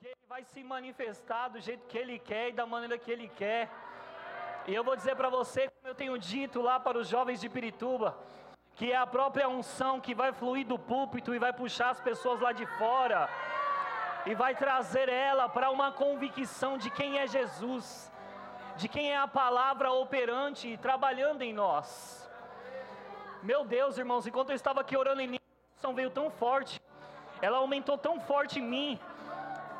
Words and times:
Porque 0.00 0.14
ele 0.16 0.28
vai 0.30 0.42
se 0.44 0.64
manifestar 0.64 1.48
do 1.48 1.60
jeito 1.60 1.86
que 1.86 1.98
ele 1.98 2.18
quer 2.18 2.48
e 2.48 2.52
da 2.52 2.64
maneira 2.64 2.96
que 2.96 3.10
ele 3.10 3.28
quer. 3.28 3.68
E 4.66 4.74
eu 4.74 4.82
vou 4.82 4.96
dizer 4.96 5.14
para 5.14 5.28
você, 5.28 5.68
como 5.68 5.88
eu 5.88 5.94
tenho 5.94 6.16
dito 6.16 6.62
lá 6.62 6.80
para 6.80 6.96
os 6.96 7.06
jovens 7.06 7.38
de 7.38 7.50
Pirituba, 7.50 8.16
que 8.76 8.90
é 8.90 8.96
a 8.96 9.06
própria 9.06 9.46
unção 9.46 10.00
que 10.00 10.14
vai 10.14 10.32
fluir 10.32 10.66
do 10.66 10.78
púlpito 10.78 11.34
e 11.34 11.38
vai 11.38 11.52
puxar 11.52 11.90
as 11.90 12.00
pessoas 12.00 12.40
lá 12.40 12.50
de 12.50 12.64
fora 12.78 13.28
e 14.24 14.34
vai 14.34 14.54
trazer 14.54 15.10
ela 15.10 15.50
para 15.50 15.70
uma 15.70 15.92
convicção 15.92 16.78
de 16.78 16.88
quem 16.88 17.18
é 17.18 17.26
Jesus, 17.26 18.10
de 18.78 18.88
quem 18.88 19.12
é 19.12 19.18
a 19.18 19.28
palavra 19.28 19.92
operante 19.92 20.66
e 20.66 20.78
trabalhando 20.78 21.42
em 21.42 21.52
nós. 21.52 22.26
Meu 23.42 23.66
Deus, 23.66 23.98
irmãos, 23.98 24.26
enquanto 24.26 24.48
eu 24.48 24.56
estava 24.56 24.80
aqui 24.80 24.96
orando 24.96 25.20
em 25.20 25.28
mim, 25.28 25.38
a 25.38 25.76
unção 25.76 25.94
veio 25.94 26.08
tão 26.08 26.30
forte, 26.30 26.80
ela 27.42 27.58
aumentou 27.58 27.98
tão 27.98 28.18
forte 28.18 28.60
em 28.60 28.62
mim, 28.62 28.98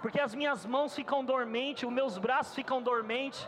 porque 0.01 0.21
as 0.21 0.35
minhas 0.35 0.65
mãos 0.65 0.95
ficam 0.95 1.25
dormentes, 1.25 1.85
os 1.85 1.93
meus 1.93 2.19
braços 2.19 2.55
ficam 2.55 2.83
dormentes. 2.83 3.47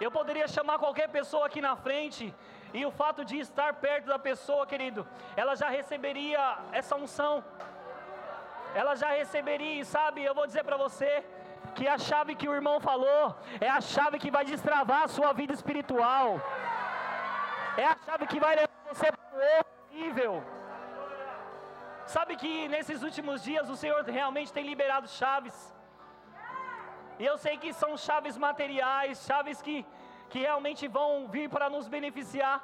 Eu 0.00 0.10
poderia 0.10 0.48
chamar 0.48 0.78
qualquer 0.78 1.08
pessoa 1.08 1.46
aqui 1.46 1.60
na 1.60 1.76
frente, 1.76 2.34
e 2.74 2.84
o 2.86 2.90
fato 2.90 3.24
de 3.24 3.38
estar 3.38 3.74
perto 3.74 4.06
da 4.06 4.18
pessoa, 4.18 4.66
querido, 4.66 5.06
ela 5.36 5.54
já 5.54 5.68
receberia 5.68 6.58
essa 6.72 6.96
unção 6.96 7.44
ela 8.74 8.94
já 8.94 9.10
receberia, 9.10 9.80
e 9.80 9.84
sabe, 9.84 10.24
eu 10.24 10.34
vou 10.34 10.46
dizer 10.46 10.64
para 10.64 10.76
você 10.76 11.24
que 11.74 11.86
a 11.86 11.98
chave 11.98 12.34
que 12.34 12.48
o 12.48 12.54
irmão 12.54 12.80
falou 12.80 13.36
é 13.60 13.68
a 13.68 13.80
chave 13.80 14.18
que 14.18 14.30
vai 14.30 14.44
destravar 14.44 15.02
a 15.04 15.08
sua 15.08 15.32
vida 15.32 15.52
espiritual. 15.52 16.40
É 17.76 17.84
a 17.86 17.96
chave 18.04 18.26
que 18.26 18.40
vai 18.40 18.56
levar 18.56 18.70
você 18.90 19.10
para 19.12 19.38
um 19.38 19.56
outro 19.58 19.72
nível. 19.92 20.42
Sabe 22.14 22.32
que 22.40 22.52
nesses 22.68 23.02
últimos 23.08 23.38
dias 23.48 23.66
o 23.74 23.76
Senhor 23.82 24.00
realmente 24.18 24.50
tem 24.56 24.64
liberado 24.70 25.06
chaves. 25.08 25.56
E 27.18 27.24
eu 27.30 27.36
sei 27.44 27.54
que 27.62 27.70
são 27.72 27.90
chaves 28.06 28.36
materiais, 28.46 29.24
chaves 29.28 29.62
que, 29.66 29.76
que 30.28 30.40
realmente 30.46 30.84
vão 30.96 31.10
vir 31.34 31.46
para 31.54 31.70
nos 31.74 31.86
beneficiar. 31.88 32.56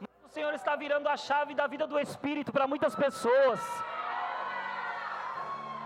Mas 0.00 0.30
o 0.30 0.32
Senhor 0.36 0.54
está 0.54 0.74
virando 0.84 1.08
a 1.14 1.16
chave 1.18 1.52
da 1.60 1.66
vida 1.66 1.86
do 1.86 1.98
Espírito 2.06 2.50
para 2.56 2.66
muitas 2.72 2.94
pessoas. 2.94 3.60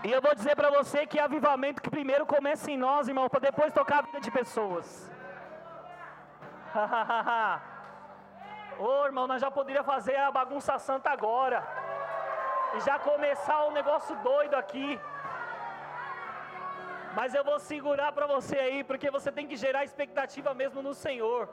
E 0.05 0.11
eu 0.15 0.21
vou 0.21 0.33
dizer 0.33 0.55
para 0.55 0.69
você 0.77 1.05
que 1.05 1.19
avivamento 1.19 1.81
que 1.81 1.89
primeiro 1.89 2.25
começa 2.25 2.71
em 2.71 2.77
nós, 2.77 3.09
irmão, 3.09 3.27
para 3.27 3.41
depois 3.49 3.73
tocar 3.73 3.99
a 3.99 4.01
vida 4.03 4.21
de 4.21 4.31
pessoas. 4.31 5.11
Ô 8.79 8.85
oh, 8.85 9.05
irmão, 9.07 9.27
nós 9.27 9.41
já 9.41 9.51
poderíamos 9.51 9.93
fazer 9.93 10.15
a 10.15 10.31
bagunça 10.31 10.79
santa 10.79 11.09
agora. 11.09 11.61
Já 12.85 12.99
começar 12.99 13.65
um 13.65 13.71
negócio 13.71 14.15
doido 14.17 14.53
aqui. 14.55 14.99
Mas 17.15 17.33
eu 17.33 17.43
vou 17.43 17.59
segurar 17.59 18.11
para 18.11 18.27
você 18.27 18.57
aí, 18.57 18.83
porque 18.83 19.09
você 19.09 19.31
tem 19.31 19.47
que 19.47 19.55
gerar 19.55 19.83
expectativa 19.83 20.53
mesmo 20.53 20.81
no 20.81 20.93
Senhor. 20.93 21.49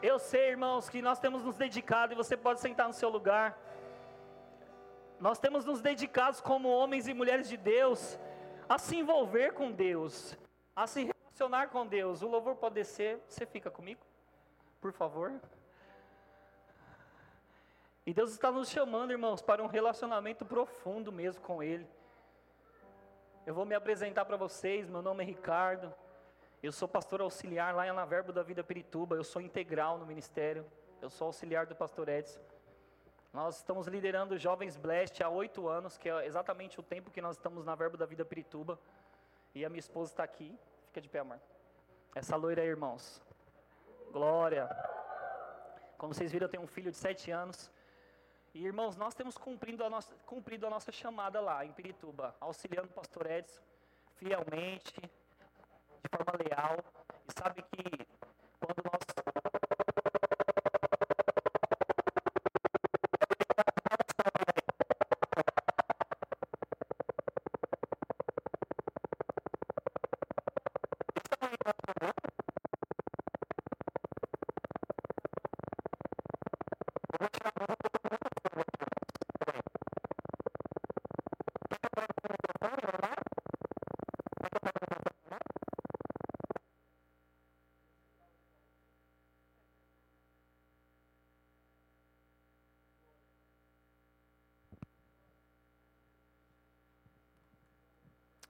Eu 0.00 0.18
sei, 0.18 0.50
irmãos, 0.50 0.88
que 0.88 1.02
nós 1.02 1.18
temos 1.18 1.42
nos 1.42 1.56
dedicado 1.56 2.12
e 2.12 2.16
você 2.16 2.36
pode 2.36 2.60
sentar 2.60 2.86
no 2.86 2.94
seu 2.94 3.08
lugar. 3.08 3.58
Nós 5.18 5.38
temos 5.38 5.64
nos 5.64 5.80
dedicado 5.80 6.40
como 6.42 6.68
homens 6.68 7.08
e 7.08 7.14
mulheres 7.14 7.48
de 7.48 7.56
Deus 7.56 8.18
a 8.68 8.78
se 8.78 8.96
envolver 8.96 9.52
com 9.52 9.72
Deus, 9.72 10.36
a 10.74 10.86
se 10.86 11.10
relacionar 11.10 11.68
com 11.68 11.86
Deus. 11.86 12.22
O 12.22 12.28
louvor 12.28 12.56
pode 12.56 12.76
descer, 12.76 13.20
você 13.28 13.44
fica 13.44 13.70
comigo? 13.70 14.00
Por 14.80 14.92
favor. 14.92 15.32
E 18.06 18.14
Deus 18.14 18.30
está 18.30 18.52
nos 18.52 18.68
chamando, 18.68 19.10
irmãos, 19.10 19.42
para 19.42 19.60
um 19.60 19.66
relacionamento 19.66 20.46
profundo 20.46 21.10
mesmo 21.10 21.42
com 21.42 21.60
Ele. 21.60 21.84
Eu 23.44 23.52
vou 23.52 23.64
me 23.64 23.74
apresentar 23.74 24.24
para 24.24 24.36
vocês, 24.36 24.88
meu 24.88 25.02
nome 25.02 25.24
é 25.24 25.26
Ricardo. 25.26 25.92
Eu 26.62 26.70
sou 26.70 26.86
pastor 26.86 27.20
auxiliar 27.20 27.74
lá 27.74 27.92
na 27.92 28.04
Verbo 28.04 28.32
da 28.32 28.44
Vida 28.44 28.62
Pirituba, 28.62 29.16
eu 29.16 29.24
sou 29.24 29.42
integral 29.42 29.98
no 29.98 30.06
ministério. 30.06 30.64
Eu 31.02 31.10
sou 31.10 31.26
auxiliar 31.26 31.66
do 31.66 31.74
pastor 31.74 32.08
Edson. 32.08 32.40
Nós 33.32 33.56
estamos 33.56 33.88
liderando 33.88 34.38
Jovens 34.38 34.76
Blast 34.76 35.20
há 35.22 35.28
oito 35.28 35.68
anos, 35.68 35.98
que 35.98 36.08
é 36.08 36.26
exatamente 36.26 36.78
o 36.78 36.84
tempo 36.84 37.10
que 37.10 37.20
nós 37.20 37.36
estamos 37.36 37.64
na 37.64 37.74
Verbo 37.74 37.96
da 37.96 38.06
Vida 38.06 38.24
Pirituba. 38.24 38.78
E 39.52 39.64
a 39.64 39.68
minha 39.68 39.80
esposa 39.80 40.12
está 40.12 40.22
aqui. 40.22 40.56
Fica 40.86 41.00
de 41.00 41.08
pé, 41.08 41.18
amor. 41.18 41.40
Essa 42.14 42.36
loira 42.36 42.62
aí, 42.62 42.68
irmãos. 42.68 43.20
Glória. 44.12 44.68
Como 45.98 46.14
vocês 46.14 46.30
viram, 46.30 46.46
eu 46.46 46.50
tenho 46.50 46.62
um 46.62 46.68
filho 46.68 46.90
de 46.90 46.96
sete 46.96 47.30
anos. 47.30 47.70
E, 48.56 48.64
irmãos, 48.64 48.96
nós 48.96 49.12
temos 49.12 49.36
cumprido 49.36 49.84
a 49.84 49.90
nossa, 49.90 50.14
cumprido 50.24 50.66
a 50.66 50.70
nossa 50.70 50.90
chamada 50.90 51.42
lá 51.42 51.62
em 51.62 51.72
Pirituba, 51.72 52.34
auxiliando 52.40 52.88
o 52.88 52.94
pastor 52.94 53.30
Edson 53.30 53.60
fielmente, 54.14 54.98
de 54.98 56.08
forma 56.08 56.32
leal. 56.42 56.78
E 57.28 57.38
sabe 57.38 57.60
que 57.60 58.06
quando 58.58 58.82
nós 58.90 59.02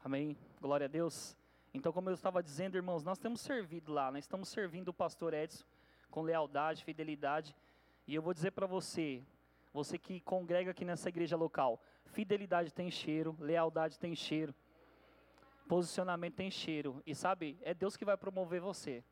Amém? 0.06 0.37
Glória 0.61 0.84
a 0.84 0.89
Deus. 0.89 1.37
Então, 1.75 1.93
como 1.93 2.09
eu 2.09 2.15
estava 2.15 2.41
dizendo, 2.41 2.77
irmãos, 2.77 3.03
nós 3.03 3.19
temos 3.19 3.41
servido 3.41 3.93
lá, 3.93 4.09
nós 4.12 4.22
estamos 4.22 4.49
servindo 4.49 4.91
o 4.91 4.94
pastor 4.94 5.34
Edson 5.34 5.65
com 6.12 6.22
lealdade, 6.22 6.84
fidelidade. 6.84 7.56
E 8.06 8.15
eu 8.15 8.22
vou 8.22 8.33
dizer 8.33 8.53
para 8.53 8.69
você, 8.69 9.21
você 9.72 9.99
que 9.99 10.21
congrega 10.21 10.71
aqui 10.71 10.84
nessa 10.84 11.09
igreja 11.09 11.37
local, 11.37 11.83
fidelidade 12.05 12.72
tem 12.72 12.89
cheiro, 12.89 13.37
lealdade 13.41 13.99
tem 13.99 14.15
cheiro, 14.15 14.55
posicionamento 15.66 16.37
tem 16.37 16.53
cheiro. 16.53 17.03
E 17.05 17.12
sabe, 17.12 17.59
é 17.62 17.75
Deus 17.75 17.97
que 17.97 18.05
vai 18.05 18.16
promover 18.16 18.61
você. 18.61 19.03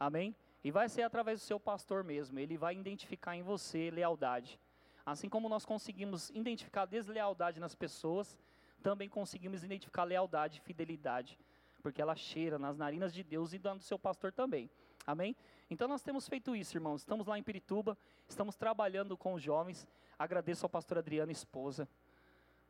Amém? 0.00 0.34
E 0.64 0.70
vai 0.70 0.88
ser 0.88 1.02
através 1.02 1.40
do 1.40 1.44
seu 1.44 1.60
pastor 1.60 2.02
mesmo. 2.02 2.38
Ele 2.38 2.56
vai 2.56 2.74
identificar 2.74 3.36
em 3.36 3.42
você 3.42 3.90
lealdade. 3.90 4.58
Assim 5.04 5.28
como 5.28 5.46
nós 5.46 5.66
conseguimos 5.66 6.30
identificar 6.30 6.86
deslealdade 6.86 7.60
nas 7.60 7.74
pessoas, 7.74 8.38
também 8.82 9.08
conseguimos 9.08 9.64
identificar 9.64 10.04
lealdade 10.04 10.58
e 10.58 10.60
fidelidade, 10.60 11.38
porque 11.82 12.02
ela 12.02 12.14
cheira 12.14 12.58
nas 12.58 12.76
narinas 12.76 13.14
de 13.14 13.22
Deus 13.22 13.52
e 13.52 13.58
dando 13.58 13.82
seu 13.82 13.98
pastor 13.98 14.32
também. 14.32 14.68
Amém? 15.06 15.34
Então 15.70 15.88
nós 15.88 16.02
temos 16.02 16.28
feito 16.28 16.54
isso, 16.54 16.76
irmãos. 16.76 17.00
Estamos 17.00 17.26
lá 17.26 17.38
em 17.38 17.42
Pirituba, 17.42 17.96
estamos 18.28 18.56
trabalhando 18.56 19.16
com 19.16 19.34
os 19.34 19.42
jovens. 19.42 19.88
Agradeço 20.18 20.66
ao 20.66 20.70
pastor 20.70 20.98
Adriano, 20.98 21.32
esposa, 21.32 21.88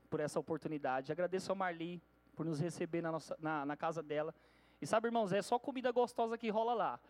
por 0.08 0.20
essa 0.20 0.38
oportunidade. 0.38 1.10
Agradeço 1.10 1.50
ao 1.50 1.56
Marli 1.56 2.00
por 2.36 2.46
nos 2.46 2.60
receber 2.60 3.02
na, 3.02 3.12
nossa, 3.12 3.36
na, 3.40 3.66
na 3.66 3.76
casa 3.76 4.02
dela. 4.02 4.34
E 4.80 4.86
sabe, 4.86 5.08
irmãos, 5.08 5.32
é 5.32 5.42
só 5.42 5.58
comida 5.58 5.90
gostosa 5.90 6.38
que 6.38 6.48
rola 6.48 6.74
lá. 6.74 7.00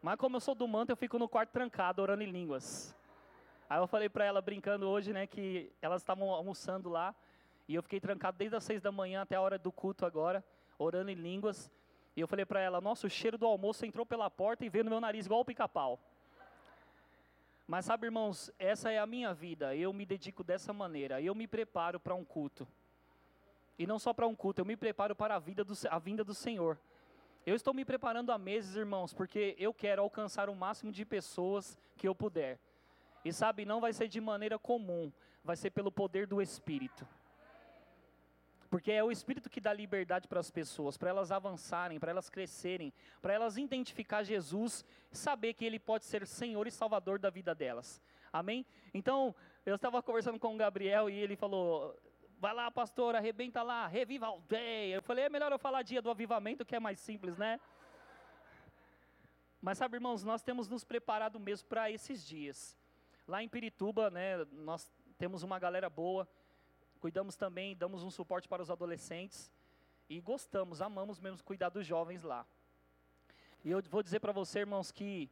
Mas 0.00 0.16
como 0.16 0.36
eu 0.36 0.40
sou 0.40 0.54
do 0.54 0.66
manto, 0.66 0.90
eu 0.90 0.96
fico 0.96 1.18
no 1.18 1.28
quarto 1.28 1.50
trancado, 1.50 2.02
orando 2.02 2.22
em 2.22 2.30
línguas. 2.30 2.94
Aí 3.68 3.78
eu 3.78 3.86
falei 3.86 4.08
para 4.08 4.24
ela, 4.24 4.42
brincando 4.42 4.88
hoje, 4.88 5.12
né, 5.12 5.26
que 5.26 5.72
elas 5.80 6.02
estavam 6.02 6.30
almoçando 6.30 6.90
lá. 6.90 7.14
E 7.68 7.74
eu 7.74 7.82
fiquei 7.82 8.00
trancado 8.00 8.36
desde 8.36 8.56
as 8.56 8.64
seis 8.64 8.80
da 8.80 8.92
manhã 8.92 9.22
até 9.22 9.36
a 9.36 9.40
hora 9.40 9.58
do 9.58 9.70
culto 9.70 10.04
agora, 10.04 10.44
orando 10.78 11.10
em 11.10 11.14
línguas. 11.14 11.70
E 12.16 12.20
eu 12.20 12.28
falei 12.28 12.44
para 12.44 12.60
ela: 12.60 12.80
Nossa, 12.80 13.06
o 13.06 13.10
cheiro 13.10 13.38
do 13.38 13.46
almoço 13.46 13.86
entrou 13.86 14.04
pela 14.04 14.28
porta 14.30 14.64
e 14.64 14.68
veio 14.68 14.84
no 14.84 14.90
meu 14.90 15.00
nariz 15.00 15.26
igual 15.26 15.40
o 15.40 15.44
pica-pau. 15.44 15.98
Mas 17.66 17.84
sabe, 17.84 18.06
irmãos, 18.06 18.50
essa 18.58 18.90
é 18.90 18.98
a 18.98 19.06
minha 19.06 19.32
vida. 19.32 19.74
Eu 19.74 19.92
me 19.92 20.04
dedico 20.04 20.44
dessa 20.44 20.72
maneira. 20.72 21.22
Eu 21.22 21.34
me 21.34 21.46
preparo 21.46 21.98
para 21.98 22.14
um 22.14 22.24
culto. 22.24 22.66
E 23.78 23.86
não 23.86 23.98
só 23.98 24.12
para 24.12 24.26
um 24.26 24.34
culto, 24.34 24.60
eu 24.60 24.64
me 24.64 24.76
preparo 24.76 25.16
para 25.16 25.36
a, 25.36 25.38
vida 25.38 25.64
do, 25.64 25.72
a 25.88 25.98
vinda 25.98 26.22
do 26.22 26.34
Senhor. 26.34 26.78
Eu 27.46 27.56
estou 27.56 27.72
me 27.72 27.84
preparando 27.84 28.30
há 28.30 28.38
meses, 28.38 28.76
irmãos, 28.76 29.12
porque 29.12 29.56
eu 29.58 29.72
quero 29.72 30.02
alcançar 30.02 30.48
o 30.50 30.54
máximo 30.54 30.92
de 30.92 31.04
pessoas 31.04 31.76
que 31.96 32.06
eu 32.06 32.14
puder. 32.14 32.60
E 33.24 33.32
sabe, 33.32 33.64
não 33.64 33.80
vai 33.80 33.92
ser 33.92 34.06
de 34.08 34.20
maneira 34.20 34.58
comum, 34.58 35.12
vai 35.42 35.56
ser 35.56 35.70
pelo 35.70 35.90
poder 35.90 36.26
do 36.26 36.42
Espírito. 36.42 37.06
Porque 38.72 38.90
é 38.90 39.04
o 39.04 39.12
Espírito 39.12 39.50
que 39.50 39.60
dá 39.60 39.70
liberdade 39.70 40.26
para 40.26 40.40
as 40.40 40.50
pessoas, 40.50 40.96
para 40.96 41.10
elas 41.10 41.30
avançarem, 41.30 42.00
para 42.00 42.10
elas 42.10 42.30
crescerem, 42.30 42.90
para 43.20 43.34
elas 43.34 43.58
identificar 43.58 44.22
Jesus, 44.22 44.82
saber 45.10 45.52
que 45.52 45.62
Ele 45.62 45.78
pode 45.78 46.06
ser 46.06 46.26
Senhor 46.26 46.66
e 46.66 46.70
Salvador 46.70 47.18
da 47.18 47.28
vida 47.28 47.54
delas. 47.54 48.00
Amém? 48.32 48.64
Então, 48.94 49.34
eu 49.66 49.74
estava 49.74 50.02
conversando 50.02 50.38
com 50.38 50.54
o 50.54 50.56
Gabriel 50.56 51.10
e 51.10 51.18
ele 51.18 51.36
falou: 51.36 51.94
vai 52.38 52.54
lá, 52.54 52.70
pastor, 52.70 53.14
arrebenta 53.14 53.62
lá, 53.62 53.86
reviva 53.86 54.24
a 54.24 54.30
aldeia. 54.30 54.94
Eu 54.94 55.02
falei, 55.02 55.26
é 55.26 55.28
melhor 55.28 55.52
eu 55.52 55.58
falar 55.58 55.82
dia 55.82 56.00
do 56.00 56.08
avivamento, 56.08 56.64
que 56.64 56.74
é 56.74 56.80
mais 56.80 56.98
simples, 56.98 57.36
né? 57.36 57.60
Mas 59.60 59.76
sabe, 59.76 59.98
irmãos, 59.98 60.24
nós 60.24 60.42
temos 60.42 60.66
nos 60.66 60.82
preparado 60.82 61.38
mesmo 61.38 61.68
para 61.68 61.90
esses 61.90 62.26
dias. 62.26 62.74
Lá 63.28 63.42
em 63.42 63.50
Pirituba, 63.50 64.08
né, 64.08 64.46
nós 64.50 64.90
temos 65.18 65.42
uma 65.42 65.58
galera 65.58 65.90
boa, 65.90 66.26
cuidamos 67.02 67.34
também, 67.34 67.74
damos 67.74 68.04
um 68.04 68.12
suporte 68.12 68.46
para 68.46 68.62
os 68.62 68.70
adolescentes 68.70 69.50
e 70.08 70.20
gostamos, 70.20 70.80
amamos 70.80 71.18
mesmo 71.18 71.42
cuidar 71.42 71.68
dos 71.68 71.84
jovens 71.84 72.22
lá. 72.22 72.46
E 73.64 73.72
eu 73.72 73.82
vou 73.90 74.04
dizer 74.04 74.20
para 74.20 74.30
você, 74.30 74.60
irmãos, 74.60 74.92
que 74.92 75.28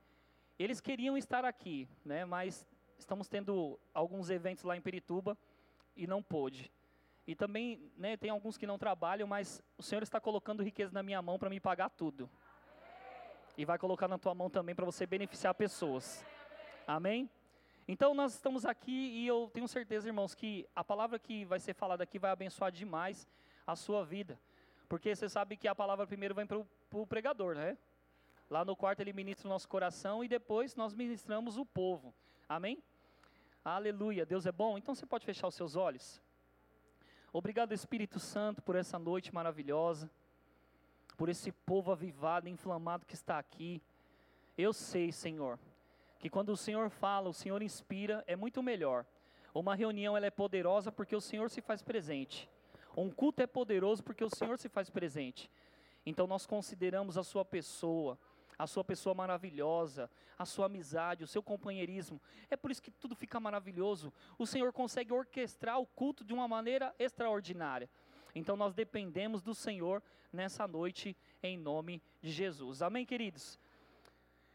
eles 0.58 0.80
queriam 0.80 1.16
estar 1.16 1.44
aqui, 1.44 1.88
né, 2.04 2.24
mas 2.24 2.66
estamos 2.98 3.28
tendo 3.28 3.78
alguns 3.94 4.30
eventos 4.30 4.64
lá 4.64 4.76
em 4.76 4.80
Pirituba 4.80 5.38
e 5.94 6.08
não 6.08 6.20
pôde. 6.20 6.72
E 7.24 7.36
também, 7.36 7.88
né, 7.96 8.16
tem 8.16 8.30
alguns 8.30 8.58
que 8.58 8.66
não 8.66 8.76
trabalham, 8.76 9.28
mas 9.28 9.62
o 9.78 9.82
Senhor 9.82 10.02
está 10.02 10.20
colocando 10.20 10.64
riqueza 10.64 10.92
na 10.92 11.04
minha 11.04 11.22
mão 11.22 11.38
para 11.38 11.48
me 11.48 11.60
pagar 11.60 11.88
tudo. 11.90 12.28
E 13.56 13.64
vai 13.64 13.78
colocar 13.78 14.08
na 14.08 14.18
tua 14.18 14.34
mão 14.34 14.50
também 14.50 14.74
para 14.74 14.84
você 14.84 15.06
beneficiar 15.06 15.54
pessoas. 15.54 16.26
Amém? 16.84 17.30
Então 17.92 18.14
nós 18.14 18.34
estamos 18.34 18.64
aqui 18.64 18.92
e 18.92 19.26
eu 19.26 19.50
tenho 19.52 19.66
certeza, 19.66 20.06
irmãos, 20.06 20.32
que 20.32 20.64
a 20.76 20.84
palavra 20.84 21.18
que 21.18 21.44
vai 21.44 21.58
ser 21.58 21.74
falada 21.74 22.04
aqui 22.04 22.20
vai 22.20 22.30
abençoar 22.30 22.70
demais 22.70 23.26
a 23.66 23.74
sua 23.74 24.04
vida. 24.04 24.38
Porque 24.88 25.12
você 25.12 25.28
sabe 25.28 25.56
que 25.56 25.66
a 25.66 25.74
palavra 25.74 26.06
primeiro 26.06 26.32
vem 26.32 26.46
para 26.46 26.56
o 26.56 27.04
pregador, 27.04 27.56
né? 27.56 27.76
Lá 28.48 28.64
no 28.64 28.76
quarto 28.76 29.00
ele 29.00 29.12
ministra 29.12 29.48
o 29.48 29.50
nosso 29.50 29.68
coração 29.68 30.22
e 30.22 30.28
depois 30.28 30.76
nós 30.76 30.94
ministramos 30.94 31.56
o 31.56 31.66
povo. 31.66 32.14
Amém? 32.48 32.80
Aleluia, 33.64 34.24
Deus 34.24 34.46
é 34.46 34.52
bom. 34.52 34.78
Então 34.78 34.94
você 34.94 35.04
pode 35.04 35.26
fechar 35.26 35.48
os 35.48 35.56
seus 35.56 35.74
olhos. 35.74 36.22
Obrigado, 37.32 37.72
Espírito 37.72 38.20
Santo, 38.20 38.62
por 38.62 38.76
essa 38.76 39.00
noite 39.00 39.34
maravilhosa, 39.34 40.08
por 41.16 41.28
esse 41.28 41.50
povo 41.50 41.90
avivado, 41.90 42.48
inflamado 42.48 43.04
que 43.04 43.14
está 43.14 43.36
aqui. 43.36 43.82
Eu 44.56 44.72
sei, 44.72 45.10
Senhor, 45.10 45.58
que 46.20 46.28
quando 46.28 46.50
o 46.50 46.56
Senhor 46.56 46.90
fala, 46.90 47.30
o 47.30 47.34
Senhor 47.34 47.62
inspira, 47.62 48.22
é 48.26 48.36
muito 48.36 48.62
melhor. 48.62 49.06
Uma 49.54 49.74
reunião 49.74 50.16
ela 50.16 50.26
é 50.26 50.30
poderosa 50.30 50.92
porque 50.92 51.16
o 51.16 51.20
Senhor 51.20 51.50
se 51.50 51.62
faz 51.62 51.82
presente. 51.82 52.48
Um 52.96 53.10
culto 53.10 53.42
é 53.42 53.46
poderoso 53.46 54.04
porque 54.04 54.22
o 54.22 54.28
Senhor 54.28 54.58
se 54.58 54.68
faz 54.68 54.90
presente. 54.90 55.50
Então 56.04 56.26
nós 56.26 56.46
consideramos 56.46 57.16
a 57.16 57.22
sua 57.22 57.44
pessoa, 57.44 58.18
a 58.58 58.66
sua 58.66 58.84
pessoa 58.84 59.14
maravilhosa, 59.14 60.10
a 60.38 60.44
sua 60.44 60.66
amizade, 60.66 61.24
o 61.24 61.26
seu 61.26 61.42
companheirismo. 61.42 62.20
É 62.50 62.56
por 62.56 62.70
isso 62.70 62.82
que 62.82 62.90
tudo 62.90 63.14
fica 63.14 63.38
maravilhoso. 63.38 64.12
O 64.38 64.46
Senhor 64.46 64.72
consegue 64.72 65.12
orquestrar 65.12 65.78
o 65.78 65.86
culto 65.86 66.24
de 66.24 66.32
uma 66.32 66.46
maneira 66.46 66.94
extraordinária. 66.98 67.88
Então 68.34 68.56
nós 68.56 68.74
dependemos 68.74 69.42
do 69.42 69.54
Senhor 69.54 70.02
nessa 70.32 70.66
noite, 70.66 71.16
em 71.42 71.58
nome 71.58 72.02
de 72.22 72.30
Jesus. 72.30 72.82
Amém, 72.82 73.04
queridos? 73.04 73.58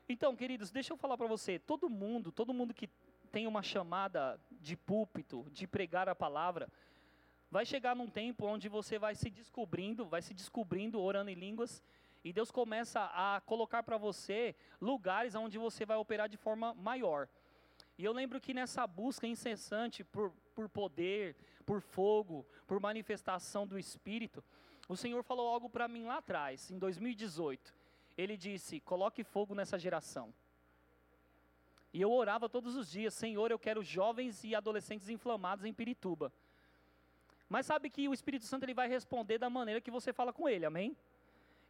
Então, 0.07 0.35
queridos, 0.35 0.71
deixa 0.71 0.93
eu 0.93 0.97
falar 0.97 1.17
para 1.17 1.27
você: 1.27 1.57
todo 1.57 1.89
mundo, 1.89 2.31
todo 2.31 2.53
mundo 2.53 2.73
que 2.73 2.89
tem 3.31 3.47
uma 3.47 3.63
chamada 3.63 4.39
de 4.51 4.77
púlpito, 4.77 5.45
de 5.51 5.67
pregar 5.67 6.07
a 6.07 6.15
palavra, 6.15 6.69
vai 7.49 7.65
chegar 7.65 7.95
num 7.95 8.07
tempo 8.07 8.45
onde 8.45 8.69
você 8.69 8.99
vai 8.99 9.15
se 9.15 9.29
descobrindo, 9.29 10.05
vai 10.05 10.21
se 10.21 10.33
descobrindo 10.33 11.01
orando 11.01 11.29
em 11.29 11.35
línguas 11.35 11.81
e 12.23 12.33
Deus 12.33 12.49
começa 12.49 13.01
a 13.13 13.39
colocar 13.41 13.83
para 13.83 13.97
você 13.97 14.55
lugares 14.81 15.35
onde 15.35 15.57
você 15.57 15.85
vai 15.85 15.97
operar 15.97 16.27
de 16.27 16.37
forma 16.37 16.73
maior. 16.73 17.27
E 17.97 18.03
eu 18.03 18.11
lembro 18.11 18.41
que 18.41 18.53
nessa 18.53 18.85
busca 18.87 19.27
incessante 19.27 20.03
por, 20.03 20.31
por 20.53 20.67
poder, 20.67 21.35
por 21.65 21.81
fogo, 21.81 22.45
por 22.65 22.79
manifestação 22.79 23.65
do 23.65 23.77
Espírito, 23.77 24.43
o 24.89 24.97
Senhor 24.97 25.23
falou 25.23 25.47
algo 25.47 25.69
para 25.69 25.87
mim 25.87 26.05
lá 26.05 26.17
atrás, 26.17 26.71
em 26.71 26.77
2018. 26.77 27.73
Ele 28.17 28.37
disse: 28.37 28.79
coloque 28.79 29.23
fogo 29.23 29.53
nessa 29.53 29.77
geração. 29.77 30.33
E 31.93 32.01
eu 32.01 32.11
orava 32.11 32.49
todos 32.49 32.75
os 32.75 32.89
dias: 32.89 33.13
Senhor, 33.13 33.51
eu 33.51 33.59
quero 33.59 33.81
jovens 33.83 34.43
e 34.43 34.53
adolescentes 34.53 35.09
inflamados 35.09 35.65
em 35.65 35.73
Pirituba. 35.73 36.31
Mas 37.47 37.65
sabe 37.65 37.89
que 37.89 38.07
o 38.07 38.13
Espírito 38.13 38.45
Santo 38.45 38.63
ele 38.63 38.73
vai 38.73 38.87
responder 38.87 39.37
da 39.37 39.49
maneira 39.49 39.79
que 39.79 39.91
você 39.91 40.11
fala 40.11 40.33
com 40.33 40.49
ele, 40.49 40.65
amém? 40.65 40.95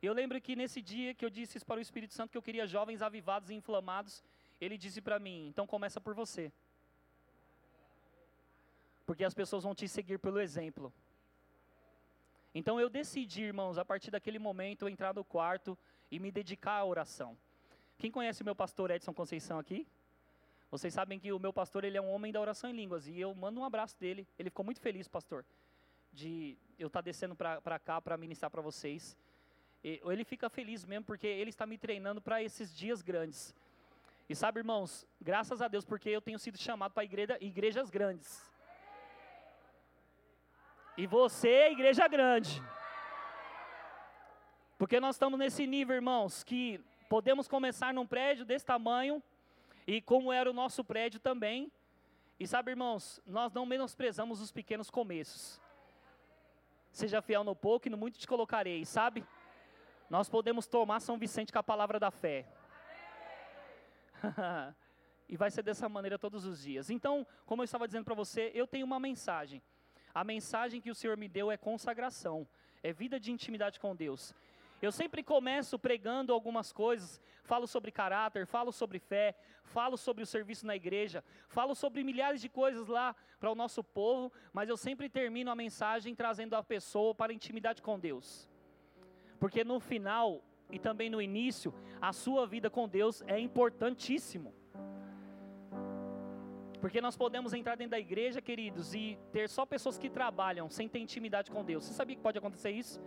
Eu 0.01 0.13
lembro 0.13 0.39
que 0.39 0.55
nesse 0.55 0.81
dia 0.81 1.13
que 1.13 1.25
eu 1.25 1.29
disse 1.29 1.59
para 1.65 1.79
o 1.79 1.81
Espírito 1.81 2.13
Santo 2.13 2.31
que 2.31 2.37
eu 2.37 2.41
queria 2.41 2.65
jovens 2.65 3.01
avivados 3.01 3.49
e 3.49 3.55
inflamados, 3.55 4.23
ele 4.59 4.77
disse 4.77 5.01
para 5.01 5.19
mim: 5.19 5.47
então 5.47 5.67
começa 5.67 5.99
por 5.99 6.13
você. 6.13 6.51
Porque 9.05 9.23
as 9.23 9.33
pessoas 9.33 9.63
vão 9.63 9.75
te 9.75 9.87
seguir 9.87 10.17
pelo 10.17 10.39
exemplo. 10.39 10.91
Então 12.53 12.79
eu 12.79 12.89
decidi, 12.89 13.43
irmãos, 13.43 13.77
a 13.77 13.85
partir 13.85 14.09
daquele 14.09 14.39
momento, 14.39 14.87
entrar 14.87 15.13
no 15.13 15.23
quarto 15.23 15.77
e 16.11 16.19
me 16.19 16.31
dedicar 16.31 16.79
à 16.79 16.85
oração. 16.85 17.37
Quem 17.97 18.11
conhece 18.11 18.41
o 18.41 18.45
meu 18.45 18.55
pastor 18.55 18.91
Edson 18.91 19.13
Conceição 19.13 19.59
aqui? 19.59 19.87
Vocês 20.69 20.93
sabem 20.93 21.19
que 21.19 21.31
o 21.31 21.39
meu 21.39 21.53
pastor 21.53 21.83
ele 21.83 21.97
é 21.97 22.01
um 22.01 22.11
homem 22.11 22.31
da 22.31 22.41
oração 22.41 22.69
em 22.69 22.73
línguas 22.73 23.07
e 23.07 23.19
eu 23.19 23.33
mando 23.33 23.59
um 23.59 23.63
abraço 23.63 23.97
dele. 23.99 24.27
Ele 24.37 24.49
ficou 24.49 24.65
muito 24.65 24.81
feliz, 24.81 25.07
pastor, 25.07 25.45
de 26.11 26.57
eu 26.77 26.87
estar 26.87 26.99
tá 26.99 27.05
descendo 27.05 27.35
para 27.35 27.79
cá 27.79 28.01
para 28.01 28.17
ministrar 28.17 28.51
para 28.51 28.61
vocês 28.61 29.17
ele 29.85 30.23
fica 30.23 30.49
feliz 30.49 30.83
mesmo 30.83 31.05
porque 31.05 31.27
ele 31.27 31.51
está 31.51 31.65
me 31.65 31.77
treinando 31.77 32.19
para 32.19 32.41
esses 32.41 32.75
dias 32.75 33.01
grandes. 33.01 33.53
E 34.27 34.35
sabe, 34.35 34.59
irmãos, 34.59 35.05
graças 35.21 35.61
a 35.61 35.67
Deus, 35.67 35.85
porque 35.85 36.09
eu 36.09 36.21
tenho 36.21 36.39
sido 36.39 36.57
chamado 36.57 36.93
para 36.93 37.03
igreja, 37.03 37.37
igrejas 37.39 37.91
grandes. 37.91 38.43
E 40.97 41.05
você 41.05 41.49
é 41.49 41.71
igreja 41.71 42.07
grande. 42.07 42.61
Porque 44.77 44.99
nós 44.99 45.15
estamos 45.15 45.39
nesse 45.39 45.65
nível, 45.65 45.95
irmãos, 45.95 46.43
que 46.43 46.81
podemos 47.07 47.47
começar 47.47 47.93
num 47.93 48.05
prédio 48.05 48.43
desse 48.43 48.65
tamanho, 48.65 49.23
e 49.87 50.01
como 50.01 50.33
era 50.33 50.49
o 50.49 50.53
nosso 50.53 50.83
prédio 50.83 51.19
também. 51.19 51.71
E 52.39 52.45
sabe, 52.45 52.71
irmãos, 52.71 53.21
nós 53.25 53.53
não 53.53 53.65
menosprezamos 53.65 54.41
os 54.41 54.51
pequenos 54.51 54.89
começos. 54.89 55.61
Seja 56.91 57.21
fiel 57.21 57.43
no 57.43 57.55
pouco 57.55 57.87
e 57.87 57.89
no 57.89 57.97
muito 57.97 58.19
te 58.19 58.27
colocarei, 58.27 58.83
sabe? 58.85 59.25
Nós 60.09 60.27
podemos 60.27 60.67
tomar 60.67 60.99
São 60.99 61.17
Vicente 61.17 61.53
com 61.53 61.59
a 61.59 61.63
palavra 61.63 61.99
da 61.99 62.11
fé. 62.11 62.45
e 65.29 65.37
vai 65.37 65.49
ser 65.49 65.63
dessa 65.63 65.87
maneira 65.87 66.19
todos 66.19 66.45
os 66.45 66.61
dias. 66.61 66.89
Então, 66.89 67.25
como 67.45 67.61
eu 67.61 67.65
estava 67.65 67.87
dizendo 67.87 68.05
para 68.05 68.15
você, 68.15 68.51
eu 68.53 68.67
tenho 68.67 68.85
uma 68.85 68.99
mensagem. 68.99 69.61
A 70.13 70.23
mensagem 70.23 70.81
que 70.81 70.91
o 70.91 70.95
Senhor 70.95 71.17
me 71.17 71.27
deu 71.27 71.51
é 71.51 71.57
consagração, 71.57 72.47
é 72.81 72.93
vida 72.93 73.19
de 73.19 73.31
intimidade 73.31 73.79
com 73.79 73.95
Deus. 73.95 74.33
Eu 74.85 74.91
sempre 74.91 75.23
começo 75.23 75.79
pregando 75.79 76.31
algumas 76.31 76.71
coisas, 76.71 77.19
falo 77.43 77.65
sobre 77.65 77.91
caráter, 77.91 78.45
falo 78.45 78.71
sobre 78.71 78.99
fé, 78.99 79.35
falo 79.63 79.97
sobre 79.97 80.21
o 80.21 80.27
serviço 80.27 80.65
na 80.67 80.75
igreja, 80.75 81.23
falo 81.47 81.73
sobre 81.73 82.03
milhares 82.03 82.39
de 82.39 82.47
coisas 82.47 82.87
lá 82.87 83.15
para 83.39 83.51
o 83.51 83.55
nosso 83.55 83.83
povo, 83.83 84.31
mas 84.53 84.69
eu 84.69 84.77
sempre 84.77 85.09
termino 85.09 85.49
a 85.49 85.55
mensagem 85.55 86.13
trazendo 86.13 86.55
a 86.55 86.61
pessoa 86.61 87.15
para 87.15 87.31
a 87.31 87.35
intimidade 87.35 87.81
com 87.81 87.99
Deus. 87.99 88.47
Porque 89.39 89.63
no 89.63 89.79
final 89.79 90.43
e 90.69 90.77
também 90.77 91.09
no 91.09 91.21
início, 91.21 91.73
a 91.99 92.13
sua 92.13 92.45
vida 92.45 92.69
com 92.69 92.87
Deus 92.87 93.23
é 93.23 93.39
importantíssimo. 93.39 94.53
Porque 96.79 97.01
nós 97.01 97.17
podemos 97.17 97.53
entrar 97.53 97.75
dentro 97.75 97.91
da 97.91 97.99
igreja, 97.99 98.39
queridos, 98.39 98.93
e 98.93 99.17
ter 99.31 99.49
só 99.49 99.65
pessoas 99.65 99.97
que 99.97 100.09
trabalham 100.09 100.69
sem 100.69 100.87
ter 100.87 100.99
intimidade 100.99 101.49
com 101.49 101.63
Deus. 101.63 101.85
Você 101.85 101.93
sabia 101.93 102.15
que 102.15 102.21
pode 102.21 102.37
acontecer 102.37 102.69
isso? 102.69 103.01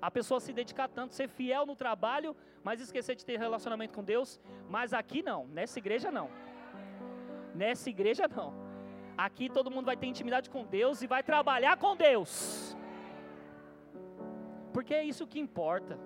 A 0.00 0.10
pessoa 0.10 0.40
se 0.40 0.52
dedicar 0.52 0.88
tanto, 0.88 1.14
ser 1.14 1.28
fiel 1.28 1.66
no 1.66 1.76
trabalho, 1.76 2.34
mas 2.62 2.80
esquecer 2.80 3.14
de 3.14 3.24
ter 3.24 3.38
relacionamento 3.38 3.94
com 3.94 4.02
Deus. 4.02 4.40
Mas 4.68 4.92
aqui 4.92 5.22
não, 5.22 5.46
nessa 5.48 5.78
igreja 5.78 6.10
não. 6.10 6.30
Nessa 7.54 7.90
igreja 7.90 8.26
não. 8.26 8.54
Aqui 9.16 9.50
todo 9.50 9.70
mundo 9.70 9.84
vai 9.86 9.96
ter 9.96 10.06
intimidade 10.06 10.48
com 10.48 10.64
Deus 10.64 11.02
e 11.02 11.06
vai 11.06 11.22
trabalhar 11.22 11.76
com 11.76 11.94
Deus. 11.94 12.76
Porque 14.72 14.94
é 14.94 15.04
isso 15.04 15.26
que 15.26 15.38
importa. 15.38 15.98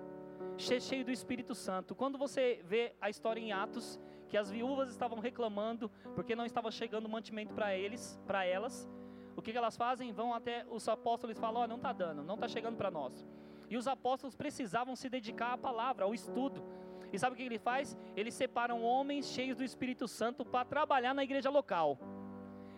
Cheio 0.57 1.05
do 1.05 1.11
Espírito 1.11 1.53
Santo. 1.53 1.95
Quando 1.95 2.17
você 2.17 2.61
vê 2.63 2.93
a 2.99 3.09
história 3.09 3.39
em 3.39 3.51
Atos, 3.51 3.99
que 4.27 4.37
as 4.37 4.49
viúvas 4.49 4.89
estavam 4.89 5.19
reclamando 5.19 5.89
porque 6.15 6.35
não 6.35 6.45
estava 6.45 6.71
chegando 6.71 7.07
mantimento 7.07 7.53
para 7.53 7.75
eles, 7.75 8.19
para 8.25 8.45
elas, 8.45 8.89
o 9.35 9.41
que, 9.41 9.55
elas 9.55 9.75
fazem? 9.75 10.11
Vão 10.11 10.33
até 10.33 10.65
os 10.69 10.87
apóstolos 10.87 11.37
e 11.37 11.39
falam: 11.39 11.61
"Ó, 11.61 11.65
oh, 11.65 11.67
não 11.67 11.75
está 11.75 11.91
dando, 11.91 12.23
não 12.23 12.35
está 12.35 12.47
chegando 12.47 12.77
para 12.77 12.89
nós". 12.89 13.25
E 13.69 13.77
os 13.77 13.87
apóstolos 13.87 14.35
precisavam 14.35 14.95
se 14.95 15.09
dedicar 15.09 15.53
à 15.53 15.57
palavra, 15.57 16.05
ao 16.05 16.13
estudo. 16.13 16.63
E 17.11 17.19
sabe 17.19 17.33
o 17.33 17.37
que 17.37 17.43
ele 17.43 17.59
faz? 17.59 17.97
Eles 18.15 18.33
separam 18.33 18.83
homens 18.83 19.27
cheios 19.27 19.57
do 19.57 19.63
Espírito 19.63 20.07
Santo 20.07 20.43
para 20.43 20.65
trabalhar 20.65 21.13
na 21.13 21.23
igreja 21.23 21.49
local. 21.49 21.97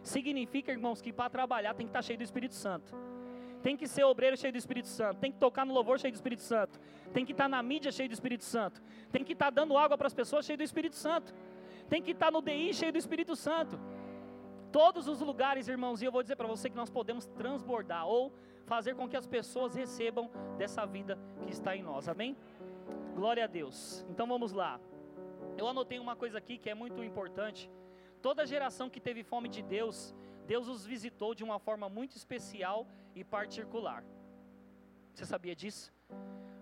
Significa, 0.03 0.71
irmãos, 0.71 1.01
que 1.01 1.11
para 1.11 1.29
trabalhar 1.29 1.73
tem 1.73 1.85
que 1.85 1.89
estar 1.89 1.99
tá 1.99 2.03
cheio 2.03 2.17
do 2.17 2.23
Espírito 2.23 2.55
Santo. 2.55 2.95
Tem 3.61 3.75
que 3.75 3.87
ser 3.87 4.03
obreiro 4.03 4.37
cheio 4.37 4.53
do 4.53 4.57
Espírito 4.57 4.87
Santo. 4.87 5.19
Tem 5.19 5.31
que 5.31 5.39
tocar 5.39 5.65
no 5.65 5.73
louvor 5.73 5.99
cheio 5.99 6.11
do 6.11 6.15
Espírito 6.15 6.41
Santo. 6.41 6.79
Tem 7.11 7.25
que 7.25 7.31
estar 7.31 7.49
na 7.49 7.61
mídia 7.61 7.91
cheio 7.91 8.07
do 8.07 8.13
Espírito 8.13 8.43
Santo. 8.43 8.81
Tem 9.11 9.23
que 9.23 9.33
estar 9.33 9.49
dando 9.49 9.77
água 9.77 9.97
para 9.97 10.07
as 10.07 10.13
pessoas 10.13 10.45
cheio 10.45 10.57
do 10.57 10.63
Espírito 10.63 10.95
Santo. 10.95 11.33
Tem 11.89 12.01
que 12.01 12.11
estar 12.11 12.31
no 12.31 12.41
DI 12.41 12.73
cheio 12.73 12.91
do 12.91 12.97
Espírito 12.97 13.35
Santo. 13.35 13.79
todos 14.71 15.07
os 15.07 15.21
lugares, 15.21 15.67
irmãos, 15.67 16.01
e 16.01 16.05
eu 16.05 16.11
vou 16.11 16.21
dizer 16.21 16.35
para 16.35 16.47
você 16.47 16.69
que 16.69 16.75
nós 16.75 16.89
podemos 16.89 17.25
transbordar 17.25 18.05
ou 18.05 18.31
fazer 18.67 18.95
com 18.95 19.07
que 19.07 19.17
as 19.17 19.25
pessoas 19.25 19.73
recebam 19.73 20.29
dessa 20.57 20.85
vida 20.85 21.17
que 21.41 21.51
está 21.51 21.75
em 21.75 21.81
nós. 21.81 22.07
Amém? 22.07 22.37
Glória 23.15 23.45
a 23.45 23.47
Deus. 23.47 24.05
Então 24.09 24.27
vamos 24.27 24.51
lá. 24.51 24.79
Eu 25.57 25.67
anotei 25.67 25.97
uma 25.97 26.15
coisa 26.15 26.37
aqui 26.37 26.57
que 26.57 26.69
é 26.69 26.75
muito 26.75 27.03
importante. 27.03 27.71
Toda 28.21 28.45
geração 28.45 28.89
que 28.89 28.99
teve 28.99 29.23
fome 29.23 29.47
de 29.47 29.61
Deus, 29.61 30.13
Deus 30.45 30.67
os 30.67 30.85
visitou 30.85 31.33
de 31.33 31.43
uma 31.43 31.59
forma 31.59 31.87
muito 31.87 32.15
especial 32.15 32.85
e 33.15 33.23
particular. 33.23 34.03
Você 35.13 35.25
sabia 35.25 35.55
disso? 35.55 35.93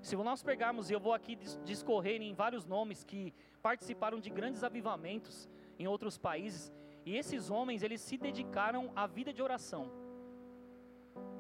Se 0.02 0.16
nós 0.16 0.44
pegarmos, 0.44 0.92
eu 0.92 1.00
vou 1.00 1.14
aqui 1.14 1.36
discorrer 1.64 2.22
em 2.22 2.34
vários 2.34 2.66
nomes 2.66 3.04
que 3.04 3.34
participaram 3.64 4.20
de 4.20 4.30
grandes 4.30 4.64
avivamentos 4.64 5.50
em 5.80 5.88
outros 5.88 6.18
países, 6.18 6.72
e 7.04 7.18
esses 7.18 7.50
homens, 7.50 7.84
eles 7.84 8.02
se 8.02 8.18
dedicaram 8.18 8.92
à 8.96 9.08
vida 9.08 9.34
de 9.34 9.42
oração. 9.42 10.05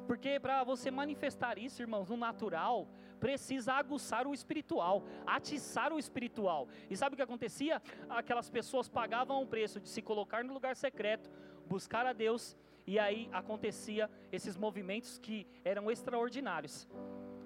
Porque 0.05 0.39
para 0.39 0.63
você 0.63 0.91
manifestar 0.91 1.57
isso, 1.57 1.81
irmãos, 1.81 2.09
no 2.09 2.17
natural, 2.17 2.87
precisa 3.19 3.73
aguçar 3.73 4.27
o 4.27 4.33
espiritual, 4.33 5.03
atiçar 5.25 5.91
o 5.91 5.99
espiritual. 5.99 6.67
E 6.89 6.95
sabe 6.95 7.13
o 7.13 7.17
que 7.17 7.23
acontecia? 7.23 7.81
Aquelas 8.09 8.49
pessoas 8.49 8.87
pagavam 8.87 9.41
o 9.41 9.47
preço 9.47 9.79
de 9.79 9.89
se 9.89 10.01
colocar 10.01 10.43
no 10.43 10.53
lugar 10.53 10.75
secreto, 10.75 11.29
buscar 11.65 12.05
a 12.05 12.13
Deus, 12.13 12.55
e 12.85 12.99
aí 12.99 13.27
acontecia 13.31 14.09
esses 14.31 14.55
movimentos 14.55 15.17
que 15.17 15.47
eram 15.63 15.89
extraordinários. 15.89 16.87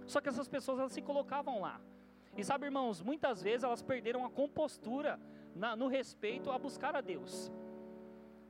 Só 0.05 0.19
que 0.19 0.27
essas 0.27 0.47
pessoas 0.47 0.79
elas 0.79 0.91
se 0.91 1.01
colocavam 1.01 1.61
lá. 1.61 1.79
E 2.35 2.43
sabe, 2.43 2.65
irmãos, 2.65 3.01
muitas 3.01 3.41
vezes 3.41 3.63
elas 3.63 3.81
perderam 3.81 4.25
a 4.25 4.29
compostura 4.29 5.19
na, 5.55 5.75
no 5.75 5.87
respeito 5.87 6.51
a 6.51 6.57
buscar 6.57 6.95
a 6.95 7.01
Deus. 7.01 7.51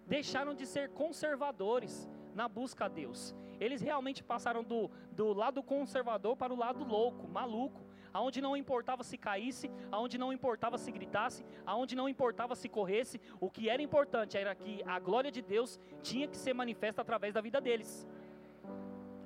Deixaram 0.08 0.56
de 0.56 0.66
ser 0.66 0.90
conservadores 0.90 2.10
na 2.40 2.48
busca 2.48 2.86
a 2.86 2.88
Deus. 2.88 3.36
Eles 3.60 3.82
realmente 3.82 4.24
passaram 4.24 4.64
do, 4.64 4.90
do 5.12 5.34
lado 5.34 5.62
conservador 5.62 6.38
para 6.38 6.54
o 6.54 6.58
lado 6.58 6.86
louco, 6.86 7.28
maluco, 7.28 7.82
aonde 8.14 8.40
não 8.46 8.56
importava 8.56 9.04
se 9.04 9.18
caísse, 9.18 9.70
aonde 9.92 10.18
não 10.18 10.32
importava 10.32 10.78
se 10.78 10.90
gritasse, 10.98 11.44
aonde 11.66 11.98
não 12.00 12.08
importava 12.08 12.56
se 12.56 12.70
corresse, 12.70 13.20
o 13.42 13.50
que 13.50 13.70
era 13.70 13.82
importante 13.82 14.38
era 14.38 14.56
que 14.56 14.82
a 14.86 14.98
glória 15.00 15.32
de 15.38 15.42
Deus 15.42 15.78
tinha 16.02 16.30
que 16.30 16.38
ser 16.38 16.54
manifesta 16.54 17.02
através 17.02 17.34
da 17.34 17.42
vida 17.42 17.60
deles. 17.60 18.08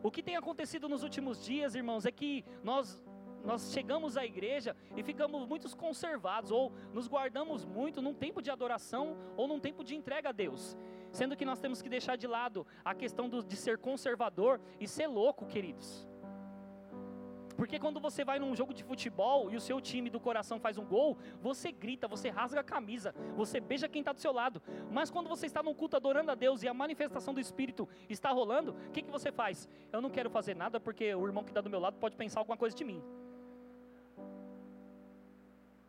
O 0.02 0.10
que 0.12 0.24
tem 0.24 0.36
acontecido 0.36 0.90
nos 0.90 1.04
últimos 1.04 1.46
dias, 1.46 1.76
irmãos, 1.76 2.06
é 2.06 2.12
que 2.12 2.44
nós 2.64 3.02
nós 3.44 3.72
chegamos 3.72 4.18
à 4.18 4.26
igreja 4.26 4.76
e 4.96 5.04
ficamos 5.04 5.48
muito 5.48 5.76
conservados, 5.76 6.52
ou 6.52 6.72
nos 6.94 7.08
guardamos 7.08 7.66
muito 7.66 8.02
num 8.02 8.14
tempo 8.14 8.42
de 8.42 8.50
adoração 8.50 9.18
ou 9.36 9.48
num 9.48 9.60
tempo 9.60 9.84
de 9.84 9.96
entrega 9.96 10.30
a 10.30 10.32
Deus. 10.32 10.78
Sendo 11.12 11.36
que 11.36 11.46
nós 11.46 11.60
temos 11.60 11.82
que 11.82 11.90
deixar 11.90 12.16
de 12.16 12.26
lado 12.26 12.66
a 12.84 12.96
questão 12.96 13.30
do, 13.30 13.44
de 13.44 13.56
ser 13.56 13.78
conservador 13.78 14.60
e 14.80 14.88
ser 14.88 15.08
louco, 15.08 15.46
queridos. 15.46 16.08
Porque 17.56 17.80
quando 17.80 18.00
você 18.00 18.26
vai 18.26 18.40
num 18.40 18.56
jogo 18.56 18.74
de 18.74 18.84
futebol 18.84 19.52
e 19.52 19.56
o 19.56 19.62
seu 19.62 19.80
time 19.80 20.10
do 20.10 20.20
coração 20.20 20.60
faz 20.60 20.78
um 20.78 20.86
gol, 20.86 21.18
você 21.42 21.72
grita, 21.72 22.08
você 22.08 22.30
rasga 22.30 22.62
a 22.62 22.64
camisa, 22.64 23.14
você 23.36 23.60
beija 23.60 23.88
quem 23.88 24.00
está 24.02 24.12
do 24.12 24.20
seu 24.20 24.32
lado. 24.34 24.62
Mas 24.92 25.12
quando 25.12 25.30
você 25.30 25.46
está 25.46 25.62
num 25.62 25.74
culto 25.74 25.96
adorando 25.96 26.32
a 26.32 26.36
Deus 26.36 26.64
e 26.64 26.68
a 26.68 26.74
manifestação 26.74 27.34
do 27.34 27.40
Espírito 27.40 27.88
está 28.10 28.32
rolando, 28.32 28.76
o 28.88 28.92
que, 28.92 29.02
que 29.02 29.12
você 29.12 29.32
faz? 29.32 29.70
Eu 29.92 30.02
não 30.02 30.10
quero 30.10 30.30
fazer 30.30 30.56
nada 30.56 30.80
porque 30.80 31.14
o 31.14 31.26
irmão 31.26 31.44
que 31.44 31.52
está 31.52 31.62
do 31.62 31.70
meu 31.70 31.80
lado 31.80 31.98
pode 31.98 32.16
pensar 32.16 32.40
alguma 32.40 32.58
coisa 32.58 32.76
de 32.76 32.84
mim. 32.84 33.04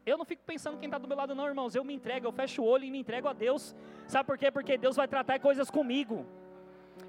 Eu 0.06 0.18
não 0.18 0.24
fico 0.24 0.42
pensando 0.44 0.78
quem 0.78 0.86
está 0.86 0.98
do 0.98 1.08
meu 1.08 1.16
lado, 1.16 1.34
não, 1.34 1.46
irmãos. 1.46 1.74
Eu 1.74 1.84
me 1.84 1.94
entrego, 1.94 2.26
eu 2.26 2.32
fecho 2.32 2.62
o 2.62 2.66
olho 2.66 2.84
e 2.84 2.90
me 2.90 2.98
entrego 2.98 3.26
a 3.28 3.32
Deus. 3.32 3.74
Sabe 4.06 4.26
por 4.26 4.36
quê? 4.36 4.50
Porque 4.50 4.76
Deus 4.76 4.96
vai 4.96 5.08
tratar 5.08 5.38
coisas 5.38 5.70
comigo. 5.70 6.26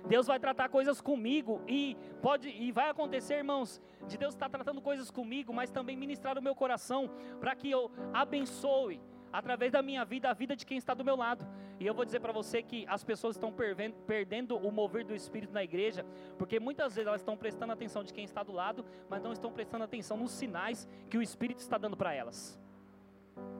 Deus 0.07 0.27
vai 0.27 0.39
tratar 0.39 0.69
coisas 0.69 1.01
comigo 1.01 1.61
e 1.67 1.97
pode 2.21 2.49
e 2.49 2.71
vai 2.71 2.89
acontecer, 2.89 3.35
irmãos, 3.35 3.81
de 4.07 4.17
Deus 4.17 4.33
estar 4.33 4.49
tratando 4.49 4.81
coisas 4.81 5.09
comigo, 5.09 5.53
mas 5.53 5.69
também 5.69 5.97
ministrar 5.97 6.37
o 6.37 6.41
meu 6.41 6.55
coração 6.55 7.09
para 7.39 7.55
que 7.55 7.69
eu 7.69 7.91
abençoe 8.13 9.01
através 9.33 9.71
da 9.71 9.81
minha 9.81 10.05
vida 10.05 10.29
a 10.29 10.33
vida 10.33 10.55
de 10.55 10.65
quem 10.65 10.77
está 10.77 10.93
do 10.93 11.03
meu 11.03 11.15
lado. 11.15 11.45
E 11.79 11.85
eu 11.85 11.93
vou 11.93 12.05
dizer 12.05 12.19
para 12.19 12.31
você 12.31 12.63
que 12.63 12.85
as 12.87 13.03
pessoas 13.03 13.35
estão 13.35 13.53
perdendo 14.07 14.57
o 14.57 14.71
mover 14.71 15.03
do 15.03 15.13
Espírito 15.13 15.51
na 15.53 15.63
igreja, 15.63 16.05
porque 16.37 16.59
muitas 16.59 16.95
vezes 16.95 17.07
elas 17.07 17.21
estão 17.21 17.35
prestando 17.35 17.73
atenção 17.73 18.03
de 18.03 18.13
quem 18.13 18.23
está 18.23 18.43
do 18.43 18.53
lado, 18.53 18.85
mas 19.09 19.21
não 19.21 19.33
estão 19.33 19.51
prestando 19.51 19.83
atenção 19.83 20.17
nos 20.17 20.31
sinais 20.31 20.87
que 21.09 21.17
o 21.17 21.21
Espírito 21.21 21.59
está 21.59 21.77
dando 21.77 21.97
para 21.97 22.13
elas. 22.13 22.59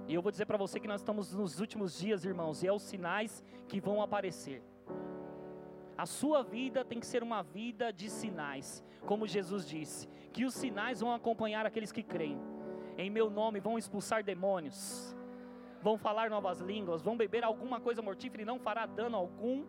E 0.08 0.14
eu 0.14 0.22
vou 0.22 0.32
dizer 0.32 0.46
para 0.46 0.58
você 0.58 0.80
que 0.80 0.88
nós 0.88 1.02
estamos 1.02 1.34
nos 1.34 1.60
últimos 1.60 1.98
dias, 1.98 2.26
irmãos, 2.26 2.62
e 2.62 2.68
é 2.68 2.72
os 2.72 2.84
sinais 2.84 3.44
que 3.68 3.80
vão 3.80 4.02
aparecer. 4.02 4.62
A 5.98 6.06
sua 6.06 6.44
vida 6.44 6.84
tem 6.84 7.00
que 7.00 7.06
ser 7.06 7.24
uma 7.24 7.42
vida 7.42 7.92
de 7.92 8.10
sinais, 8.10 8.84
como 9.06 9.28
Jesus 9.28 9.68
disse, 9.68 10.08
que 10.34 10.46
os 10.46 10.54
sinais 10.54 11.00
vão 11.00 11.14
acompanhar 11.14 11.66
aqueles 11.66 11.92
que 11.92 12.04
creem. 12.04 12.40
Em 12.98 13.10
meu 13.10 13.30
nome 13.30 13.60
vão 13.60 13.78
expulsar 13.78 14.24
demônios, 14.24 15.16
vão 15.82 15.98
falar 15.98 16.30
novas 16.30 16.60
línguas, 16.60 17.02
vão 17.02 17.16
beber 17.18 17.44
alguma 17.44 17.80
coisa 17.80 18.02
mortífera 18.02 18.44
e 18.44 18.46
não 18.46 18.60
fará 18.60 18.86
dano 18.86 19.16
algum 19.18 19.66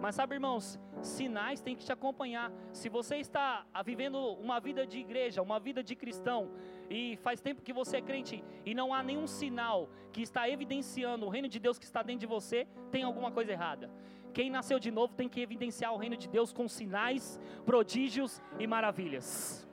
mas 0.00 0.14
sabe, 0.14 0.34
irmãos, 0.34 0.78
sinais 1.00 1.60
têm 1.60 1.76
que 1.76 1.84
te 1.84 1.92
acompanhar. 1.92 2.52
Se 2.72 2.88
você 2.88 3.16
está 3.16 3.66
vivendo 3.84 4.18
uma 4.34 4.60
vida 4.60 4.86
de 4.86 4.98
igreja, 4.98 5.42
uma 5.42 5.58
vida 5.58 5.82
de 5.82 5.94
cristão, 5.94 6.50
e 6.88 7.16
faz 7.16 7.40
tempo 7.40 7.62
que 7.62 7.72
você 7.72 7.98
é 7.98 8.02
crente 8.02 8.44
e 8.64 8.74
não 8.74 8.94
há 8.94 9.02
nenhum 9.02 9.26
sinal 9.26 9.88
que 10.12 10.22
está 10.22 10.48
evidenciando 10.48 11.26
o 11.26 11.28
reino 11.28 11.48
de 11.48 11.58
Deus 11.58 11.78
que 11.78 11.84
está 11.84 12.02
dentro 12.02 12.20
de 12.20 12.26
você, 12.26 12.66
tem 12.90 13.02
alguma 13.02 13.30
coisa 13.30 13.52
errada. 13.52 13.90
Quem 14.32 14.50
nasceu 14.50 14.78
de 14.78 14.90
novo 14.90 15.14
tem 15.14 15.28
que 15.28 15.40
evidenciar 15.40 15.92
o 15.94 15.96
reino 15.96 16.16
de 16.16 16.28
Deus 16.28 16.52
com 16.52 16.68
sinais, 16.68 17.40
prodígios 17.64 18.40
e 18.58 18.66
maravilhas. 18.66 19.65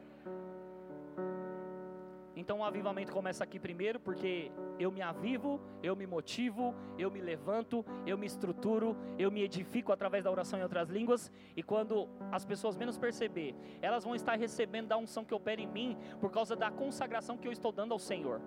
Então 2.44 2.60
o 2.60 2.64
avivamento 2.66 3.14
começa 3.14 3.42
aqui 3.42 3.58
primeiro, 3.58 4.02
porque 4.02 4.52
eu 4.78 4.92
me 4.92 5.02
avivo, 5.02 5.62
eu 5.82 5.96
me 5.96 6.06
motivo, 6.06 6.76
eu 7.00 7.10
me 7.10 7.22
levanto, 7.22 7.86
eu 8.06 8.18
me 8.18 8.26
estruturo, 8.26 8.98
eu 9.18 9.32
me 9.32 9.42
edifico 9.42 9.94
através 9.94 10.26
da 10.26 10.30
oração 10.30 10.60
em 10.60 10.62
outras 10.62 10.90
línguas, 10.90 11.32
e 11.56 11.64
quando 11.64 12.10
as 12.34 12.44
pessoas 12.44 12.76
menos 12.76 12.98
perceber, 12.98 13.56
elas 13.82 14.04
vão 14.04 14.14
estar 14.14 14.38
recebendo 14.38 14.90
da 14.90 14.98
unção 14.98 15.24
que 15.24 15.34
opera 15.34 15.62
em 15.62 15.68
mim 15.68 15.98
por 16.20 16.32
causa 16.32 16.54
da 16.54 16.70
consagração 16.70 17.38
que 17.38 17.48
eu 17.48 17.52
estou 17.54 17.72
dando 17.72 17.94
ao 17.94 18.00
Senhor. 18.00 18.42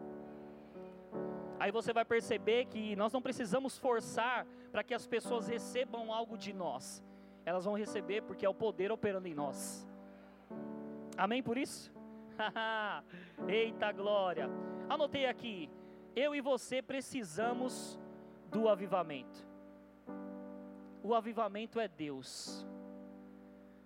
Aí 1.58 1.72
você 1.72 1.90
vai 1.90 2.04
perceber 2.04 2.66
que 2.66 2.94
nós 2.96 3.14
não 3.14 3.22
precisamos 3.22 3.78
forçar 3.78 4.46
para 4.70 4.84
que 4.84 4.92
as 4.92 5.06
pessoas 5.06 5.48
recebam 5.48 6.12
algo 6.12 6.36
de 6.36 6.52
nós. 6.52 7.02
Elas 7.46 7.64
vão 7.64 7.72
receber 7.72 8.20
porque 8.24 8.44
é 8.44 8.48
o 8.48 8.52
poder 8.52 8.92
operando 8.92 9.26
em 9.26 9.34
nós. 9.34 9.88
Amém 11.16 11.42
por 11.42 11.56
isso? 11.56 11.95
Eita 13.48 13.92
glória! 13.92 14.48
Anotei 14.88 15.26
aqui. 15.26 15.70
Eu 16.14 16.34
e 16.34 16.40
você 16.40 16.80
precisamos 16.80 17.98
do 18.50 18.68
avivamento. 18.68 19.46
O 21.02 21.14
avivamento 21.14 21.78
é 21.78 21.88
Deus. 21.88 22.66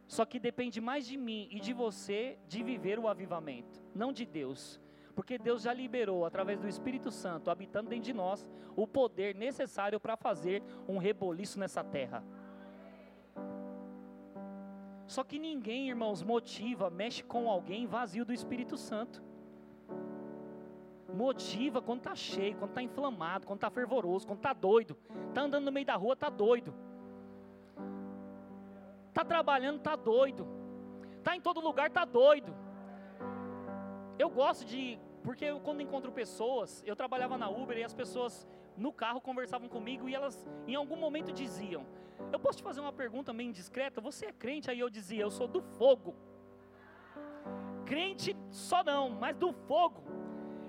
Só 0.07 0.25
que 0.25 0.40
depende 0.40 0.80
mais 0.80 1.07
de 1.07 1.16
mim 1.16 1.49
e 1.50 1.61
de 1.61 1.73
você 1.73 2.38
de 2.49 2.62
viver 2.62 2.99
o 2.99 3.07
avivamento, 3.07 3.80
não 3.95 4.12
de 4.12 4.26
Deus. 4.26 4.80
Porque 5.14 5.38
Deus 5.38 5.62
já 5.62 5.73
liberou, 5.73 6.25
através 6.25 6.59
do 6.59 6.69
Espírito 6.69 7.11
Santo, 7.11 7.50
habitando 7.50 7.90
dentro 7.90 8.04
de 8.04 8.12
nós, 8.12 8.47
o 8.75 8.87
poder 8.87 9.35
necessário 9.35 10.00
para 10.00 10.16
fazer 10.16 10.62
um 10.88 10.99
reboliço 10.99 11.59
nessa 11.59 11.85
terra. 11.85 12.25
Só 15.11 15.25
que 15.25 15.40
ninguém, 15.40 15.88
irmãos, 15.88 16.23
motiva, 16.23 16.88
mexe 16.88 17.21
com 17.25 17.50
alguém 17.50 17.85
vazio 17.85 18.25
do 18.25 18.33
Espírito 18.33 18.76
Santo. 18.76 19.21
Motiva 21.12 21.83
quando 21.83 21.99
está 21.99 22.14
cheio, 22.14 22.57
quando 22.57 22.71
está 22.71 22.81
inflamado, 22.81 23.45
quando 23.45 23.57
está 23.57 23.69
fervoroso, 23.69 24.25
quando 24.25 24.38
está 24.38 24.52
doido. 24.52 24.97
Está 25.29 25.40
andando 25.40 25.64
no 25.64 25.73
meio 25.73 25.85
da 25.85 25.97
rua, 25.97 26.12
está 26.12 26.31
doido. 26.31 26.73
Está 29.09 29.25
trabalhando, 29.25 29.79
está 29.79 29.97
doido. 29.97 30.47
Está 31.19 31.35
em 31.35 31.40
todo 31.40 31.59
lugar, 31.59 31.88
está 31.88 32.05
doido. 32.05 32.55
Eu 34.17 34.31
gosto 34.31 34.64
de, 34.64 34.97
porque 35.25 35.47
eu, 35.47 35.59
quando 35.59 35.83
encontro 35.83 36.12
pessoas, 36.12 36.85
eu 36.87 36.95
trabalhava 36.95 37.37
na 37.37 37.50
Uber 37.50 37.76
e 37.76 37.83
as 37.83 37.93
pessoas 37.93 38.47
no 38.80 38.92
carro 38.92 39.20
conversavam 39.20 39.68
comigo 39.68 40.08
e 40.08 40.14
elas 40.14 40.37
em 40.66 40.75
algum 40.75 40.96
momento 40.96 41.30
diziam: 41.32 41.87
Eu 42.32 42.40
posso 42.40 42.58
te 42.58 42.64
fazer 42.64 42.80
uma 42.80 42.92
pergunta 42.92 43.32
meio 43.32 43.50
indiscreta? 43.50 44.00
Você 44.00 44.26
é 44.26 44.32
crente? 44.32 44.70
Aí 44.70 44.80
eu 44.80 44.88
dizia: 44.88 45.22
Eu 45.22 45.30
sou 45.30 45.46
do 45.46 45.60
fogo. 45.78 46.14
Crente 47.84 48.37
só 48.50 48.82
não, 48.82 49.10
mas 49.10 49.37
do 49.37 49.52
fogo. 49.52 50.02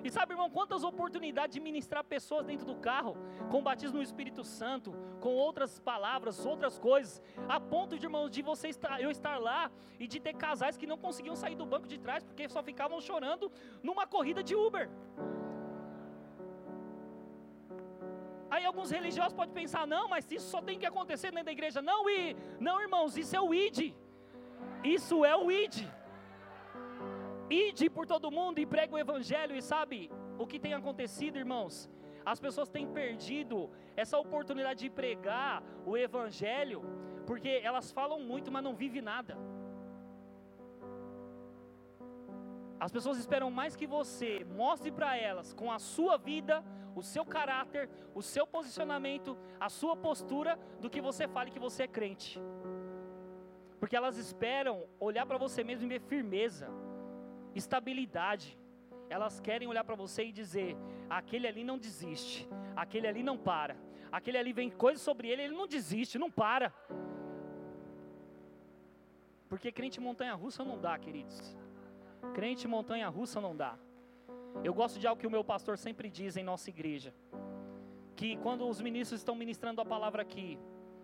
E 0.03 0.09
sabe, 0.09 0.33
irmão, 0.33 0.49
quantas 0.49 0.83
oportunidades 0.83 1.53
de 1.53 1.59
ministrar 1.59 2.03
pessoas 2.03 2.43
dentro 2.43 2.65
do 2.65 2.75
carro, 2.75 3.15
com 3.51 3.61
batismo 3.61 3.97
no 3.97 4.03
Espírito 4.03 4.43
Santo, 4.43 4.93
com 5.19 5.29
outras 5.29 5.79
palavras, 5.79 6.43
outras 6.43 6.79
coisas, 6.79 7.21
a 7.47 7.59
ponto 7.59 7.99
de, 7.99 8.07
irmãos, 8.07 8.31
de 8.31 8.41
você 8.41 8.69
estar, 8.69 8.99
eu 8.99 9.11
estar 9.11 9.37
lá 9.37 9.69
e 9.99 10.07
de 10.07 10.19
ter 10.19 10.33
casais 10.33 10.75
que 10.75 10.87
não 10.87 10.97
conseguiam 10.97 11.35
sair 11.35 11.55
do 11.55 11.67
banco 11.67 11.87
de 11.87 11.99
trás 11.99 12.23
porque 12.23 12.49
só 12.49 12.63
ficavam 12.63 12.99
chorando 12.99 13.51
numa 13.83 14.07
corrida 14.07 14.43
de 14.43 14.55
Uber. 14.55 14.89
Aí 18.53 18.65
alguns 18.65 18.91
religiosos 18.91 19.33
podem 19.39 19.53
pensar, 19.61 19.87
não, 19.87 20.09
mas 20.13 20.29
isso 20.29 20.47
só 20.53 20.61
tem 20.61 20.77
que 20.77 20.85
acontecer 20.85 21.29
dentro 21.31 21.45
da 21.45 21.53
igreja. 21.53 21.81
Não, 21.81 22.09
e 22.09 22.35
não, 22.59 22.81
irmãos, 22.81 23.15
isso 23.21 23.33
é 23.33 23.41
o 23.41 23.53
id. 23.53 23.79
Isso 24.83 25.23
é 25.23 25.35
o 25.35 25.49
id. 25.49 25.75
Ide 27.49 27.89
por 27.89 28.05
todo 28.05 28.29
mundo 28.29 28.59
e 28.59 28.65
prega 28.65 28.93
o 28.93 28.99
evangelho 28.99 29.55
e 29.55 29.61
sabe 29.61 30.11
o 30.37 30.45
que 30.45 30.59
tem 30.59 30.73
acontecido, 30.73 31.37
irmãos? 31.37 31.89
As 32.25 32.39
pessoas 32.39 32.69
têm 32.69 32.87
perdido 32.87 33.69
essa 33.95 34.17
oportunidade 34.17 34.81
de 34.81 34.89
pregar 34.89 35.63
o 35.85 35.97
evangelho, 35.97 36.81
porque 37.25 37.61
elas 37.63 37.91
falam 37.91 38.19
muito, 38.19 38.51
mas 38.51 38.63
não 38.63 38.75
vivem 38.75 39.01
nada. 39.01 39.37
As 42.85 42.91
pessoas 42.91 43.19
esperam 43.19 43.51
mais 43.51 43.75
que 43.75 43.85
você 43.85 44.43
mostre 44.43 44.91
para 44.91 45.15
elas 45.15 45.53
com 45.53 45.71
a 45.71 45.77
sua 45.77 46.17
vida, 46.17 46.63
o 46.95 47.03
seu 47.03 47.23
caráter, 47.23 47.87
o 48.15 48.23
seu 48.23 48.45
posicionamento, 48.55 49.37
a 49.59 49.69
sua 49.69 49.95
postura, 49.95 50.57
do 50.79 50.89
que 50.89 50.99
você 50.99 51.27
fale 51.27 51.51
que 51.51 51.59
você 51.59 51.83
é 51.83 51.87
crente. 51.87 52.41
Porque 53.79 53.95
elas 53.95 54.17
esperam 54.17 54.87
olhar 54.99 55.27
para 55.27 55.37
você 55.37 55.63
mesmo 55.63 55.85
e 55.85 55.89
ver 55.89 56.01
firmeza, 56.01 56.69
estabilidade. 57.53 58.57
Elas 59.11 59.39
querem 59.39 59.67
olhar 59.67 59.83
para 59.83 60.01
você 60.03 60.25
e 60.25 60.31
dizer: 60.31 60.75
aquele 61.07 61.47
ali 61.47 61.63
não 61.63 61.77
desiste, 61.77 62.49
aquele 62.75 63.07
ali 63.07 63.21
não 63.21 63.37
para, 63.37 63.77
aquele 64.11 64.39
ali 64.39 64.53
vem 64.53 64.71
coisa 64.71 64.99
sobre 64.99 65.29
ele, 65.29 65.43
ele 65.43 65.55
não 65.55 65.67
desiste, 65.67 66.17
não 66.17 66.31
para. 66.31 66.73
Porque 69.47 69.71
crente 69.71 69.99
montanha 70.01 70.33
russa 70.33 70.63
não 70.63 70.79
dá, 70.79 70.97
queridos. 70.97 71.60
Crente 72.33 72.67
montanha 72.67 73.07
russa 73.09 73.41
não 73.41 73.55
dá. 73.55 73.77
Eu 74.63 74.73
gosto 74.73 74.99
de 74.99 75.07
algo 75.07 75.19
que 75.19 75.27
o 75.27 75.31
meu 75.31 75.43
pastor 75.43 75.77
sempre 75.77 76.09
diz 76.09 76.37
em 76.37 76.43
nossa 76.43 76.69
igreja: 76.69 77.13
que 78.15 78.37
quando 78.37 78.67
os 78.67 78.81
ministros 78.81 79.19
estão 79.21 79.35
ministrando 79.35 79.81
a 79.81 79.85
palavra 79.85 80.21
aqui, 80.21 80.59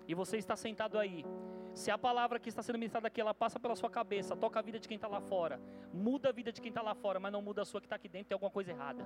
e 0.08 0.14
você 0.14 0.38
está 0.38 0.56
sentado 0.56 0.98
aí, 0.98 1.26
se 1.74 1.92
a 1.92 1.98
palavra 1.98 2.40
que 2.40 2.50
está 2.50 2.62
sendo 2.62 2.78
ministrada 2.78 3.08
aqui, 3.08 3.22
ela 3.22 3.34
passa 3.34 3.60
pela 3.60 3.76
sua 3.76 3.90
cabeça, 3.90 4.36
toca 4.36 4.60
a 4.60 4.62
vida 4.62 4.80
de 4.80 4.88
quem 4.88 4.96
está 4.96 5.08
lá 5.08 5.20
fora, 5.20 5.60
muda 5.94 6.30
a 6.30 6.32
vida 6.32 6.52
de 6.52 6.62
quem 6.62 6.70
está 6.70 6.82
lá 6.82 6.96
fora, 6.96 7.20
mas 7.20 7.32
não 7.32 7.42
muda 7.42 7.62
a 7.62 7.66
sua 7.66 7.80
que 7.80 7.86
está 7.86 7.96
aqui 7.96 8.10
dentro, 8.10 8.30
tem 8.30 8.36
alguma 8.36 8.52
coisa 8.52 8.72
errada. 8.72 9.06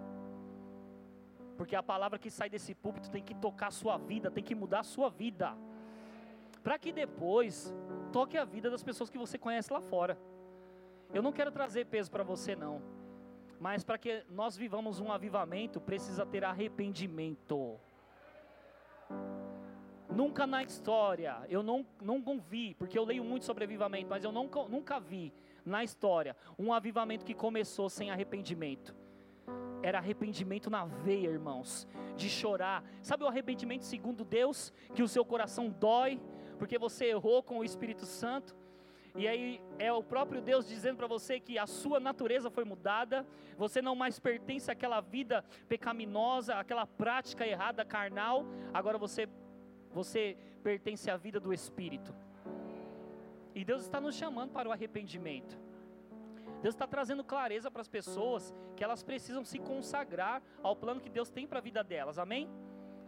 Porque 1.57 1.75
a 1.75 1.83
palavra 1.83 2.17
que 2.17 2.29
sai 2.31 2.49
desse 2.49 2.73
púlpito 2.73 3.11
tem 3.11 3.23
que 3.23 3.35
tocar 3.35 3.67
a 3.67 3.71
sua 3.71 3.97
vida, 3.97 4.31
tem 4.31 4.43
que 4.43 4.55
mudar 4.55 4.79
a 4.79 4.83
sua 4.83 5.09
vida. 5.09 5.55
Para 6.63 6.77
que 6.79 6.91
depois 6.91 7.73
toque 8.11 8.37
a 8.37 8.45
vida 8.45 8.69
das 8.69 8.83
pessoas 8.83 9.09
que 9.09 9.17
você 9.17 9.37
conhece 9.37 9.71
lá 9.71 9.81
fora. 9.81 10.17
Eu 11.13 11.21
não 11.21 11.31
quero 11.31 11.51
trazer 11.51 11.85
peso 11.85 12.09
para 12.09 12.23
você, 12.23 12.55
não. 12.55 12.81
Mas 13.59 13.83
para 13.83 13.97
que 13.97 14.23
nós 14.29 14.55
vivamos 14.55 14.99
um 14.99 15.11
avivamento, 15.11 15.79
precisa 15.79 16.25
ter 16.25 16.43
arrependimento. 16.43 17.79
Nunca 20.09 20.47
na 20.47 20.63
história, 20.63 21.37
eu 21.47 21.63
não, 21.63 21.85
não 22.01 22.39
vi, 22.39 22.75
porque 22.75 22.97
eu 22.97 23.05
leio 23.05 23.23
muito 23.23 23.45
sobre 23.45 23.63
avivamento, 23.63 24.09
mas 24.09 24.23
eu 24.23 24.31
nunca, 24.31 24.63
nunca 24.63 24.99
vi 24.99 25.33
na 25.65 25.83
história 25.83 26.35
um 26.57 26.73
avivamento 26.73 27.25
que 27.25 27.33
começou 27.33 27.89
sem 27.89 28.11
arrependimento. 28.11 28.95
Era 29.83 29.97
arrependimento 29.97 30.69
na 30.69 30.85
veia, 30.85 31.29
irmãos, 31.29 31.87
de 32.15 32.29
chorar. 32.29 32.83
Sabe 33.01 33.23
o 33.23 33.27
arrependimento 33.27 33.83
segundo 33.83 34.23
Deus? 34.23 34.71
Que 34.93 35.01
o 35.01 35.07
seu 35.07 35.25
coração 35.25 35.69
dói, 35.69 36.19
porque 36.59 36.77
você 36.77 37.05
errou 37.05 37.41
com 37.41 37.59
o 37.59 37.63
Espírito 37.63 38.05
Santo. 38.05 38.55
E 39.15 39.27
aí 39.27 39.61
é 39.77 39.91
o 39.91 40.01
próprio 40.01 40.41
Deus 40.41 40.67
dizendo 40.67 40.97
para 40.97 41.07
você 41.07 41.39
que 41.39 41.57
a 41.57 41.67
sua 41.67 41.99
natureza 41.99 42.49
foi 42.49 42.63
mudada, 42.63 43.25
você 43.57 43.81
não 43.81 43.95
mais 43.95 44.19
pertence 44.19 44.71
àquela 44.71 45.01
vida 45.01 45.43
pecaminosa, 45.67 46.55
àquela 46.55 46.87
prática 46.87 47.45
errada 47.45 47.83
carnal, 47.83 48.45
agora 48.73 48.97
você 48.97 49.27
você 49.93 50.37
pertence 50.63 51.11
à 51.11 51.17
vida 51.17 51.39
do 51.39 51.53
Espírito. 51.53 52.15
E 53.53 53.65
Deus 53.65 53.81
está 53.81 53.99
nos 53.99 54.15
chamando 54.15 54.51
para 54.51 54.69
o 54.69 54.71
arrependimento. 54.71 55.59
Deus 56.61 56.73
está 56.73 56.87
trazendo 56.87 57.23
clareza 57.23 57.69
para 57.69 57.81
as 57.81 57.89
pessoas 57.89 58.53
que 58.75 58.83
elas 58.83 59.03
precisam 59.03 59.43
se 59.43 59.59
consagrar 59.59 60.41
ao 60.63 60.75
plano 60.75 61.01
que 61.01 61.09
Deus 61.09 61.29
tem 61.29 61.45
para 61.45 61.59
a 61.59 61.61
vida 61.61 61.83
delas. 61.83 62.17
Amém? 62.17 62.49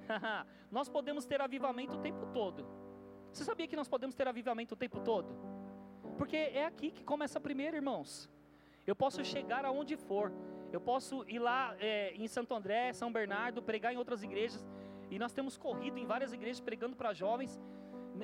nós 0.70 0.90
podemos 0.90 1.26
ter 1.26 1.40
avivamento 1.40 1.96
o 1.96 2.02
tempo 2.02 2.26
todo. 2.34 2.68
Você 3.32 3.46
sabia 3.46 3.68
que 3.68 3.76
nós 3.76 3.88
podemos 3.88 4.16
ter 4.16 4.28
avivamento 4.28 4.74
o 4.74 4.78
tempo 4.78 5.00
todo? 5.00 5.53
Porque 6.18 6.38
é 6.38 6.66
aqui 6.66 6.92
que 6.92 7.04
começa 7.04 7.40
primeiro, 7.40 7.76
irmãos. 7.76 8.30
Eu 8.86 8.96
posso 8.96 9.24
chegar 9.24 9.66
aonde 9.66 9.96
for. 9.96 10.32
Eu 10.72 10.82
posso 10.82 11.24
ir 11.28 11.40
lá 11.40 11.76
é, 11.80 12.14
em 12.16 12.28
Santo 12.28 12.54
André, 12.54 12.94
São 12.94 13.12
Bernardo, 13.12 13.62
pregar 13.62 13.94
em 13.94 13.98
outras 13.98 14.24
igrejas. 14.24 14.66
E 15.10 15.20
nós 15.20 15.32
temos 15.32 15.58
corrido 15.58 15.98
em 15.98 16.06
várias 16.06 16.34
igrejas 16.34 16.60
pregando 16.60 16.96
para 16.96 17.14
jovens. 17.14 17.60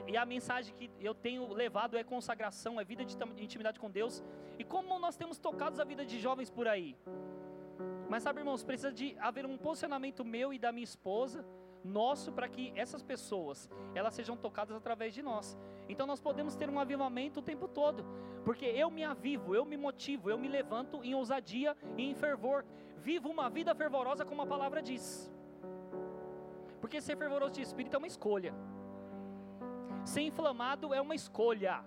E 0.08 0.18
a 0.18 0.26
mensagem 0.26 0.74
que 0.76 0.90
eu 1.00 1.14
tenho 1.14 1.52
levado 1.54 1.98
é 1.98 2.04
consagração, 2.04 2.80
é 2.80 2.84
vida 2.84 3.04
de 3.06 3.16
intimidade 3.44 3.80
com 3.80 3.90
Deus. 3.90 4.24
E 4.58 4.64
como 4.64 4.98
nós 5.00 5.16
temos 5.16 5.38
tocado 5.38 5.80
a 5.82 5.86
vida 5.86 6.06
de 6.06 6.20
jovens 6.20 6.50
por 6.50 6.68
aí. 6.68 6.96
Mas 8.10 8.24
sabe, 8.24 8.40
irmãos, 8.40 8.64
precisa 8.64 8.92
de 8.92 9.16
haver 9.20 9.46
um 9.46 9.58
posicionamento 9.58 10.26
meu 10.26 10.52
e 10.52 10.60
da 10.60 10.72
minha 10.72 10.84
esposa, 10.84 11.46
nosso, 11.84 12.32
para 12.32 12.48
que 12.48 12.74
essas 12.76 13.02
pessoas, 13.02 13.70
elas 13.96 14.14
sejam 14.14 14.36
tocadas 14.36 14.76
através 14.76 15.14
de 15.14 15.22
nós. 15.22 15.58
Então 15.88 16.06
nós 16.06 16.22
podemos 16.22 16.56
ter 16.56 16.70
um 16.70 16.80
avivamento 16.80 17.40
o 17.40 17.44
tempo 17.44 17.68
todo, 17.68 18.06
porque 18.44 18.66
eu 18.66 18.90
me 18.92 19.04
avivo, 19.04 19.56
eu 19.56 19.66
me 19.66 19.78
motivo, 19.78 20.30
eu 20.30 20.38
me 20.38 20.48
levanto 20.48 21.04
em 21.04 21.16
ousadia 21.16 21.76
e 21.98 22.04
em 22.04 22.14
fervor. 22.14 22.66
Vivo 22.98 23.30
uma 23.30 23.50
vida 23.50 23.74
fervorosa 23.74 24.26
como 24.26 24.42
a 24.42 24.46
palavra 24.46 24.82
diz. 24.82 25.32
Porque 26.82 27.02
ser 27.02 27.18
fervoroso 27.18 27.54
de 27.54 27.62
espírito 27.62 27.96
é 27.96 27.98
uma 27.98 28.08
escolha. 28.08 28.54
Ser 30.04 30.22
inflamado 30.22 30.94
é 30.94 31.02
uma 31.02 31.16
escolha. 31.16 31.84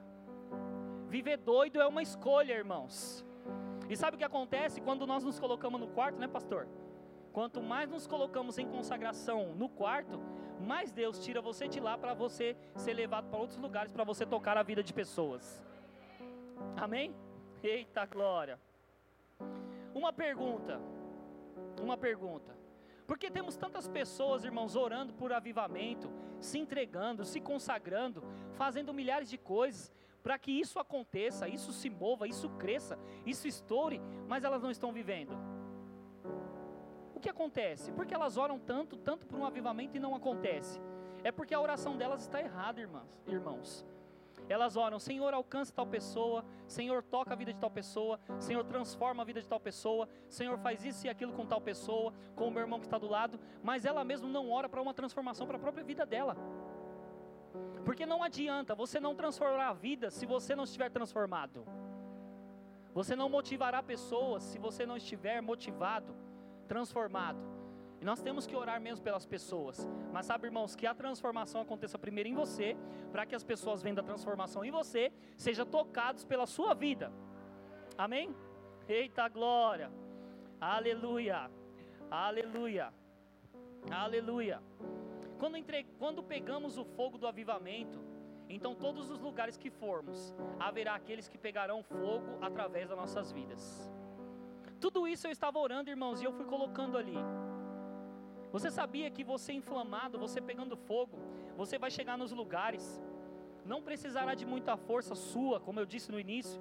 Viver 1.09 1.37
doido 1.37 1.81
é 1.81 1.87
uma 1.87 2.03
escolha, 2.03 2.55
irmãos. 2.55 3.25
E 3.89 3.97
sabe 3.97 4.15
o 4.15 4.19
que 4.19 4.25
acontece 4.25 4.81
quando 4.81 5.07
nós 5.07 5.23
nos 5.25 5.39
colocamos 5.39 5.81
no 5.81 5.89
quarto, 5.89 6.19
né, 6.19 6.27
pastor? 6.27 6.67
Quanto 7.33 7.63
mais 7.63 7.91
nos 7.91 8.07
colocamos 8.07 8.59
em 8.59 8.69
consagração 8.69 9.55
no 9.55 9.69
quarto, 9.69 10.21
mais 10.61 10.93
Deus 10.93 11.19
tira 11.25 11.41
você 11.41 11.67
de 11.67 11.81
lá 11.81 11.97
para 11.97 12.15
você 12.15 12.57
ser 12.77 12.93
levado 12.93 13.29
para 13.29 13.39
outros 13.39 13.59
lugares, 13.59 13.91
para 13.91 14.05
você 14.05 14.27
tocar 14.27 14.57
a 14.57 14.63
vida 14.63 14.83
de 14.83 14.93
pessoas. 14.93 15.63
Amém? 16.77 17.15
Eita 17.63 18.05
glória. 18.05 18.61
Uma 19.95 20.13
pergunta. 20.13 20.81
Uma 21.81 21.97
pergunta. 21.97 22.57
Porque 23.07 23.31
temos 23.31 23.57
tantas 23.57 23.89
pessoas, 23.89 24.45
irmãos, 24.45 24.77
orando 24.77 25.13
por 25.15 25.33
avivamento, 25.33 26.11
se 26.39 26.59
entregando, 26.59 27.25
se 27.25 27.41
consagrando, 27.41 28.23
fazendo 28.53 28.95
milhares 28.95 29.29
de 29.29 29.39
coisas 29.39 29.91
para 30.23 30.39
que 30.39 30.53
isso 30.53 30.79
aconteça, 30.79 31.49
isso 31.49 31.73
se 31.73 31.91
mova, 31.91 32.29
isso 32.29 32.49
cresça, 32.51 32.97
isso 33.27 33.49
estoure, 33.49 34.01
mas 34.29 34.45
elas 34.45 34.63
não 34.63 34.71
estão 34.71 34.93
vivendo. 34.93 35.37
Que 37.23 37.31
acontece? 37.31 37.93
Porque 37.93 38.13
elas 38.13 38.37
oram 38.37 38.59
tanto, 38.59 38.97
tanto 38.97 39.25
por 39.27 39.39
um 39.39 39.47
avivamento 39.47 39.97
e 39.97 40.01
não 40.01 40.13
acontece. 40.13 40.81
É 41.23 41.31
porque 41.31 41.55
a 41.55 41.61
oração 41.61 41.97
delas 41.97 42.23
está 42.23 42.41
errada, 42.41 42.81
irmãs, 42.81 43.23
irmãos. 43.29 43.87
Elas 44.49 44.77
oram, 44.77 44.99
Senhor, 44.99 45.33
alcança 45.33 45.73
tal 45.73 45.87
pessoa, 45.87 46.45
Senhor, 46.67 47.01
toca 47.01 47.33
a 47.33 47.37
vida 47.37 47.53
de 47.53 47.61
tal 47.61 47.71
pessoa, 47.71 48.19
Senhor, 48.41 48.65
transforma 48.65 49.23
a 49.23 49.25
vida 49.25 49.41
de 49.41 49.49
tal 49.49 49.61
pessoa, 49.61 50.09
Senhor, 50.29 50.59
faz 50.59 50.85
isso 50.85 51.07
e 51.07 51.09
aquilo 51.09 51.33
com 51.33 51.47
tal 51.47 51.61
pessoa, 51.61 52.13
com 52.35 52.49
o 52.49 52.51
meu 52.51 52.63
irmão 52.63 52.81
que 52.81 52.87
está 52.87 52.99
do 52.99 53.07
lado, 53.07 53.39
mas 53.63 53.85
ela 53.85 54.03
mesma 54.03 54.29
não 54.29 54.51
ora 54.51 54.69
para 54.69 54.83
uma 54.83 54.93
transformação 54.93 55.47
para 55.47 55.57
a 55.57 55.61
própria 55.61 55.85
vida 55.85 56.05
dela. 56.05 56.37
Porque 57.85 58.05
não 58.05 58.21
adianta 58.21 58.75
você 58.75 58.99
não 58.99 59.15
transformar 59.15 59.69
a 59.69 59.73
vida 59.73 60.11
se 60.11 60.27
você 60.27 60.57
não 60.57 60.65
estiver 60.65 60.91
transformado. 60.91 61.65
Você 62.93 63.15
não 63.15 63.29
motivará 63.29 63.81
pessoas 63.81 64.43
se 64.43 64.59
você 64.59 64.85
não 64.85 64.97
estiver 64.97 65.41
motivado, 65.41 66.17
transformado. 66.73 67.39
E 68.01 68.05
nós 68.05 68.23
temos 68.23 68.47
que 68.47 68.57
orar 68.57 68.81
mesmo 68.81 69.05
pelas 69.05 69.27
pessoas. 69.27 69.87
Mas 70.11 70.25
sabe, 70.25 70.47
irmãos, 70.47 70.75
que 70.75 70.87
a 70.87 70.95
transformação 70.95 71.61
aconteça 71.61 71.99
primeiro 71.99 72.31
em 72.31 72.35
você, 72.35 72.77
para 73.13 73.27
que 73.27 73.35
as 73.35 73.45
pessoas 73.45 73.83
vendo 73.83 74.01
a 74.01 74.03
transformação 74.03 74.65
em 74.65 74.71
você, 74.71 75.13
sejam 75.37 75.67
tocados 75.67 76.25
pela 76.25 76.47
sua 76.47 76.73
vida. 76.73 77.13
Amém? 77.97 78.35
Eita 78.89 79.29
glória! 79.29 79.91
Aleluia! 80.59 81.51
Aleluia! 82.11 82.93
Aleluia! 83.91 84.63
Quando, 85.39 85.57
entre... 85.57 85.85
Quando 85.99 86.23
pegamos 86.23 86.79
o 86.79 86.85
fogo 86.85 87.19
do 87.19 87.27
avivamento, 87.27 88.01
então 88.49 88.75
todos 88.75 89.11
os 89.11 89.21
lugares 89.21 89.59
que 89.59 89.71
formos, 89.71 90.35
haverá 90.59 90.95
aqueles 90.95 91.29
que 91.29 91.37
pegarão 91.37 91.83
fogo 91.83 92.39
através 92.41 92.89
das 92.89 92.97
nossas 92.97 93.31
vidas. 93.31 93.93
Tudo 94.85 95.07
isso 95.07 95.29
eu 95.29 95.31
estava 95.31 95.61
orando, 95.61 95.89
irmãos, 95.89 96.21
e 96.21 96.25
eu 96.25 96.33
fui 96.33 96.45
colocando 96.45 96.99
ali. 96.99 97.19
Você 98.51 98.69
sabia 98.69 99.09
que 99.13 99.23
você 99.23 99.53
inflamado, 99.53 100.19
você 100.19 100.41
pegando 100.41 100.77
fogo, 100.77 101.17
você 101.57 101.79
vai 101.79 101.89
chegar 101.89 102.19
nos 102.19 102.33
lugares, 102.33 103.01
não 103.65 103.81
precisará 103.81 104.35
de 104.35 104.45
muita 104.45 104.77
força 104.77 105.15
sua, 105.15 105.61
como 105.61 105.79
eu 105.79 105.87
disse 105.87 106.11
no 106.11 106.19
início. 106.19 106.61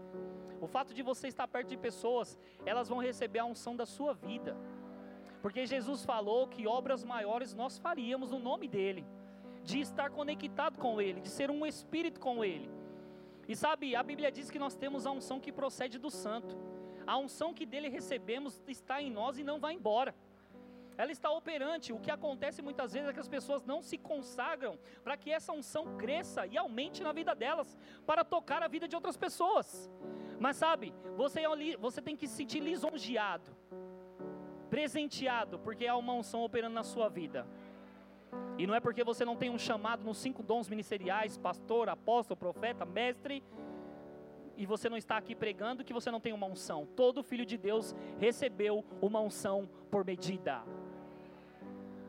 O 0.62 0.68
fato 0.68 0.94
de 0.94 1.02
você 1.02 1.30
estar 1.30 1.48
perto 1.48 1.70
de 1.70 1.78
pessoas, 1.78 2.38
elas 2.64 2.88
vão 2.88 3.00
receber 3.00 3.40
a 3.40 3.46
unção 3.46 3.76
da 3.76 3.88
sua 3.88 4.14
vida. 4.14 4.56
Porque 5.42 5.66
Jesus 5.66 6.06
falou 6.06 6.48
que 6.48 6.68
obras 6.68 7.04
maiores 7.04 7.56
nós 7.56 7.80
faríamos 7.80 8.30
no 8.30 8.38
nome 8.38 8.68
dEle, 8.68 9.04
de 9.64 9.80
estar 9.80 10.12
conectado 10.12 10.78
com 10.78 11.02
Ele, 11.02 11.22
de 11.22 11.30
ser 11.30 11.50
um 11.50 11.66
espírito 11.66 12.20
com 12.20 12.46
Ele. 12.46 12.70
E 13.48 13.56
sabe, 13.56 13.96
a 13.96 14.04
Bíblia 14.04 14.32
diz 14.32 14.52
que 14.52 14.60
nós 14.60 14.76
temos 14.76 15.08
a 15.08 15.12
unção 15.12 15.40
que 15.40 15.52
procede 15.52 15.98
do 15.98 16.12
Santo. 16.12 16.71
A 17.06 17.18
unção 17.18 17.54
que 17.54 17.66
dele 17.66 17.90
recebemos 17.90 18.62
está 18.68 19.02
em 19.02 19.12
nós 19.12 19.38
e 19.38 19.44
não 19.44 19.60
vai 19.60 19.74
embora. 19.74 20.16
Ela 20.98 21.12
está 21.12 21.32
operante. 21.32 21.94
O 21.94 22.00
que 22.00 22.12
acontece 22.12 22.62
muitas 22.62 22.94
vezes 22.94 23.10
é 23.10 23.14
que 23.14 23.20
as 23.20 23.28
pessoas 23.28 23.64
não 23.66 23.82
se 23.82 23.98
consagram 23.98 24.78
para 25.04 25.18
que 25.18 25.32
essa 25.32 25.52
unção 25.52 25.98
cresça 25.98 26.46
e 26.46 26.58
aumente 26.58 27.02
na 27.02 27.12
vida 27.12 27.34
delas, 27.34 27.78
para 28.06 28.24
tocar 28.24 28.62
a 28.62 28.68
vida 28.68 28.88
de 28.88 28.96
outras 28.96 29.18
pessoas. 29.18 29.90
Mas 30.40 30.58
sabe, 30.58 30.94
você, 31.16 31.42
é 31.42 31.78
você 31.78 32.02
tem 32.02 32.16
que 32.16 32.28
se 32.28 32.36
sentir 32.36 32.60
lisonjeado, 32.60 33.56
presenteado, 34.70 35.60
porque 35.60 35.88
há 35.88 35.96
uma 35.96 36.14
unção 36.14 36.44
operando 36.44 36.76
na 36.76 36.84
sua 36.84 37.10
vida. 37.10 37.48
E 38.58 38.66
não 38.66 38.76
é 38.76 38.80
porque 38.80 39.04
você 39.04 39.26
não 39.26 39.36
tem 39.36 39.50
um 39.50 39.58
chamado 39.58 40.04
nos 40.04 40.18
cinco 40.18 40.42
dons 40.44 40.70
ministeriais, 40.70 41.38
pastor, 41.38 41.90
apóstolo, 41.90 42.38
profeta, 42.38 42.86
mestre, 42.86 43.44
e 44.62 44.66
você 44.68 44.88
não 44.88 44.96
está 44.96 45.18
aqui 45.18 45.34
pregando 45.34 45.84
que 45.84 45.92
você 45.92 46.12
não 46.12 46.20
tem 46.20 46.34
uma 46.34 46.46
unção. 46.46 46.86
Todo 46.96 47.24
filho 47.24 47.44
de 47.44 47.58
Deus 47.58 47.96
recebeu 48.20 48.86
uma 49.02 49.20
unção 49.20 49.68
por 49.90 50.06
medida. 50.06 50.62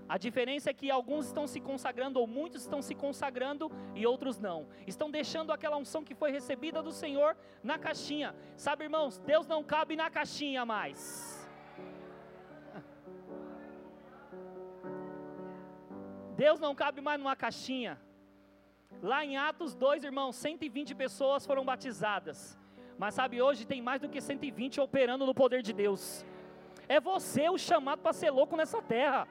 A 0.07 0.19
diferença 0.19 0.69
é 0.69 0.75
que 0.75 0.91
alguns 0.91 1.25
estão 1.29 1.47
se 1.47 1.59
consagrando, 1.59 2.21
ou 2.21 2.27
muitos 2.27 2.61
estão 2.61 2.83
se 2.83 2.95
consagrando 2.95 3.73
e 3.95 4.07
outros 4.07 4.39
não. 4.39 4.69
Estão 4.87 5.11
deixando 5.11 5.51
aquela 5.51 5.79
unção 5.79 6.05
que 6.05 6.15
foi 6.15 6.31
recebida 6.31 6.83
do 6.83 6.93
Senhor 6.93 7.35
na 7.63 7.79
caixinha. 7.79 8.35
Sabe, 8.55 8.85
irmãos, 8.85 9.17
Deus 9.17 9.47
não 9.47 9.65
cabe 9.65 9.97
na 9.97 10.11
caixinha 10.11 10.67
mais. 10.67 11.01
Deus 16.37 16.61
não 16.61 16.75
cabe 16.75 17.01
mais 17.01 17.19
numa 17.19 17.35
caixinha. 17.35 17.99
Lá 19.03 19.25
em 19.25 19.37
Atos 19.37 19.75
2, 19.75 20.05
irmãos, 20.05 20.37
120 20.37 20.95
pessoas 20.95 21.45
foram 21.45 21.65
batizadas. 21.65 22.57
Mas 22.97 23.15
sabe, 23.15 23.43
hoje 23.43 23.67
tem 23.67 23.83
mais 23.83 24.01
do 24.01 24.09
que 24.09 24.21
120 24.21 24.81
operando 24.81 25.27
no 25.27 25.35
poder 25.35 25.61
de 25.61 25.73
Deus. 25.73 26.25
É 26.89 27.01
você 27.01 27.51
o 27.51 27.59
chamado 27.59 28.01
para 28.01 28.13
ser 28.13 28.31
louco 28.31 28.57
nessa 28.57 28.81
terra. 28.81 29.27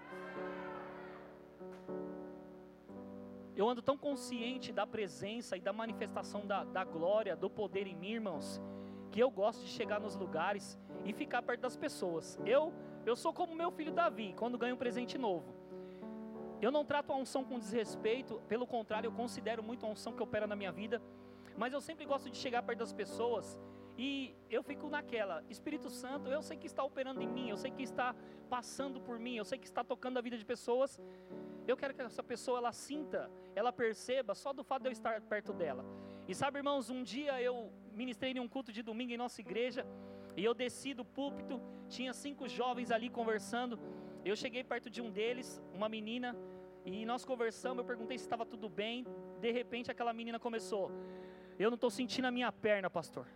Eu 3.56 3.70
ando 3.70 3.82
tão 3.82 3.98
consciente 3.98 4.74
da 4.74 4.86
presença 4.86 5.56
e 5.56 5.62
da 5.62 5.72
manifestação 5.72 6.46
da, 6.46 6.66
da 6.66 6.84
glória, 6.84 7.34
do 7.34 7.50
poder 7.50 7.88
em 7.88 7.96
mim, 7.96 8.12
irmãos, 8.12 8.62
que 9.10 9.22
eu 9.22 9.32
gosto 9.32 9.64
de 9.64 9.70
chegar 9.70 10.02
nos 10.02 10.18
lugares 10.18 10.78
e 11.06 11.14
ficar 11.14 11.42
perto 11.44 11.62
das 11.62 11.78
pessoas. 11.78 12.38
Eu, 12.46 12.74
eu 13.06 13.16
sou 13.16 13.32
como 13.32 13.56
meu 13.56 13.72
filho 13.72 13.94
Davi, 13.94 14.34
quando 14.36 14.58
ganha 14.58 14.74
um 14.74 14.78
presente 14.78 15.18
novo. 15.18 15.61
Eu 16.62 16.72
não 16.72 16.86
trato 16.86 17.12
a 17.12 17.16
unção 17.16 17.44
com 17.44 17.58
desrespeito, 17.58 18.42
pelo 18.48 18.68
contrário, 18.68 19.08
eu 19.08 19.12
considero 19.12 19.64
muito 19.64 19.86
a 19.86 19.90
unção 19.90 20.14
que 20.14 20.22
opera 20.22 20.46
na 20.46 20.56
minha 20.56 20.72
vida, 20.72 21.02
mas 21.58 21.74
eu 21.74 21.82
sempre 21.82 22.06
gosto 22.06 22.30
de 22.30 22.38
chegar 22.38 22.62
perto 22.62 22.80
das 22.80 22.94
pessoas 22.94 23.60
e 23.98 24.36
eu 24.50 24.64
fico 24.64 24.90
naquela, 24.90 25.44
Espírito 25.50 25.90
Santo, 25.90 26.30
eu 26.30 26.42
sei 26.42 26.58
que 26.58 26.68
está 26.68 26.84
operando 26.84 27.22
em 27.22 27.28
mim, 27.28 27.50
eu 27.50 27.58
sei 27.58 27.72
que 27.72 27.84
está 27.84 28.16
passando 28.50 29.02
por 29.02 29.20
mim, 29.20 29.36
eu 29.36 29.46
sei 29.46 29.58
que 29.60 29.66
está 29.66 29.84
tocando 29.84 30.18
a 30.18 30.22
vida 30.22 30.38
de 30.38 30.46
pessoas. 30.46 31.00
Eu 31.68 31.78
quero 31.78 31.94
que 31.94 32.02
essa 32.02 32.24
pessoa 32.24 32.58
ela 32.58 32.72
sinta, 32.72 33.30
ela 33.56 33.72
perceba 33.72 34.34
só 34.34 34.54
do 34.54 34.64
fato 34.64 34.84
de 34.84 34.90
eu 34.90 34.92
estar 34.92 35.22
perto 35.22 35.54
dela. 35.54 35.86
E 36.28 36.34
sabe, 36.34 36.60
irmãos, 36.60 36.90
um 36.90 37.04
dia 37.04 37.42
eu 37.42 37.72
ministrei 37.94 38.32
em 38.32 38.40
um 38.40 38.48
culto 38.48 38.72
de 38.72 38.82
domingo 38.82 39.12
em 39.12 39.18
nossa 39.18 39.42
igreja, 39.42 39.86
e 40.36 40.44
eu 40.44 40.54
desci 40.54 40.94
do 40.94 41.04
púlpito, 41.04 41.62
tinha 41.90 42.14
cinco 42.14 42.48
jovens 42.48 42.90
ali 42.90 43.10
conversando. 43.10 43.78
Eu 44.24 44.36
cheguei 44.36 44.64
perto 44.64 44.90
de 44.90 45.02
um 45.02 45.10
deles, 45.10 45.62
uma 45.74 45.90
menina, 45.90 46.36
e 46.86 47.06
nós 47.06 47.24
conversamos, 47.26 47.80
eu 47.80 47.86
perguntei 47.86 48.18
se 48.18 48.24
estava 48.24 48.46
tudo 48.46 48.70
bem. 48.70 49.06
De 49.40 49.52
repente 49.52 49.92
aquela 49.92 50.14
menina 50.14 50.40
começou: 50.40 50.92
Eu 51.58 51.70
não 51.70 51.76
estou 51.76 51.90
sentindo 51.90 52.26
a 52.26 52.32
minha 52.32 52.52
perna, 52.52 52.90
pastor. 52.90 53.28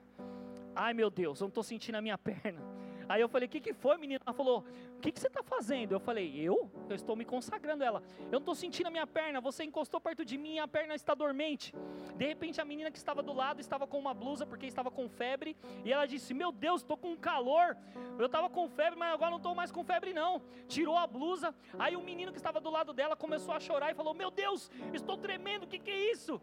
Ai 0.75 0.93
meu 0.93 1.09
Deus, 1.09 1.39
eu 1.39 1.45
não 1.45 1.49
estou 1.49 1.63
sentindo 1.63 1.95
a 1.95 2.01
minha 2.01 2.17
perna. 2.19 2.74
Aí 3.07 3.21
eu 3.21 3.29
falei, 3.29 3.47
o 3.47 3.49
que, 3.49 3.59
que 3.59 3.73
foi, 3.73 3.97
menina? 3.97 4.19
Ela 4.25 4.33
falou, 4.33 4.65
o 4.97 4.99
que, 4.99 5.11
que 5.11 5.19
você 5.19 5.27
está 5.27 5.43
fazendo? 5.43 5.91
Eu 5.91 5.99
falei, 5.99 6.33
eu? 6.35 6.69
Eu 6.89 6.95
estou 6.95 7.15
me 7.15 7.25
consagrando. 7.25 7.83
Ela, 7.83 8.01
eu 8.25 8.33
não 8.33 8.39
estou 8.39 8.55
sentindo 8.55 8.87
a 8.87 8.91
minha 8.91 9.05
perna, 9.05 9.39
você 9.39 9.63
encostou 9.63 9.99
perto 9.99 10.25
de 10.25 10.37
mim 10.37 10.55
e 10.55 10.59
a 10.59 10.67
perna 10.67 10.95
está 10.95 11.13
dormente. 11.13 11.73
De 12.15 12.25
repente 12.25 12.59
a 12.61 12.65
menina 12.65 12.91
que 12.91 12.97
estava 12.97 13.21
do 13.21 13.33
lado 13.33 13.59
estava 13.59 13.85
com 13.85 13.99
uma 13.99 14.13
blusa 14.13 14.45
porque 14.45 14.65
estava 14.65 14.89
com 14.89 15.07
febre. 15.07 15.55
E 15.83 15.91
ela 15.91 16.05
disse, 16.05 16.33
meu 16.33 16.51
Deus, 16.51 16.81
estou 16.81 16.97
com 16.97 17.15
calor. 17.15 17.77
Eu 18.17 18.25
estava 18.25 18.49
com 18.49 18.67
febre, 18.69 18.97
mas 18.97 19.13
agora 19.13 19.31
não 19.31 19.37
estou 19.37 19.53
mais 19.53 19.71
com 19.71 19.83
febre 19.83 20.13
não. 20.13 20.41
Tirou 20.67 20.97
a 20.97 21.05
blusa. 21.05 21.53
Aí 21.77 21.95
o 21.95 22.01
menino 22.01 22.31
que 22.31 22.37
estava 22.37 22.59
do 22.59 22.69
lado 22.69 22.93
dela 22.93 23.15
começou 23.15 23.53
a 23.53 23.59
chorar 23.59 23.91
e 23.91 23.95
falou, 23.95 24.13
meu 24.13 24.31
Deus, 24.31 24.71
estou 24.93 25.17
tremendo, 25.17 25.63
o 25.63 25.67
que, 25.67 25.79
que 25.79 25.91
é 25.91 26.11
isso? 26.11 26.41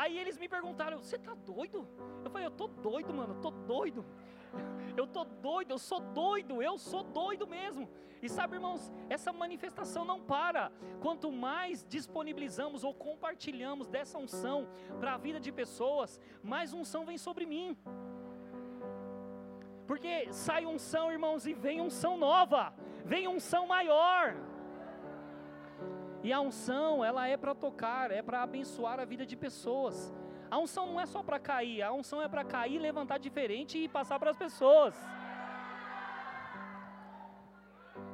Aí 0.00 0.16
eles 0.16 0.38
me 0.38 0.48
perguntaram: 0.48 0.98
Você 1.02 1.18
tá 1.18 1.34
doido? 1.34 1.78
Eu 2.24 2.30
falei: 2.30 2.46
Eu 2.46 2.56
tô 2.62 2.68
doido, 2.68 3.12
mano, 3.12 3.34
eu 3.34 3.40
tô 3.40 3.50
doido. 3.50 4.04
Eu 4.96 5.06
tô 5.06 5.22
doido, 5.24 5.72
eu 5.72 5.78
sou 5.78 6.00
doido, 6.00 6.62
eu 6.62 6.76
sou 6.90 7.02
doido 7.02 7.46
mesmo. 7.46 7.88
E 8.22 8.28
sabe, 8.28 8.56
irmãos, 8.56 8.92
essa 9.08 9.32
manifestação 9.32 10.04
não 10.04 10.20
para. 10.20 10.72
Quanto 11.00 11.30
mais 11.30 11.84
disponibilizamos 11.96 12.84
ou 12.84 12.92
compartilhamos 12.94 13.88
dessa 13.88 14.18
unção 14.18 14.68
para 15.00 15.14
a 15.14 15.18
vida 15.18 15.40
de 15.46 15.52
pessoas, 15.52 16.20
mais 16.42 16.72
unção 16.72 17.04
vem 17.04 17.18
sobre 17.18 17.44
mim. 17.54 17.76
Porque 19.86 20.32
sai 20.32 20.64
unção, 20.66 21.12
irmãos, 21.12 21.46
e 21.46 21.54
vem 21.54 21.80
unção 21.80 22.16
nova, 22.16 22.74
vem 23.04 23.26
unção 23.26 23.66
maior. 23.66 24.36
E 26.28 26.32
a 26.38 26.40
unção, 26.42 27.02
ela 27.02 27.26
é 27.26 27.38
para 27.38 27.54
tocar, 27.54 28.10
é 28.10 28.20
para 28.20 28.42
abençoar 28.42 29.00
a 29.00 29.04
vida 29.12 29.24
de 29.24 29.34
pessoas. 29.34 30.12
A 30.50 30.58
unção 30.58 30.84
não 30.84 31.00
é 31.00 31.06
só 31.06 31.22
para 31.22 31.38
cair, 31.38 31.80
a 31.80 31.90
unção 31.90 32.20
é 32.20 32.28
para 32.28 32.44
cair, 32.44 32.78
levantar 32.78 33.16
diferente 33.16 33.78
e 33.78 33.88
passar 33.88 34.18
para 34.18 34.32
as 34.32 34.36
pessoas. 34.36 34.94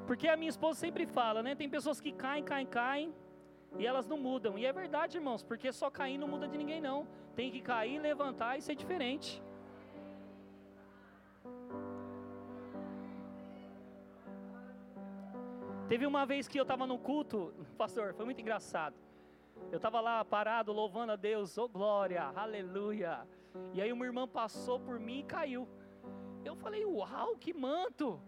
Porque 0.07 0.29
a 0.29 0.37
minha 0.37 0.49
esposa 0.49 0.79
sempre 0.79 1.07
fala, 1.07 1.43
né? 1.43 1.57
Tem 1.57 1.69
pessoas 1.69 2.01
que 2.01 2.13
caem, 2.13 2.45
caem, 2.45 2.67
caem 2.67 3.13
e 3.77 3.85
elas 3.85 4.07
não 4.07 4.17
mudam. 4.17 4.57
E 4.57 4.65
é 4.65 4.73
verdade, 4.73 5.17
irmãos, 5.17 5.43
porque 5.43 5.73
só 5.73 5.91
cair 5.91 6.17
não 6.17 6.29
muda 6.29 6.47
de 6.47 6.57
ninguém 6.57 6.81
não. 6.81 7.09
Tem 7.35 7.51
que 7.51 7.61
cair, 7.61 7.99
levantar 7.99 8.57
e 8.57 8.63
ser 8.63 8.77
diferente. 8.77 9.43
Teve 15.89 16.07
uma 16.07 16.25
vez 16.25 16.49
que 16.49 16.59
eu 16.59 16.63
estava 16.63 16.87
no 16.87 16.99
culto, 16.99 17.53
pastor, 17.77 18.15
foi 18.15 18.25
muito 18.25 18.41
engraçado. 18.41 18.97
Eu 19.71 19.77
estava 19.77 20.01
lá 20.01 20.25
parado, 20.25 20.73
louvando 20.73 21.13
a 21.13 21.17
Deus, 21.17 21.59
oh 21.59 21.69
glória, 21.69 22.33
aleluia. 22.35 23.27
E 23.73 23.83
aí 23.83 23.93
uma 23.93 24.05
irmã 24.05 24.27
passou 24.27 24.81
por 24.81 24.99
mim 24.99 25.21
e 25.21 25.25
caiu. 25.25 25.69
Eu 26.45 26.57
falei, 26.57 26.85
uau, 26.87 27.37
que 27.37 27.53
manto. 27.53 28.21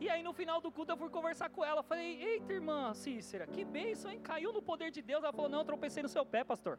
E 0.00 0.08
aí 0.10 0.22
no 0.22 0.32
final 0.32 0.60
do 0.60 0.70
culto 0.70 0.92
eu 0.92 0.96
fui 0.96 1.08
conversar 1.08 1.48
com 1.48 1.64
ela. 1.64 1.82
Falei, 1.82 2.22
eita 2.22 2.52
irmã 2.52 2.92
Cícera, 2.92 3.46
que 3.46 3.64
bênção, 3.64 4.10
hein? 4.10 4.20
Caiu 4.20 4.52
no 4.52 4.60
poder 4.60 4.90
de 4.90 5.00
Deus. 5.00 5.22
Ela 5.22 5.32
falou, 5.32 5.48
não, 5.48 5.60
eu 5.60 5.64
tropecei 5.64 6.02
no 6.02 6.08
seu 6.08 6.26
pé, 6.26 6.42
pastor. 6.44 6.78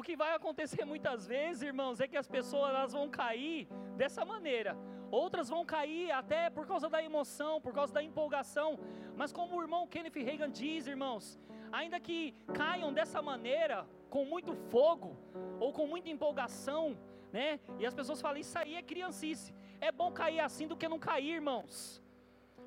O 0.00 0.02
que 0.02 0.16
vai 0.16 0.34
acontecer 0.34 0.82
muitas 0.86 1.26
vezes, 1.26 1.62
irmãos, 1.62 2.00
é 2.00 2.08
que 2.08 2.16
as 2.16 2.26
pessoas 2.26 2.70
elas 2.70 2.92
vão 2.94 3.06
cair 3.10 3.68
dessa 3.98 4.24
maneira. 4.24 4.74
Outras 5.10 5.50
vão 5.50 5.62
cair 5.62 6.10
até 6.10 6.48
por 6.48 6.66
causa 6.66 6.88
da 6.88 7.02
emoção, 7.02 7.60
por 7.60 7.74
causa 7.74 7.92
da 7.92 8.02
empolgação. 8.02 8.78
Mas 9.14 9.30
como 9.30 9.54
o 9.54 9.60
irmão 9.60 9.86
Kenneth 9.86 10.24
Reagan 10.28 10.50
diz, 10.50 10.86
irmãos, 10.86 11.38
ainda 11.70 12.00
que 12.00 12.34
caiam 12.54 12.94
dessa 12.94 13.20
maneira, 13.20 13.86
com 14.08 14.24
muito 14.24 14.54
fogo 14.72 15.18
ou 15.60 15.70
com 15.70 15.86
muita 15.86 16.08
empolgação, 16.08 16.96
né? 17.30 17.60
E 17.78 17.84
as 17.84 17.92
pessoas 17.92 18.22
falam, 18.22 18.38
isso 18.38 18.58
aí 18.58 18.76
é 18.76 18.82
criancice. 18.82 19.54
É 19.82 19.92
bom 19.92 20.10
cair 20.10 20.40
assim 20.40 20.66
do 20.66 20.78
que 20.78 20.88
não 20.88 20.98
cair, 20.98 21.34
irmãos 21.34 22.02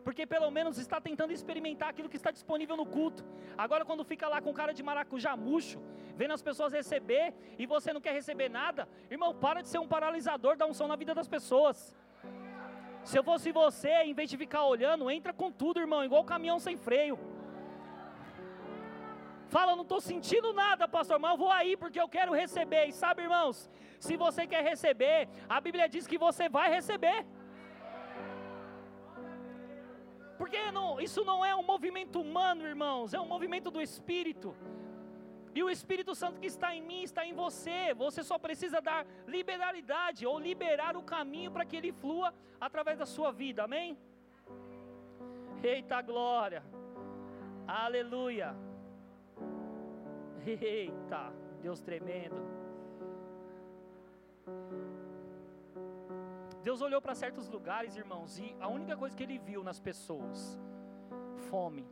porque 0.04 0.26
pelo 0.26 0.50
menos 0.52 0.78
está 0.78 1.00
tentando 1.00 1.34
experimentar 1.34 1.90
aquilo 1.90 2.10
que 2.10 2.18
está 2.18 2.32
disponível 2.32 2.76
no 2.78 2.86
culto. 2.86 3.24
Agora, 3.58 3.86
quando 3.86 4.04
fica 4.04 4.28
lá 4.28 4.42
com 4.42 4.54
cara 4.54 4.74
de 4.74 4.84
maracujá 4.84 5.36
murcho, 5.36 5.82
vendo 6.16 6.34
as 6.34 6.42
pessoas 6.42 6.74
receber 6.74 7.34
e 7.58 7.66
você 7.66 7.92
não 7.94 8.02
quer 8.02 8.14
receber 8.14 8.50
nada, 8.50 8.88
irmão, 9.10 9.34
para 9.34 9.62
de 9.62 9.70
ser 9.70 9.80
um 9.80 9.88
paralisador 9.88 10.56
da 10.56 10.66
unção 10.66 10.88
na 10.88 10.96
vida 10.96 11.14
das 11.16 11.28
pessoas. 11.28 11.96
Se 13.04 13.18
eu 13.18 13.24
fosse 13.24 13.52
você, 13.52 13.94
em 14.04 14.14
vez 14.14 14.30
de 14.30 14.38
ficar 14.38 14.64
olhando, 14.66 15.10
entra 15.12 15.34
com 15.34 15.52
tudo, 15.52 15.80
irmão, 15.80 16.04
igual 16.04 16.24
caminhão 16.24 16.60
sem 16.60 16.78
freio. 16.78 17.20
Fala, 19.50 19.76
não 19.76 19.84
estou 19.84 20.02
sentindo 20.02 20.52
nada, 20.52 20.88
pastor, 20.88 21.20
mas 21.20 21.32
eu 21.32 21.38
vou 21.38 21.52
aí 21.52 21.78
porque 21.78 22.00
eu 22.00 22.10
quero 22.10 22.34
receber. 22.34 22.86
E 22.88 22.94
sabe, 22.94 23.22
irmãos, 23.24 23.70
se 24.00 24.16
você 24.18 24.48
quer 24.48 24.64
receber, 24.64 25.30
a 25.48 25.60
Bíblia 25.62 25.88
diz 25.88 26.08
que 26.08 26.18
você 26.18 26.50
vai 26.50 26.70
receber. 26.72 27.26
Porque 30.44 30.72
não, 30.72 31.00
isso 31.00 31.24
não 31.24 31.44
é 31.46 31.56
um 31.56 31.64
movimento 31.64 32.20
humano, 32.20 32.68
irmãos, 32.68 33.14
é 33.14 33.20
um 33.20 33.26
movimento 33.26 33.72
do 33.72 33.82
Espírito. 33.82 34.54
E 35.56 35.64
o 35.64 35.70
Espírito 35.70 36.14
Santo 36.14 36.42
que 36.42 36.48
está 36.48 36.76
em 36.76 36.82
mim 36.82 37.02
está 37.02 37.26
em 37.26 37.34
você. 37.34 37.94
Você 37.94 38.22
só 38.24 38.38
precisa 38.38 38.82
dar 38.82 39.06
liberalidade 39.26 40.26
ou 40.26 40.38
liberar 40.38 40.98
o 40.98 41.02
caminho 41.02 41.50
para 41.50 41.64
que 41.64 41.78
ele 41.78 41.94
flua 41.94 42.34
através 42.60 43.00
da 43.00 43.06
sua 43.06 43.32
vida. 43.32 43.64
Amém? 43.64 43.98
Eita 45.64 46.02
glória. 46.02 46.62
Aleluia. 47.66 48.54
Eita, 50.46 51.32
Deus 51.62 51.80
tremendo. 51.80 52.53
Deus 56.64 56.82
olhou 56.82 57.02
para 57.02 57.14
certos 57.14 57.50
lugares, 57.50 57.96
irmãos, 57.98 58.40
e 58.40 58.56
a 58.60 58.70
única 58.70 58.96
coisa 58.96 59.16
que 59.16 59.24
ele 59.24 59.38
viu 59.38 59.64
nas 59.64 59.80
pessoas, 59.80 60.58
fome. 61.50 61.86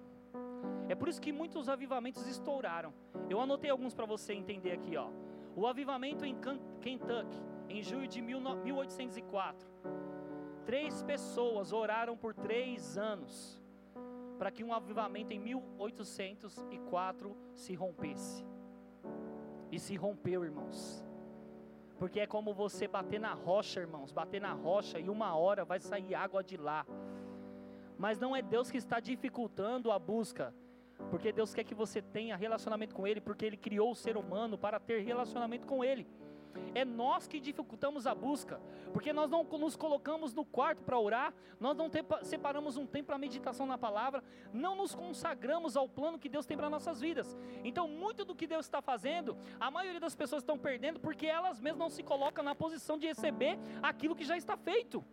É 0.87 0.95
por 0.95 1.09
isso 1.09 1.21
que 1.21 1.33
muitos 1.33 1.67
avivamentos 1.67 2.25
estouraram. 2.25 2.93
Eu 3.29 3.39
anotei 3.41 3.69
alguns 3.69 3.93
para 3.93 4.05
você 4.05 4.33
entender 4.33 4.71
aqui, 4.71 4.95
ó. 4.95 5.09
O 5.55 5.67
avivamento 5.67 6.23
em 6.25 6.35
Kentucky, 6.79 7.43
em 7.67 7.83
julho 7.83 8.07
de 8.07 8.21
1804. 8.21 9.69
Três 10.65 11.03
pessoas 11.03 11.73
oraram 11.73 12.15
por 12.15 12.33
três 12.33 12.97
anos 12.97 13.61
para 14.37 14.49
que 14.51 14.63
um 14.63 14.73
avivamento 14.73 15.33
em 15.33 15.39
1804 15.39 17.37
se 17.53 17.75
rompesse. 17.75 18.45
E 19.71 19.77
se 19.79 19.95
rompeu, 19.95 20.43
irmãos. 20.43 21.05
Porque 22.01 22.19
é 22.19 22.25
como 22.25 22.51
você 22.51 22.87
bater 22.87 23.19
na 23.19 23.35
rocha, 23.35 23.79
irmãos, 23.79 24.11
bater 24.11 24.41
na 24.41 24.53
rocha 24.53 24.99
e 24.99 25.07
uma 25.07 25.35
hora 25.35 25.63
vai 25.63 25.79
sair 25.79 26.15
água 26.15 26.43
de 26.43 26.57
lá. 26.57 26.83
Mas 27.95 28.17
não 28.17 28.35
é 28.35 28.41
Deus 28.41 28.71
que 28.71 28.77
está 28.77 28.99
dificultando 28.99 29.91
a 29.91 29.99
busca, 29.99 30.51
porque 31.11 31.31
Deus 31.31 31.53
quer 31.53 31.63
que 31.63 31.75
você 31.75 32.01
tenha 32.01 32.35
relacionamento 32.35 32.95
com 32.95 33.05
Ele, 33.05 33.21
porque 33.21 33.45
Ele 33.45 33.55
criou 33.55 33.91
o 33.91 33.95
ser 33.95 34.17
humano 34.17 34.57
para 34.57 34.79
ter 34.79 35.03
relacionamento 35.03 35.67
com 35.67 35.83
Ele. 35.83 36.07
É 36.73 36.85
nós 36.85 37.27
que 37.27 37.39
dificultamos 37.39 38.07
a 38.07 38.15
busca, 38.15 38.59
porque 38.93 39.11
nós 39.11 39.29
não 39.29 39.43
nos 39.43 39.75
colocamos 39.75 40.33
no 40.33 40.45
quarto 40.45 40.83
para 40.83 40.99
orar, 40.99 41.33
nós 41.59 41.75
não 41.75 41.89
separamos 42.23 42.77
um 42.77 42.85
tempo 42.85 43.07
para 43.07 43.17
meditação 43.17 43.65
na 43.65 43.77
palavra, 43.77 44.23
não 44.53 44.75
nos 44.75 44.95
consagramos 44.95 45.75
ao 45.75 45.87
plano 45.87 46.19
que 46.19 46.29
Deus 46.29 46.45
tem 46.45 46.57
para 46.57 46.69
nossas 46.69 46.99
vidas. 46.99 47.37
Então, 47.63 47.87
muito 47.87 48.23
do 48.23 48.35
que 48.35 48.47
Deus 48.47 48.65
está 48.65 48.81
fazendo, 48.81 49.37
a 49.59 49.69
maioria 49.69 49.99
das 49.99 50.15
pessoas 50.15 50.41
estão 50.43 50.57
perdendo 50.57 50.99
porque 50.99 51.25
elas 51.25 51.59
mesmas 51.59 51.79
não 51.79 51.89
se 51.89 52.03
colocam 52.03 52.43
na 52.43 52.55
posição 52.55 52.97
de 52.97 53.07
receber 53.07 53.57
aquilo 53.81 54.15
que 54.15 54.23
já 54.23 54.37
está 54.37 54.55
feito. 54.55 55.03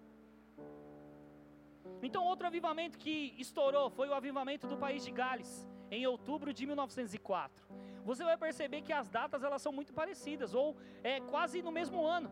Então, 2.03 2.25
outro 2.25 2.47
avivamento 2.47 2.97
que 2.99 3.35
estourou 3.39 3.91
foi 3.91 4.09
o 4.09 4.15
avivamento 4.15 4.67
do 4.67 4.77
país 4.77 5.05
de 5.05 5.11
Gales, 5.11 5.67
em 5.91 6.07
outubro 6.07 6.53
de 6.53 6.67
1904 6.67 7.69
você 8.09 8.25
vai 8.25 8.39
perceber 8.39 8.81
que 8.81 8.93
as 9.01 9.07
datas 9.11 9.43
elas 9.43 9.61
são 9.61 9.71
muito 9.71 9.93
parecidas, 9.93 10.55
ou 10.55 10.75
é 11.05 11.21
quase 11.21 11.61
no 11.61 11.71
mesmo 11.71 12.07
ano. 12.07 12.31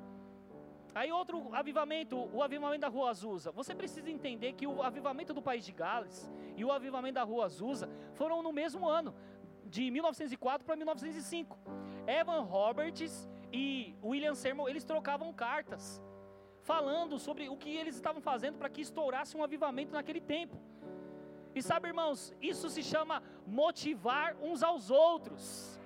Aí 0.94 1.12
outro 1.12 1.54
avivamento, 1.54 2.16
o 2.32 2.42
avivamento 2.42 2.80
da 2.80 2.88
Rua 2.88 3.10
Azusa. 3.10 3.52
Você 3.52 3.74
precisa 3.74 4.10
entender 4.10 4.54
que 4.54 4.66
o 4.66 4.82
avivamento 4.82 5.34
do 5.34 5.42
país 5.42 5.66
de 5.66 5.72
Gales 5.72 6.32
e 6.56 6.64
o 6.64 6.72
avivamento 6.72 7.16
da 7.16 7.24
Rua 7.24 7.44
Azusa 7.44 7.90
foram 8.14 8.42
no 8.42 8.54
mesmo 8.54 8.88
ano, 8.88 9.14
de 9.66 9.90
1904 9.90 10.64
para 10.64 10.76
1905. 10.76 11.58
Evan 12.06 12.40
Roberts 12.40 13.28
e 13.52 13.94
William 14.02 14.34
Seymour, 14.34 14.70
eles 14.70 14.84
trocavam 14.84 15.30
cartas, 15.30 16.02
falando 16.62 17.18
sobre 17.18 17.50
o 17.50 17.56
que 17.58 17.76
eles 17.76 17.96
estavam 17.96 18.22
fazendo 18.22 18.56
para 18.56 18.70
que 18.70 18.80
estourasse 18.80 19.36
um 19.36 19.44
avivamento 19.44 19.92
naquele 19.92 20.22
tempo. 20.22 20.56
E 21.56 21.62
sabe, 21.62 21.88
irmãos, 21.88 22.34
isso 22.50 22.68
se 22.68 22.82
chama 22.82 23.22
motivar 23.46 24.36
uns 24.42 24.62
aos 24.62 24.90
outros. 24.90 25.80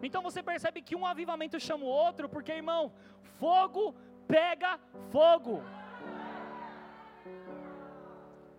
Então 0.00 0.22
você 0.22 0.40
percebe 0.50 0.80
que 0.80 0.94
um 0.94 1.04
avivamento 1.04 1.58
chama 1.58 1.84
o 1.84 1.88
outro, 1.88 2.28
porque, 2.28 2.52
irmão, 2.52 2.92
fogo 3.40 3.84
pega 4.28 4.78
fogo. 5.10 5.60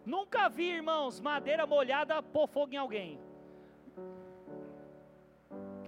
Nunca 0.06 0.50
vi, 0.50 0.68
irmãos, 0.70 1.22
madeira 1.22 1.66
molhada 1.66 2.22
pôr 2.22 2.46
fogo 2.46 2.74
em 2.74 2.78
alguém. 2.78 3.18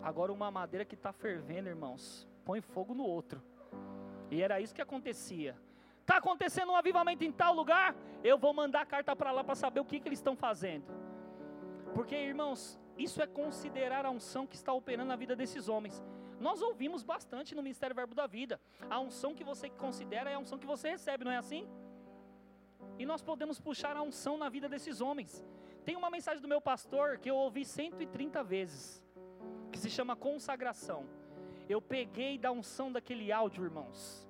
Agora, 0.02 0.32
uma 0.32 0.50
madeira 0.50 0.86
que 0.86 0.96
está 0.96 1.12
fervendo, 1.12 1.68
irmãos, 1.68 2.26
põe 2.46 2.62
fogo 2.62 2.94
no 2.94 3.04
outro. 3.04 3.44
E 4.32 4.42
era 4.42 4.62
isso 4.62 4.74
que 4.74 4.82
acontecia. 4.82 5.54
Está 6.06 6.18
acontecendo 6.18 6.72
um 6.72 6.76
avivamento 6.76 7.24
em 7.24 7.32
tal 7.32 7.52
lugar, 7.56 7.96
eu 8.24 8.38
vou 8.38 8.54
mandar 8.54 8.86
carta 8.86 9.16
para 9.16 9.32
lá 9.32 9.44
para 9.44 9.56
saber 9.56 9.80
o 9.80 9.86
que, 9.86 10.00
que 10.00 10.08
eles 10.08 10.20
estão 10.20 10.36
fazendo. 10.36 10.86
Porque, 11.96 12.16
irmãos, 12.16 12.80
isso 12.96 13.24
é 13.24 13.26
considerar 13.26 14.06
a 14.06 14.12
unção 14.12 14.46
que 14.46 14.56
está 14.56 14.72
operando 14.72 15.08
na 15.08 15.16
vida 15.16 15.36
desses 15.36 15.68
homens. 15.68 16.04
Nós 16.40 16.62
ouvimos 16.62 17.02
bastante 17.02 17.56
no 17.56 17.64
Ministério 17.64 17.96
Verbo 17.96 18.14
da 18.14 18.28
Vida. 18.28 18.62
A 18.88 19.00
unção 19.00 19.34
que 19.34 19.44
você 19.44 19.68
considera 19.68 20.30
é 20.30 20.36
a 20.36 20.38
unção 20.38 20.60
que 20.60 20.68
você 20.68 20.92
recebe, 20.92 21.26
não 21.26 21.32
é 21.32 21.38
assim? 21.38 21.68
E 23.00 23.06
nós 23.06 23.24
podemos 23.24 23.60
puxar 23.60 23.98
a 23.98 24.04
unção 24.04 24.38
na 24.38 24.48
vida 24.48 24.70
desses 24.70 25.02
homens. 25.02 25.44
Tem 25.84 25.96
uma 25.96 26.12
mensagem 26.12 26.40
do 26.40 26.48
meu 26.48 26.62
pastor 26.62 27.18
que 27.18 27.32
eu 27.32 27.36
ouvi 27.36 27.66
130 27.66 28.44
vezes, 28.44 29.04
que 29.72 29.80
se 29.80 29.90
chama 29.90 30.16
consagração. 30.16 31.08
Eu 31.68 31.82
peguei 31.82 32.38
da 32.38 32.52
unção 32.52 32.92
daquele 32.92 33.32
áudio, 33.32 33.64
irmãos 33.64 34.26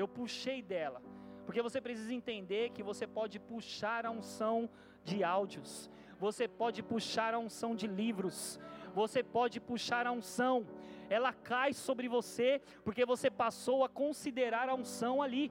eu 0.00 0.08
puxei 0.08 0.60
dela. 0.62 1.00
Porque 1.46 1.62
você 1.62 1.80
precisa 1.80 2.12
entender 2.14 2.70
que 2.70 2.82
você 2.82 3.06
pode 3.06 3.38
puxar 3.38 4.06
a 4.06 4.10
unção 4.10 4.68
de 5.04 5.24
áudios, 5.24 5.90
você 6.18 6.46
pode 6.46 6.82
puxar 6.82 7.34
a 7.34 7.38
unção 7.38 7.74
de 7.74 7.86
livros, 7.86 8.60
você 8.94 9.22
pode 9.22 9.58
puxar 9.60 10.06
a 10.06 10.12
unção, 10.12 10.66
ela 11.08 11.32
cai 11.32 11.72
sobre 11.72 12.08
você, 12.08 12.60
porque 12.84 13.04
você 13.04 13.30
passou 13.30 13.82
a 13.84 13.88
considerar 13.88 14.68
a 14.68 14.74
unção 14.74 15.22
ali. 15.22 15.50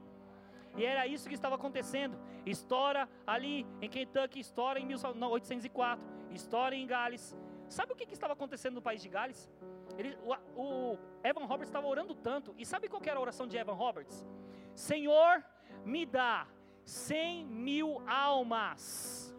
E 0.77 0.85
era 0.85 1.07
isso 1.07 1.27
que 1.27 1.35
estava 1.35 1.55
acontecendo. 1.55 2.17
Estoura 2.45 3.09
ali 3.25 3.65
em 3.81 3.89
Kentucky, 3.89 4.39
estoura 4.39 4.79
em 4.79 4.85
1804, 4.85 6.05
estoura 6.31 6.75
em 6.75 6.85
Gales. 6.85 7.35
Sabe 7.69 7.93
o 7.93 7.95
que, 7.95 8.05
que 8.05 8.13
estava 8.13 8.33
acontecendo 8.33 8.75
no 8.75 8.81
país 8.81 9.01
de 9.01 9.09
Gales? 9.09 9.49
Ele, 9.97 10.17
o, 10.23 10.33
o, 10.61 10.97
Evan 11.23 11.45
Roberts 11.45 11.69
estava 11.69 11.87
orando 11.87 12.15
tanto. 12.15 12.53
E 12.57 12.65
sabe 12.65 12.87
qual 12.87 13.01
era 13.05 13.17
a 13.17 13.21
oração 13.21 13.47
de 13.47 13.57
Evan 13.57 13.73
Roberts? 13.73 14.25
Senhor, 14.73 15.43
me 15.85 16.05
dá 16.05 16.47
cem 16.83 17.45
mil 17.45 18.01
almas. 18.07 19.35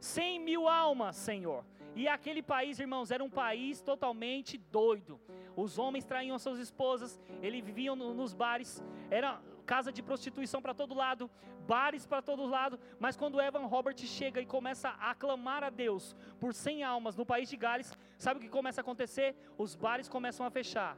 Cem 0.00 0.40
mil 0.40 0.66
almas, 0.66 1.16
Senhor. 1.16 1.64
E 1.94 2.08
aquele 2.08 2.42
país, 2.42 2.78
irmãos, 2.78 3.10
era 3.10 3.22
um 3.22 3.30
país 3.30 3.82
totalmente 3.82 4.56
doido. 4.56 5.20
Os 5.56 5.78
homens 5.78 6.04
traíam 6.04 6.38
suas 6.38 6.58
esposas, 6.58 7.20
eles 7.42 7.64
viviam 7.64 7.96
no, 7.96 8.14
nos 8.14 8.32
bares, 8.32 8.82
era 9.10 9.40
casa 9.72 9.92
de 9.96 10.02
prostituição 10.08 10.60
para 10.62 10.72
todo 10.80 10.94
lado, 11.04 11.30
bares 11.72 12.06
para 12.10 12.22
todo 12.22 12.46
lado. 12.46 12.80
Mas 12.98 13.16
quando 13.20 13.40
Evan 13.48 13.66
Robert 13.74 13.98
chega 14.18 14.40
e 14.40 14.46
começa 14.56 14.88
a 15.08 15.14
clamar 15.14 15.62
a 15.62 15.70
Deus 15.82 16.16
por 16.40 16.54
100 16.54 16.84
almas 16.92 17.14
no 17.20 17.26
país 17.32 17.50
de 17.52 17.56
Gales, 17.64 17.92
sabe 18.16 18.38
o 18.38 18.42
que 18.42 18.56
começa 18.58 18.80
a 18.80 18.84
acontecer? 18.86 19.36
Os 19.64 19.74
bares 19.76 20.08
começam 20.08 20.46
a 20.46 20.50
fechar. 20.58 20.96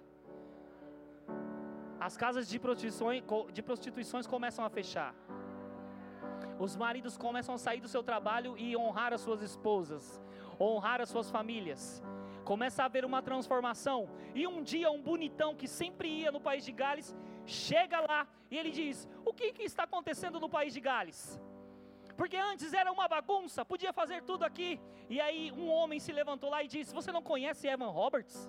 As 2.08 2.16
casas 2.16 2.48
de 2.48 2.58
prostituições, 2.66 3.22
de 3.56 3.62
prostituições 3.68 4.26
começam 4.34 4.64
a 4.64 4.70
fechar. 4.70 5.12
Os 6.66 6.76
maridos 6.76 7.16
começam 7.26 7.54
a 7.56 7.58
sair 7.58 7.80
do 7.80 7.92
seu 7.94 8.02
trabalho 8.10 8.56
e 8.56 8.76
honrar 8.76 9.12
as 9.12 9.22
suas 9.26 9.42
esposas, 9.42 10.22
honrar 10.60 11.00
as 11.00 11.08
suas 11.08 11.28
famílias. 11.36 11.82
Começa 12.44 12.82
a 12.82 12.86
haver 12.86 13.04
uma 13.04 13.20
transformação. 13.28 14.08
E 14.34 14.46
um 14.46 14.62
dia, 14.62 14.90
um 14.90 15.02
bonitão 15.10 15.54
que 15.60 15.68
sempre 15.80 16.08
ia 16.20 16.30
no 16.36 16.40
país 16.40 16.64
de 16.64 16.72
Gales, 16.72 17.14
chega 17.50 18.00
lá 18.00 18.26
e 18.50 18.56
ele 18.56 18.70
diz: 18.70 19.08
O 19.24 19.32
que, 19.32 19.52
que 19.52 19.62
está 19.62 19.84
acontecendo 19.84 20.40
no 20.40 20.48
país 20.48 20.72
de 20.72 20.80
Gales? 20.80 21.40
Porque 22.16 22.36
antes 22.36 22.72
era 22.72 22.92
uma 22.92 23.08
bagunça, 23.08 23.64
podia 23.64 23.92
fazer 23.92 24.22
tudo 24.22 24.44
aqui. 24.44 24.80
E 25.08 25.20
aí 25.20 25.50
um 25.52 25.68
homem 25.68 25.98
se 25.98 26.12
levantou 26.12 26.50
lá 26.50 26.62
e 26.62 26.68
disse: 26.68 26.94
Você 26.94 27.10
não 27.10 27.22
conhece 27.22 27.66
Evan 27.66 27.88
Roberts? 27.88 28.48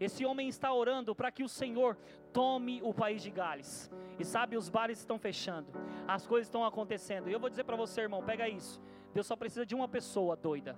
Esse 0.00 0.24
homem 0.24 0.48
está 0.48 0.72
orando 0.72 1.14
para 1.14 1.30
que 1.30 1.44
o 1.44 1.48
Senhor 1.48 1.96
tome 2.32 2.80
o 2.82 2.92
país 2.92 3.22
de 3.22 3.30
Gales. 3.30 3.90
E 4.18 4.24
sabe, 4.24 4.56
os 4.56 4.68
bares 4.68 4.98
estão 4.98 5.18
fechando, 5.18 5.72
as 6.08 6.26
coisas 6.26 6.48
estão 6.48 6.64
acontecendo. 6.64 7.28
E 7.28 7.32
eu 7.32 7.38
vou 7.38 7.48
dizer 7.48 7.64
para 7.64 7.76
você, 7.76 8.00
irmão, 8.00 8.22
pega 8.22 8.48
isso. 8.48 8.80
Deus 9.14 9.26
só 9.26 9.36
precisa 9.36 9.64
de 9.64 9.74
uma 9.74 9.86
pessoa 9.86 10.34
doida. 10.34 10.76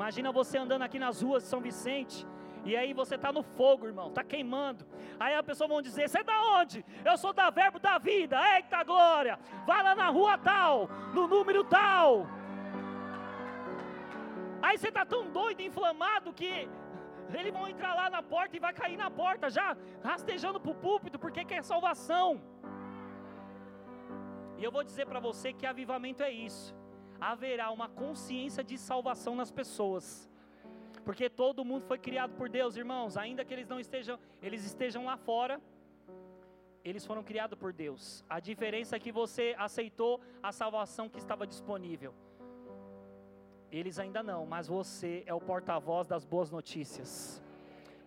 Imagina 0.00 0.32
você 0.32 0.56
andando 0.56 0.80
aqui 0.80 0.98
nas 0.98 1.20
ruas 1.20 1.42
de 1.42 1.50
São 1.50 1.60
Vicente. 1.60 2.26
E 2.64 2.74
aí 2.74 2.94
você 2.94 3.16
está 3.16 3.30
no 3.30 3.42
fogo, 3.42 3.86
irmão, 3.86 4.08
está 4.08 4.24
queimando. 4.24 4.82
Aí 5.18 5.34
a 5.34 5.42
pessoa 5.42 5.68
vão 5.68 5.82
dizer: 5.82 6.08
Você 6.08 6.20
é 6.20 6.24
da 6.24 6.40
onde? 6.58 6.82
Eu 7.04 7.18
sou 7.18 7.34
da 7.34 7.50
Verbo 7.50 7.78
da 7.78 7.98
Vida. 7.98 8.38
Eita 8.54 8.82
glória! 8.82 9.38
Vai 9.66 9.82
lá 9.82 9.94
na 9.94 10.08
rua 10.08 10.38
tal, 10.38 10.88
no 11.12 11.28
número 11.28 11.62
tal. 11.64 12.26
Aí 14.62 14.78
você 14.78 14.88
está 14.88 15.04
tão 15.04 15.30
doido, 15.30 15.60
inflamado, 15.60 16.32
que 16.32 16.66
eles 17.38 17.52
vão 17.52 17.68
entrar 17.68 17.92
lá 17.92 18.08
na 18.08 18.22
porta 18.22 18.56
e 18.56 18.64
vai 18.66 18.72
cair 18.72 18.96
na 18.96 19.10
porta, 19.10 19.50
já 19.50 19.76
rastejando 20.02 20.58
para 20.58 20.72
o 20.72 20.80
púlpito, 20.86 21.18
porque 21.18 21.44
quer 21.44 21.62
salvação. 21.62 22.40
E 24.56 24.64
eu 24.64 24.72
vou 24.72 24.82
dizer 24.82 25.04
para 25.04 25.20
você 25.20 25.52
que 25.52 25.66
avivamento 25.66 26.22
é 26.22 26.30
isso. 26.30 26.79
Haverá 27.20 27.70
uma 27.70 27.88
consciência 27.88 28.64
de 28.64 28.78
salvação 28.78 29.34
nas 29.36 29.50
pessoas. 29.50 30.28
Porque 31.04 31.28
todo 31.28 31.64
mundo 31.64 31.84
foi 31.84 31.98
criado 31.98 32.34
por 32.34 32.48
Deus, 32.48 32.76
irmãos, 32.76 33.16
ainda 33.16 33.44
que 33.44 33.52
eles 33.52 33.68
não 33.68 33.80
estejam, 33.80 34.18
eles 34.42 34.64
estejam 34.64 35.04
lá 35.04 35.16
fora, 35.16 35.60
eles 36.84 37.04
foram 37.04 37.22
criados 37.22 37.58
por 37.58 37.72
Deus. 37.72 38.24
A 38.28 38.40
diferença 38.40 38.96
é 38.96 38.98
que 38.98 39.12
você 39.12 39.54
aceitou 39.58 40.20
a 40.42 40.52
salvação 40.52 41.08
que 41.08 41.18
estava 41.18 41.46
disponível. 41.46 42.14
Eles 43.70 43.98
ainda 43.98 44.22
não, 44.22 44.46
mas 44.46 44.66
você 44.66 45.22
é 45.26 45.34
o 45.34 45.40
porta-voz 45.40 46.06
das 46.06 46.24
boas 46.24 46.50
notícias. 46.50 47.42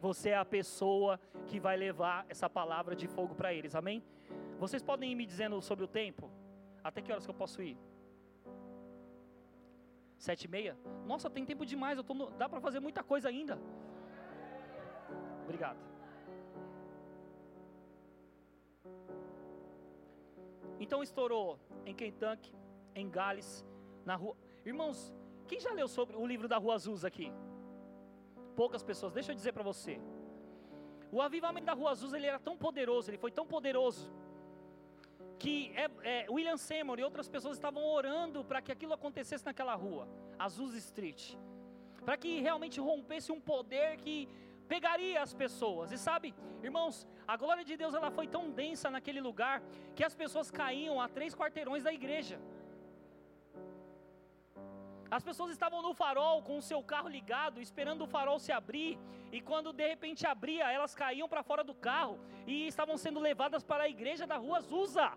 Você 0.02 0.30
é 0.30 0.38
a 0.38 0.44
pessoa 0.44 1.20
que 1.48 1.60
vai 1.60 1.78
levar 1.78 2.26
essa 2.28 2.50
palavra 2.50 2.96
de 2.96 3.08
fogo 3.08 3.34
para 3.34 3.54
eles. 3.54 3.74
Amém? 3.74 4.04
Vocês 4.60 4.84
podem 4.84 5.12
ir 5.12 5.16
me 5.16 5.26
dizendo 5.26 5.62
sobre 5.62 5.86
o 5.86 5.88
tempo? 5.88 6.30
Até 6.84 7.02
que 7.02 7.12
horas 7.12 7.26
que 7.26 7.32
eu 7.32 7.36
posso 7.36 7.62
ir? 7.62 7.78
Sete 10.26 10.46
e 10.46 10.48
meia? 10.48 10.74
Nossa, 11.06 11.30
tem 11.30 11.46
tempo 11.46 11.66
demais. 11.66 11.98
Eu 11.98 12.04
tô 12.10 12.14
no... 12.14 12.26
Dá 12.42 12.48
para 12.48 12.62
fazer 12.62 12.80
muita 12.80 13.04
coisa 13.04 13.28
ainda. 13.28 13.60
Obrigado. 15.44 15.80
Então 20.80 21.04
estourou 21.04 21.60
em 21.86 21.94
Kentucky, 21.94 22.54
em 22.96 23.10
Gales, 23.10 23.66
na 24.06 24.16
rua. 24.16 24.38
Irmãos, 24.66 25.14
quem 25.46 25.60
já 25.60 25.74
leu 25.74 25.90
sobre 25.90 26.16
o 26.16 26.26
livro 26.26 26.48
da 26.48 26.58
Rua 26.58 26.76
Azul 26.76 26.96
aqui? 27.06 27.30
Poucas 28.56 28.82
pessoas. 28.82 29.12
Deixa 29.12 29.34
eu 29.34 29.36
dizer 29.36 29.52
para 29.52 29.64
você. 29.72 30.00
O 31.12 31.22
avivamento 31.22 31.66
da 31.66 31.74
Rua 31.74 31.92
Azul 31.92 32.16
ele 32.16 32.28
era 32.28 32.40
tão 32.40 32.56
poderoso, 32.58 33.10
ele 33.12 33.18
foi 33.18 33.30
tão 33.30 33.46
poderoso 33.46 34.10
que 35.44 35.74
é, 35.76 35.86
é, 36.12 36.26
William 36.30 36.56
Seymour 36.56 36.98
e 37.00 37.04
outras 37.04 37.28
pessoas 37.28 37.58
estavam 37.58 37.84
orando 37.86 38.46
para 38.50 38.62
que 38.62 38.72
aquilo 38.72 38.94
acontecesse 38.94 39.46
naquela 39.46 39.76
rua, 39.76 40.08
Azusa 40.40 40.78
Street, 40.78 41.36
para 42.06 42.16
que 42.16 42.40
realmente 42.40 42.80
rompesse 42.80 43.30
um 43.30 43.42
poder 43.42 43.98
que 43.98 44.30
pegaria 44.70 45.22
as 45.22 45.34
pessoas. 45.34 45.92
E 45.92 45.98
sabe, 45.98 46.34
irmãos, 46.70 47.06
a 47.28 47.36
glória 47.36 47.66
de 47.70 47.76
Deus 47.76 47.94
ela 47.94 48.10
foi 48.10 48.26
tão 48.26 48.52
densa 48.52 48.90
naquele 48.90 49.20
lugar 49.20 49.62
que 49.98 50.06
as 50.10 50.16
pessoas 50.16 50.50
caíam 50.50 51.02
a 51.02 51.10
três 51.10 51.36
quarteirões 51.36 51.84
da 51.84 51.92
igreja. 51.92 52.40
As 55.12 55.26
pessoas 55.26 55.52
estavam 55.52 55.82
no 55.82 55.94
farol 55.94 56.42
com 56.42 56.58
o 56.58 56.62
seu 56.62 56.82
carro 56.82 57.10
ligado, 57.10 57.60
esperando 57.60 58.06
o 58.06 58.08
farol 58.08 58.40
se 58.40 58.54
abrir, 58.54 58.98
e 59.30 59.42
quando 59.42 59.74
de 59.74 59.86
repente 59.94 60.26
abria, 60.26 60.72
elas 60.72 60.96
caíam 60.96 61.28
para 61.28 61.44
fora 61.44 61.66
do 61.66 61.76
carro 61.76 62.18
e 62.48 62.66
estavam 62.66 62.96
sendo 62.98 63.20
levadas 63.20 63.62
para 63.62 63.84
a 63.84 63.90
igreja 63.90 64.26
da 64.26 64.38
rua 64.38 64.60
Azusa. 64.60 65.12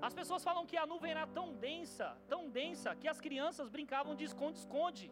As 0.00 0.14
pessoas 0.14 0.44
falam 0.44 0.64
que 0.64 0.76
a 0.76 0.86
nuvem 0.86 1.10
era 1.10 1.26
tão 1.26 1.52
densa, 1.54 2.16
tão 2.28 2.48
densa, 2.48 2.94
que 2.94 3.08
as 3.08 3.20
crianças 3.20 3.68
brincavam 3.68 4.14
de 4.14 4.24
esconde-esconde. 4.24 5.10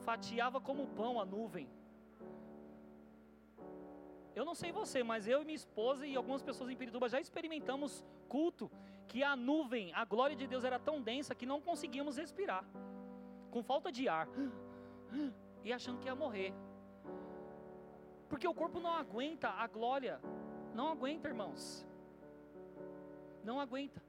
Fatiava 0.00 0.60
como 0.60 0.88
pão 0.88 1.20
a 1.20 1.24
nuvem. 1.24 1.68
Eu 4.34 4.44
não 4.44 4.54
sei 4.54 4.72
você, 4.72 5.02
mas 5.02 5.26
eu 5.26 5.42
e 5.42 5.44
minha 5.44 5.56
esposa 5.56 6.06
e 6.06 6.16
algumas 6.16 6.42
pessoas 6.42 6.70
em 6.70 6.76
Pirituba 6.76 7.08
já 7.08 7.20
experimentamos 7.20 8.04
culto 8.28 8.70
que 9.06 9.22
a 9.22 9.36
nuvem, 9.36 9.92
a 9.92 10.04
glória 10.04 10.34
de 10.34 10.46
Deus 10.46 10.64
era 10.64 10.78
tão 10.78 11.02
densa 11.02 11.34
que 11.34 11.44
não 11.44 11.60
conseguíamos 11.60 12.16
respirar, 12.16 12.64
com 13.50 13.62
falta 13.62 13.92
de 13.92 14.08
ar, 14.08 14.26
e 15.62 15.72
achando 15.72 15.98
que 16.00 16.06
ia 16.06 16.14
morrer, 16.14 16.54
porque 18.28 18.48
o 18.48 18.54
corpo 18.54 18.80
não 18.80 18.90
aguenta 18.90 19.50
a 19.50 19.66
glória 19.66 20.18
não 20.74 20.88
aguenta, 20.88 21.28
irmãos. 21.28 21.86
Não 23.44 23.60
aguenta. 23.60 24.02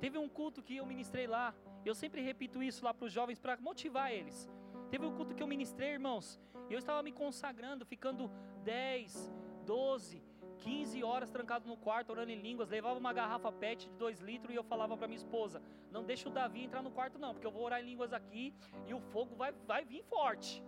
Teve 0.00 0.18
um 0.18 0.28
culto 0.28 0.62
que 0.62 0.76
eu 0.76 0.86
ministrei 0.86 1.26
lá. 1.26 1.54
Eu 1.84 1.94
sempre 1.94 2.20
repito 2.20 2.62
isso 2.62 2.84
lá 2.84 2.92
para 2.92 3.06
os 3.06 3.12
jovens 3.12 3.38
para 3.38 3.56
motivar 3.58 4.12
eles. 4.12 4.48
Teve 4.90 5.04
um 5.04 5.14
culto 5.14 5.34
que 5.34 5.42
eu 5.42 5.46
ministrei, 5.46 5.90
irmãos. 5.90 6.40
Eu 6.70 6.78
estava 6.78 7.02
me 7.02 7.12
consagrando, 7.12 7.84
ficando 7.84 8.30
10, 8.64 9.32
12, 9.64 10.22
15 10.58 11.02
horas 11.04 11.30
trancado 11.30 11.68
no 11.68 11.76
quarto, 11.76 12.10
orando 12.10 12.30
em 12.30 12.40
línguas. 12.40 12.68
Levava 12.68 12.98
uma 12.98 13.12
garrafa 13.12 13.52
PET 13.52 13.88
de 13.88 13.96
2 13.96 14.20
litros 14.20 14.52
e 14.52 14.56
eu 14.56 14.64
falava 14.64 14.96
para 14.96 15.06
minha 15.06 15.16
esposa: 15.16 15.62
Não 15.90 16.04
deixa 16.04 16.28
o 16.28 16.32
Davi 16.32 16.64
entrar 16.64 16.82
no 16.82 16.90
quarto, 16.90 17.18
não, 17.18 17.32
porque 17.34 17.46
eu 17.46 17.50
vou 17.50 17.64
orar 17.64 17.80
em 17.80 17.84
línguas 17.84 18.12
aqui 18.12 18.54
e 18.86 18.94
o 18.94 19.00
fogo 19.00 19.34
vai, 19.34 19.52
vai 19.66 19.84
vir 19.84 20.02
forte. 20.04 20.62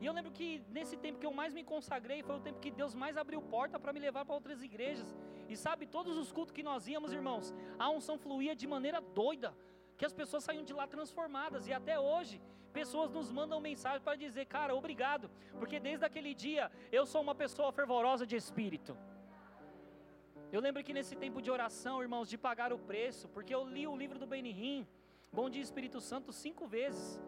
E 0.00 0.06
eu 0.06 0.12
lembro 0.12 0.32
que 0.32 0.62
nesse 0.70 0.96
tempo 0.96 1.18
que 1.18 1.26
eu 1.26 1.32
mais 1.32 1.52
me 1.54 1.62
consagrei 1.62 2.22
foi 2.22 2.36
o 2.36 2.40
tempo 2.40 2.58
que 2.60 2.70
Deus 2.70 2.94
mais 2.94 3.16
abriu 3.16 3.40
porta 3.40 3.78
para 3.78 3.92
me 3.92 4.00
levar 4.00 4.24
para 4.24 4.34
outras 4.34 4.62
igrejas. 4.62 5.16
E 5.48 5.56
sabe, 5.56 5.86
todos 5.86 6.16
os 6.16 6.32
cultos 6.32 6.52
que 6.52 6.62
nós 6.62 6.86
íamos, 6.86 7.12
irmãos, 7.12 7.54
a 7.78 7.90
unção 7.90 8.18
fluía 8.18 8.54
de 8.56 8.66
maneira 8.66 9.00
doida, 9.00 9.54
que 9.96 10.04
as 10.04 10.12
pessoas 10.12 10.44
saíam 10.44 10.64
de 10.64 10.72
lá 10.72 10.86
transformadas. 10.86 11.66
E 11.66 11.72
até 11.72 11.98
hoje, 11.98 12.40
pessoas 12.72 13.10
nos 13.12 13.30
mandam 13.30 13.60
mensagem 13.60 14.00
para 14.00 14.16
dizer, 14.16 14.46
cara, 14.46 14.74
obrigado, 14.74 15.30
porque 15.60 15.78
desde 15.78 16.04
aquele 16.04 16.34
dia 16.34 16.70
eu 16.90 17.06
sou 17.06 17.22
uma 17.22 17.34
pessoa 17.34 17.70
fervorosa 17.72 18.26
de 18.26 18.36
espírito. 18.36 18.96
Eu 20.52 20.60
lembro 20.60 20.82
que 20.86 20.92
nesse 20.92 21.14
tempo 21.16 21.40
de 21.40 21.50
oração, 21.50 22.02
irmãos, 22.02 22.28
de 22.28 22.36
pagar 22.36 22.72
o 22.72 22.78
preço, 22.78 23.28
porque 23.28 23.54
eu 23.54 23.64
li 23.66 23.86
o 23.86 23.96
livro 23.96 24.18
do 24.18 24.26
Benihim, 24.26 24.86
Bom 25.32 25.48
Dia 25.50 25.62
Espírito 25.62 26.00
Santo, 26.00 26.32
cinco 26.32 26.64
vezes. 26.66 27.20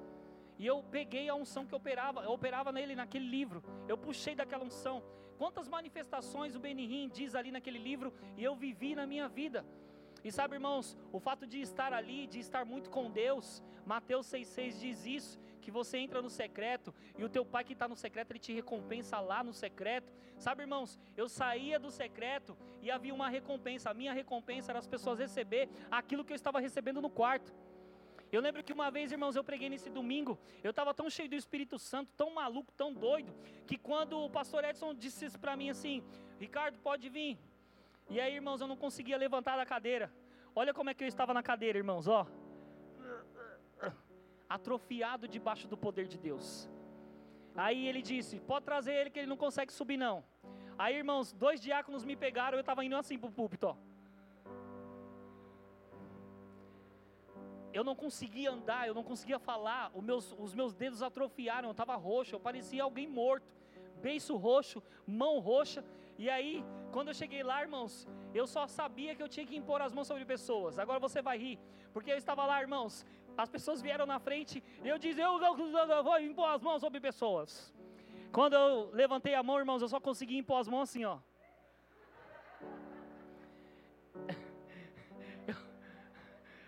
E 0.59 0.67
eu 0.67 0.83
peguei 0.83 1.29
a 1.29 1.35
unção 1.35 1.67
que 1.67 1.75
operava, 1.75 2.23
eu 2.23 2.31
operava 2.31 2.73
nele 2.73 2.95
naquele 2.95 3.27
livro. 3.27 3.63
Eu 3.89 3.99
puxei 3.99 4.35
daquela 4.35 4.65
unção. 4.65 5.03
Quantas 5.37 5.69
manifestações 5.69 6.55
o 6.55 6.61
Benihim 6.61 7.09
diz 7.09 7.35
ali 7.35 7.51
naquele 7.51 7.79
livro 7.79 8.13
e 8.37 8.43
eu 8.43 8.55
vivi 8.55 8.95
na 8.95 9.07
minha 9.07 9.29
vida. 9.29 9.65
E 10.25 10.33
sabe, 10.33 10.57
irmãos, 10.57 10.97
o 11.13 11.21
fato 11.21 11.47
de 11.47 11.61
estar 11.61 11.93
ali, 11.93 12.27
de 12.27 12.39
estar 12.39 12.65
muito 12.65 12.91
com 12.91 13.11
Deus, 13.11 13.63
Mateus 13.85 14.27
6,6 14.27 14.81
diz 14.81 15.07
isso, 15.07 15.39
que 15.61 15.71
você 15.71 15.99
entra 15.99 16.23
no 16.23 16.31
secreto 16.31 16.95
e 17.19 17.25
o 17.25 17.29
teu 17.29 17.45
pai 17.45 17.65
que 17.65 17.73
está 17.73 17.87
no 17.87 17.97
secreto, 17.97 18.33
ele 18.33 18.39
te 18.39 18.53
recompensa 18.53 19.21
lá 19.21 19.45
no 19.45 19.53
secreto. 19.53 20.13
Sabe, 20.39 20.63
irmãos, 20.63 20.99
eu 21.17 21.29
saía 21.29 21.79
do 21.79 21.91
secreto 21.91 22.57
e 22.81 22.91
havia 22.91 23.15
uma 23.15 23.29
recompensa. 23.29 23.91
A 23.91 23.95
minha 23.95 24.13
recompensa 24.13 24.73
era 24.73 24.79
as 24.79 24.87
pessoas 24.87 25.19
receber 25.19 25.69
aquilo 25.91 26.25
que 26.25 26.33
eu 26.33 26.37
estava 26.37 26.61
recebendo 26.61 27.01
no 27.01 27.11
quarto. 27.11 27.55
Eu 28.37 28.43
lembro 28.43 28.63
que 28.63 28.75
uma 28.79 28.91
vez, 28.91 29.11
irmãos, 29.11 29.35
eu 29.35 29.43
preguei 29.43 29.69
nesse 29.71 29.89
domingo, 29.89 30.39
eu 30.63 30.69
estava 30.71 30.93
tão 30.93 31.09
cheio 31.09 31.27
do 31.27 31.35
Espírito 31.35 31.79
Santo, 31.79 32.13
tão 32.15 32.29
maluco, 32.35 32.71
tão 32.77 32.93
doido, 32.93 33.33
que 33.67 33.79
quando 33.79 34.19
o 34.19 34.29
pastor 34.29 34.63
Edson 34.63 34.93
disse 34.95 35.25
isso 35.25 35.39
para 35.41 35.57
mim 35.57 35.71
assim: 35.71 36.05
Ricardo, 36.39 36.79
pode 36.79 37.09
vir. 37.09 37.39
E 38.11 38.21
aí, 38.21 38.35
irmãos, 38.35 38.61
eu 38.61 38.67
não 38.67 38.77
conseguia 38.77 39.17
levantar 39.17 39.57
da 39.57 39.65
cadeira. 39.65 40.13
Olha 40.55 40.75
como 40.75 40.91
é 40.91 40.95
que 40.95 41.03
eu 41.03 41.09
estava 41.09 41.33
na 41.33 41.43
cadeira, 41.43 41.79
irmãos, 41.79 42.07
ó. 42.09 42.27
Atrofiado 44.47 45.27
debaixo 45.27 45.67
do 45.67 45.77
poder 45.77 46.07
de 46.07 46.19
Deus. 46.19 46.69
Aí 47.57 47.89
ele 47.89 48.03
disse: 48.03 48.39
Pode 48.39 48.67
trazer 48.67 48.93
ele 48.93 49.11
que 49.11 49.19
ele 49.19 49.33
não 49.35 49.39
consegue 49.39 49.73
subir, 49.73 49.97
não. 49.97 50.23
Aí, 50.77 50.95
irmãos, 50.95 51.33
dois 51.33 51.59
diáconos 51.59 52.05
me 52.05 52.15
pegaram, 52.15 52.59
eu 52.59 52.61
estava 52.61 52.85
indo 52.85 52.97
assim 52.97 53.19
para 53.19 53.31
o 53.31 53.33
púlpito, 53.33 53.69
ó. 53.69 53.77
Eu 57.77 57.85
não 57.85 57.95
conseguia 57.95 58.51
andar, 58.51 58.89
eu 58.89 58.95
não 58.95 59.05
conseguia 59.05 59.39
falar, 59.39 59.91
os 59.95 60.03
meus, 60.03 60.35
os 60.39 60.55
meus 60.55 60.73
dedos 60.73 61.03
atrofiaram, 61.03 61.69
eu 61.69 61.73
estava 61.73 61.95
roxo, 61.95 62.35
eu 62.35 62.41
parecia 62.41 62.83
alguém 62.83 63.07
morto, 63.07 63.55
beiço 64.01 64.35
roxo, 64.35 64.83
mão 65.07 65.39
roxa. 65.41 65.85
E 66.17 66.31
aí, 66.31 66.65
quando 66.91 67.09
eu 67.09 67.15
cheguei 67.15 67.43
lá, 67.43 67.61
irmãos, 67.61 68.09
eu 68.35 68.47
só 68.47 68.67
sabia 68.67 69.15
que 69.15 69.23
eu 69.23 69.29
tinha 69.29 69.45
que 69.45 69.55
impor 69.55 69.83
as 69.83 69.93
mãos 69.93 70.07
sobre 70.07 70.25
pessoas. 70.25 70.79
Agora 70.79 70.99
você 70.99 71.21
vai 71.21 71.37
rir, 71.37 71.59
porque 71.93 72.11
eu 72.11 72.17
estava 72.17 72.47
lá, 72.47 72.63
irmãos, 72.63 73.05
as 73.37 73.51
pessoas 73.51 73.83
vieram 73.83 74.07
na 74.07 74.19
frente, 74.19 74.65
eu 74.83 74.97
eu, 74.97 75.43
eu, 75.43 75.79
eu 75.97 76.03
vou 76.03 76.19
impor 76.19 76.49
as 76.49 76.63
mãos 76.63 76.81
sobre 76.81 76.99
pessoas. 76.99 77.75
Quando 78.33 78.55
eu 78.55 78.91
levantei 78.95 79.35
a 79.35 79.43
mão, 79.43 79.59
irmãos, 79.59 79.83
eu 79.83 79.89
só 79.89 80.01
consegui 80.01 80.39
impor 80.39 80.61
as 80.61 80.69
mãos 80.69 80.85
assim, 80.89 81.05
ó. 81.05 81.19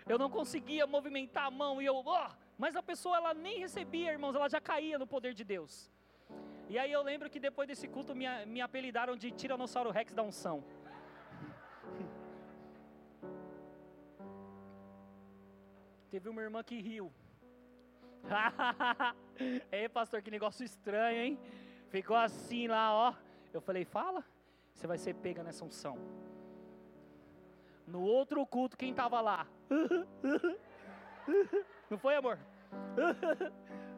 Eu 0.09 0.17
não 0.17 0.29
conseguia 0.29 0.85
movimentar 0.87 1.45
a 1.45 1.51
mão 1.51 1.79
e 1.81 1.85
eu, 1.85 1.95
oh, 1.95 2.29
mas 2.57 2.75
a 2.75 2.81
pessoa 2.81 3.15
ela 3.15 3.31
nem 3.33 3.59
recebia, 3.59 4.11
irmãos, 4.11 4.35
ela 4.35 4.49
já 4.49 4.59
caía 4.59 4.97
no 4.97 5.05
poder 5.05 5.35
de 5.35 5.43
Deus. 5.43 5.91
E 6.67 6.79
aí 6.79 6.91
eu 6.91 7.03
lembro 7.03 7.29
que 7.29 7.39
depois 7.39 7.67
desse 7.67 7.87
culto 7.87 8.15
me, 8.15 8.25
me 8.47 8.59
apelidaram 8.59 9.15
de 9.15 9.29
Tiranossauro 9.31 9.91
Rex 9.91 10.11
da 10.13 10.23
unção. 10.23 10.63
Teve 16.09 16.27
uma 16.27 16.41
irmã 16.41 16.63
que 16.63 16.81
riu. 16.81 17.13
Ei, 19.71 19.87
pastor, 19.97 20.23
que 20.23 20.31
negócio 20.31 20.65
estranho, 20.65 21.21
hein? 21.21 21.39
Ficou 21.89 22.15
assim 22.15 22.67
lá, 22.67 22.91
ó. 22.93 23.13
Eu 23.53 23.61
falei, 23.61 23.85
fala, 23.85 24.25
você 24.73 24.87
vai 24.87 24.97
ser 24.97 25.13
pega 25.13 25.43
nessa 25.43 25.63
unção. 25.63 25.99
No 27.89 28.01
outro 28.03 28.45
culto, 28.45 28.77
quem 28.77 28.91
estava 28.91 29.19
lá? 29.19 29.47
Não 31.89 31.97
foi, 31.97 32.15
amor? 32.15 32.37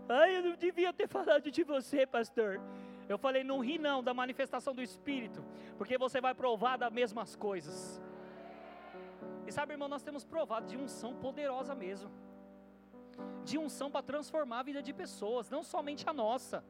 Ai, 0.07 0.37
eu 0.37 0.43
não 0.43 0.55
devia 0.55 0.93
ter 0.93 1.07
falado 1.07 1.51
de 1.51 1.63
você, 1.63 2.07
pastor. 2.07 2.61
Eu 3.09 3.17
falei, 3.17 3.43
não 3.43 3.59
ri 3.59 3.77
não 3.77 4.01
da 4.01 4.13
manifestação 4.13 4.73
do 4.73 4.81
Espírito, 4.81 5.43
porque 5.77 5.97
você 5.97 6.21
vai 6.21 6.33
provar 6.33 6.77
das 6.77 6.91
mesmas 6.91 7.35
coisas. 7.35 8.01
E 9.45 9.51
sabe, 9.51 9.73
irmão, 9.73 9.89
nós 9.89 10.03
temos 10.03 10.23
provado 10.23 10.67
de 10.67 10.77
unção 10.77 11.13
poderosa 11.15 11.75
mesmo. 11.75 12.09
De 13.43 13.57
unção 13.57 13.91
para 13.91 14.01
transformar 14.01 14.59
a 14.59 14.63
vida 14.63 14.81
de 14.81 14.93
pessoas, 14.93 15.49
não 15.49 15.63
somente 15.63 16.07
a 16.09 16.13
nossa. 16.13 16.63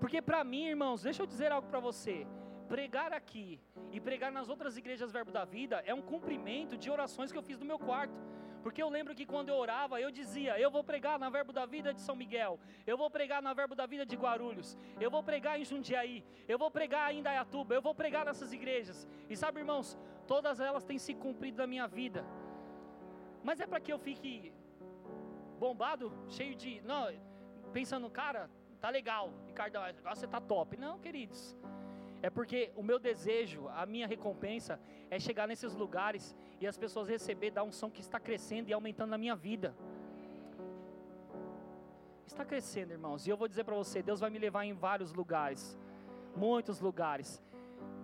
Porque 0.00 0.22
para 0.22 0.42
mim, 0.42 0.64
irmãos, 0.64 1.02
deixa 1.02 1.22
eu 1.22 1.26
dizer 1.26 1.52
algo 1.52 1.68
para 1.68 1.80
você. 1.80 2.26
Pregar 2.68 3.12
aqui 3.12 3.60
e 3.92 4.00
pregar 4.00 4.32
nas 4.32 4.48
outras 4.48 4.76
igrejas 4.76 5.12
Verbo 5.12 5.30
da 5.30 5.44
Vida 5.44 5.82
é 5.86 5.94
um 5.94 6.02
cumprimento 6.02 6.76
de 6.76 6.90
orações 6.90 7.30
que 7.30 7.38
eu 7.38 7.42
fiz 7.42 7.58
no 7.58 7.66
meu 7.66 7.78
quarto. 7.78 8.18
Porque 8.62 8.82
eu 8.82 8.88
lembro 8.88 9.14
que 9.14 9.26
quando 9.26 9.50
eu 9.50 9.56
orava, 9.56 10.00
eu 10.00 10.10
dizia: 10.10 10.58
Eu 10.58 10.70
vou 10.70 10.82
pregar 10.82 11.18
na 11.18 11.28
Verbo 11.28 11.52
da 11.52 11.66
Vida 11.66 11.92
de 11.92 12.00
São 12.00 12.16
Miguel, 12.16 12.58
eu 12.86 12.96
vou 12.96 13.10
pregar 13.10 13.42
na 13.42 13.52
Verbo 13.52 13.74
da 13.74 13.84
Vida 13.84 14.06
de 14.06 14.16
Guarulhos, 14.16 14.78
eu 14.98 15.10
vou 15.10 15.22
pregar 15.22 15.60
em 15.60 15.64
Jundiaí, 15.66 16.24
eu 16.48 16.58
vou 16.58 16.70
pregar 16.70 17.12
em 17.12 17.18
Indaiatuba, 17.18 17.74
eu 17.74 17.82
vou 17.82 17.94
pregar 17.94 18.24
nessas 18.24 18.54
igrejas. 18.54 19.06
E 19.28 19.36
sabe, 19.36 19.60
irmãos, 19.60 19.98
todas 20.26 20.60
elas 20.60 20.82
têm 20.82 20.98
se 20.98 21.14
cumprido 21.14 21.58
na 21.58 21.66
minha 21.66 21.86
vida. 21.86 22.24
Mas 23.42 23.60
é 23.60 23.66
para 23.66 23.80
que 23.80 23.92
eu 23.92 23.98
fique 23.98 24.54
bombado, 25.58 26.10
cheio 26.28 26.54
de. 26.54 26.80
Não, 26.80 27.08
pensando, 27.70 28.08
cara, 28.08 28.50
tá 28.80 28.88
legal, 28.88 29.30
Ricardo, 29.46 29.78
você 30.14 30.26
tá 30.26 30.40
top. 30.40 30.78
Não, 30.78 30.98
queridos. 30.98 31.54
É 32.26 32.30
porque 32.30 32.72
o 32.74 32.82
meu 32.82 32.98
desejo, 32.98 33.68
a 33.68 33.84
minha 33.84 34.06
recompensa 34.06 34.80
é 35.10 35.20
chegar 35.20 35.46
nesses 35.46 35.74
lugares 35.74 36.34
e 36.58 36.66
as 36.66 36.78
pessoas 36.78 37.06
receber 37.06 37.50
da 37.50 37.62
unção 37.62 37.90
que 37.90 38.00
está 38.00 38.18
crescendo 38.18 38.70
e 38.70 38.72
aumentando 38.72 39.10
na 39.10 39.18
minha 39.18 39.36
vida. 39.36 39.76
Está 42.26 42.42
crescendo, 42.42 42.92
irmãos. 42.92 43.26
E 43.26 43.30
eu 43.30 43.36
vou 43.36 43.46
dizer 43.46 43.62
para 43.62 43.74
você, 43.74 44.02
Deus 44.02 44.20
vai 44.20 44.30
me 44.30 44.38
levar 44.38 44.64
em 44.64 44.72
vários 44.72 45.12
lugares, 45.12 45.78
muitos 46.34 46.80
lugares. 46.80 47.42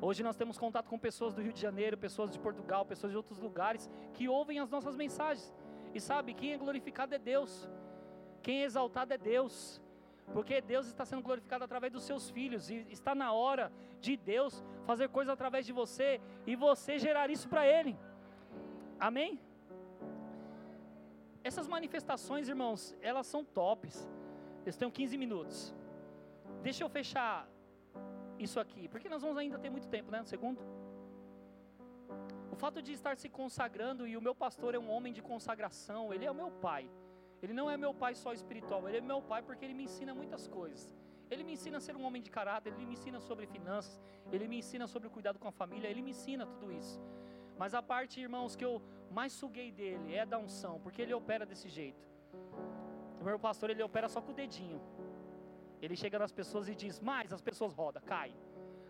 Hoje 0.03 0.23
nós 0.23 0.37
temos 0.37 0.59
contato 0.59 0.91
com 0.91 0.99
pessoas 0.99 1.33
do 1.33 1.41
Rio 1.41 1.55
de 1.55 1.63
Janeiro, 1.63 1.97
pessoas 1.97 2.31
de 2.31 2.39
Portugal, 2.39 2.85
pessoas 2.85 3.13
de 3.13 3.17
outros 3.17 3.39
lugares 3.39 3.89
que 4.13 4.29
ouvem 4.29 4.59
as 4.59 4.69
nossas 4.69 4.97
mensagens. 4.97 5.51
E 5.95 5.99
sabe, 5.99 6.35
quem 6.35 6.53
é 6.53 6.59
glorificado 6.59 7.15
é 7.15 7.19
Deus. 7.19 7.67
Quem 8.43 8.61
é 8.61 8.65
exaltado 8.67 9.15
é 9.15 9.17
Deus 9.17 9.81
porque 10.33 10.61
Deus 10.61 10.87
está 10.87 11.05
sendo 11.05 11.23
glorificado 11.23 11.65
através 11.65 11.93
dos 11.93 12.05
seus 12.05 12.31
filhos, 12.31 12.71
e 12.71 12.87
está 12.91 13.15
na 13.15 13.33
hora 13.33 13.73
de 14.01 14.17
Deus 14.17 14.63
fazer 14.85 15.09
coisas 15.09 15.33
através 15.33 15.67
de 15.67 15.73
você, 15.73 16.21
e 16.47 16.55
você 16.57 16.99
gerar 16.99 17.31
isso 17.31 17.49
para 17.49 17.67
Ele, 17.67 17.99
amém? 18.99 19.41
Essas 21.43 21.67
manifestações, 21.67 22.49
irmãos, 22.49 22.95
elas 23.01 23.27
são 23.27 23.45
tops, 23.45 24.09
eu 24.65 24.73
tenho 24.73 24.91
15 24.91 25.17
minutos, 25.17 25.75
deixa 26.63 26.85
eu 26.85 26.89
fechar 26.89 27.49
isso 28.39 28.61
aqui, 28.61 28.89
porque 28.89 29.09
nós 29.09 29.23
vamos 29.23 29.39
ainda 29.39 29.59
ter 29.59 29.71
muito 29.71 29.89
tempo, 29.89 30.11
né, 30.11 30.21
no 30.21 30.27
segundo, 30.27 30.61
o 32.53 32.57
fato 32.57 32.83
de 32.83 32.93
estar 32.93 33.17
se 33.17 33.29
consagrando, 33.29 34.07
e 34.07 34.17
o 34.17 34.23
meu 34.23 34.35
pastor 34.35 34.75
é 34.75 34.79
um 34.79 34.91
homem 34.91 35.13
de 35.13 35.23
consagração, 35.23 36.13
ele 36.13 36.25
é 36.25 36.31
o 36.31 36.35
meu 36.35 36.51
pai, 36.51 36.91
ele 37.43 37.53
não 37.53 37.71
é 37.71 37.77
meu 37.77 37.93
pai 37.95 38.15
só 38.15 38.33
espiritual, 38.33 38.87
ele 38.89 38.99
é 38.99 39.01
meu 39.01 39.23
pai 39.23 39.43
porque 39.43 39.65
ele 39.65 39.75
me 39.75 39.85
ensina 39.85 40.15
muitas 40.15 40.47
coisas. 40.47 40.95
Ele 41.31 41.45
me 41.45 41.53
ensina 41.53 41.79
a 41.79 41.81
ser 41.81 41.97
um 41.97 42.05
homem 42.05 42.21
de 42.21 42.31
caráter, 42.31 42.73
ele 42.73 42.85
me 42.85 42.95
ensina 42.95 43.21
sobre 43.21 43.47
finanças, 43.47 44.01
ele 44.33 44.49
me 44.49 44.59
ensina 44.59 44.87
sobre 44.87 45.09
o 45.09 45.11
cuidado 45.11 45.39
com 45.39 45.49
a 45.49 45.53
família, 45.53 45.89
ele 45.89 46.03
me 46.03 46.11
ensina 46.11 46.45
tudo 46.45 46.73
isso. 46.73 47.01
Mas 47.57 47.73
a 47.73 47.83
parte, 47.83 48.21
irmãos, 48.21 48.57
que 48.57 48.65
eu 48.65 48.83
mais 49.11 49.33
suguei 49.33 49.71
dele 49.71 50.15
é 50.15 50.27
da 50.27 50.39
unção, 50.39 50.81
porque 50.81 51.01
ele 51.03 51.15
opera 51.15 51.47
desse 51.47 51.69
jeito. 51.69 52.05
O 53.21 53.25
meu 53.25 53.39
pastor, 53.39 53.71
ele 53.71 53.83
opera 53.83 54.09
só 54.09 54.21
com 54.21 54.33
o 54.33 54.35
dedinho. 54.35 54.81
Ele 55.81 55.95
chega 55.95 56.19
nas 56.19 56.33
pessoas 56.33 56.69
e 56.69 56.75
diz, 56.75 57.01
mais 57.01 57.33
as 57.33 57.41
pessoas 57.41 57.73
rodam, 57.73 58.03
cai. 58.03 58.35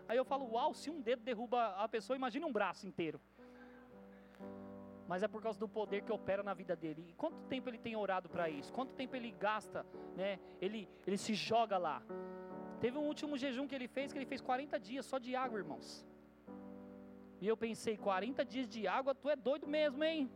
Aí 0.07 0.17
eu 0.17 0.25
falo, 0.25 0.51
uau, 0.51 0.73
se 0.73 0.89
um 0.89 0.99
dedo 0.99 1.21
derruba 1.21 1.75
a 1.75 1.87
pessoa, 1.87 2.17
imagina 2.17 2.45
um 2.45 2.51
braço 2.51 2.87
inteiro 2.87 3.19
mas 5.11 5.23
é 5.23 5.27
por 5.27 5.41
causa 5.43 5.59
do 5.59 5.67
poder 5.67 6.03
que 6.03 6.11
opera 6.13 6.41
na 6.41 6.53
vida 6.53 6.73
dele. 6.73 7.03
E 7.09 7.13
quanto 7.21 7.37
tempo 7.53 7.67
ele 7.69 7.77
tem 7.77 7.97
orado 7.97 8.29
para 8.29 8.49
isso? 8.49 8.71
Quanto 8.71 8.93
tempo 8.93 9.13
ele 9.13 9.29
gasta, 9.29 9.85
né? 10.15 10.39
Ele, 10.61 10.87
ele 11.05 11.17
se 11.17 11.33
joga 11.33 11.77
lá. 11.77 12.01
Teve 12.79 12.97
um 12.97 13.05
último 13.05 13.37
jejum 13.37 13.67
que 13.67 13.75
ele 13.75 13.89
fez, 13.89 14.13
que 14.13 14.17
ele 14.17 14.25
fez 14.25 14.39
40 14.39 14.79
dias 14.79 15.05
só 15.05 15.17
de 15.17 15.35
água, 15.35 15.59
irmãos. 15.59 16.07
E 17.41 17.45
eu 17.45 17.57
pensei, 17.57 17.97
40 17.97 18.45
dias 18.45 18.69
de 18.69 18.87
água, 18.87 19.13
tu 19.13 19.29
é 19.29 19.35
doido 19.35 19.67
mesmo, 19.67 20.01
hein? 20.01 20.31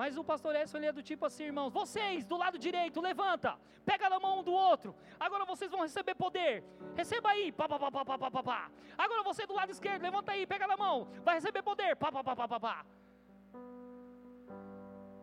Mas 0.00 0.18
o 0.18 0.22
pastor 0.22 0.54
Edson 0.54 0.76
ele 0.76 0.86
é 0.88 0.92
do 0.92 1.02
tipo 1.02 1.24
assim, 1.24 1.44
irmãos, 1.44 1.70
vocês 1.72 2.26
do 2.26 2.36
lado 2.36 2.58
direito, 2.58 3.00
levanta, 3.00 3.58
pega 3.82 4.10
na 4.10 4.20
mão 4.20 4.40
um 4.40 4.42
do 4.42 4.52
outro. 4.52 4.94
Agora 5.18 5.46
vocês 5.46 5.70
vão 5.70 5.80
receber 5.80 6.14
poder. 6.14 6.62
Receba 6.94 7.30
aí, 7.30 7.50
pá, 7.50 7.66
pá, 7.66 7.78
pá, 7.78 7.90
pá, 7.90 8.04
pá, 8.04 8.30
pá, 8.30 8.42
pá. 8.42 8.70
Agora 8.98 9.22
você 9.22 9.46
do 9.46 9.54
lado 9.54 9.70
esquerdo, 9.70 10.02
levanta 10.02 10.32
aí, 10.32 10.46
pega 10.46 10.66
na 10.66 10.76
mão, 10.76 11.08
vai 11.24 11.36
receber 11.36 11.62
poder, 11.62 11.96
pá, 11.96 12.12
pá, 12.12 12.22
pá, 12.22 12.36
pá, 12.36 12.46
pá, 12.46 12.60
pá. 12.60 12.86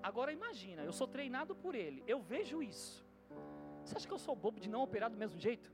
Agora 0.01 0.33
imagina, 0.33 0.81
eu 0.81 0.91
sou 0.91 1.07
treinado 1.07 1.55
por 1.55 1.75
ele, 1.75 2.03
eu 2.07 2.19
vejo 2.19 2.63
isso. 2.63 3.05
Você 3.83 3.95
acha 3.95 4.07
que 4.07 4.13
eu 4.13 4.17
sou 4.17 4.35
bobo 4.35 4.59
de 4.59 4.67
não 4.67 4.81
operar 4.81 5.11
do 5.11 5.17
mesmo 5.17 5.39
jeito? 5.39 5.71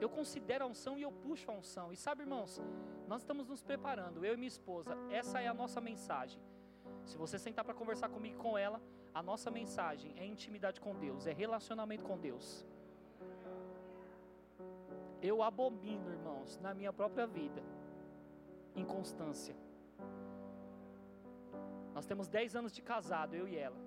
Eu 0.00 0.08
considero 0.08 0.64
a 0.64 0.68
unção 0.68 0.96
e 0.96 1.02
eu 1.02 1.12
puxo 1.12 1.50
a 1.50 1.54
unção. 1.54 1.92
E 1.92 1.96
sabe, 1.96 2.22
irmãos, 2.22 2.62
nós 3.06 3.20
estamos 3.20 3.46
nos 3.46 3.62
preparando, 3.62 4.24
eu 4.24 4.32
e 4.32 4.36
minha 4.38 4.48
esposa, 4.48 4.96
essa 5.10 5.38
é 5.38 5.48
a 5.48 5.52
nossa 5.52 5.82
mensagem. 5.82 6.40
Se 7.08 7.16
você 7.16 7.38
sentar 7.38 7.64
para 7.64 7.72
conversar 7.72 8.10
comigo 8.10 8.36
com 8.36 8.56
ela, 8.56 8.78
a 9.14 9.22
nossa 9.22 9.50
mensagem 9.50 10.12
é 10.18 10.24
intimidade 10.26 10.78
com 10.78 10.94
Deus, 10.94 11.26
é 11.26 11.32
relacionamento 11.32 12.04
com 12.04 12.18
Deus. 12.18 12.66
Eu 15.22 15.42
abomino, 15.42 16.12
irmãos, 16.12 16.58
na 16.58 16.74
minha 16.74 16.92
própria 16.92 17.26
vida, 17.26 17.62
inconstância. 18.76 19.56
Nós 21.94 22.04
temos 22.04 22.28
10 22.28 22.56
anos 22.56 22.72
de 22.72 22.82
casado, 22.82 23.34
eu 23.34 23.48
e 23.48 23.56
ela. 23.56 23.80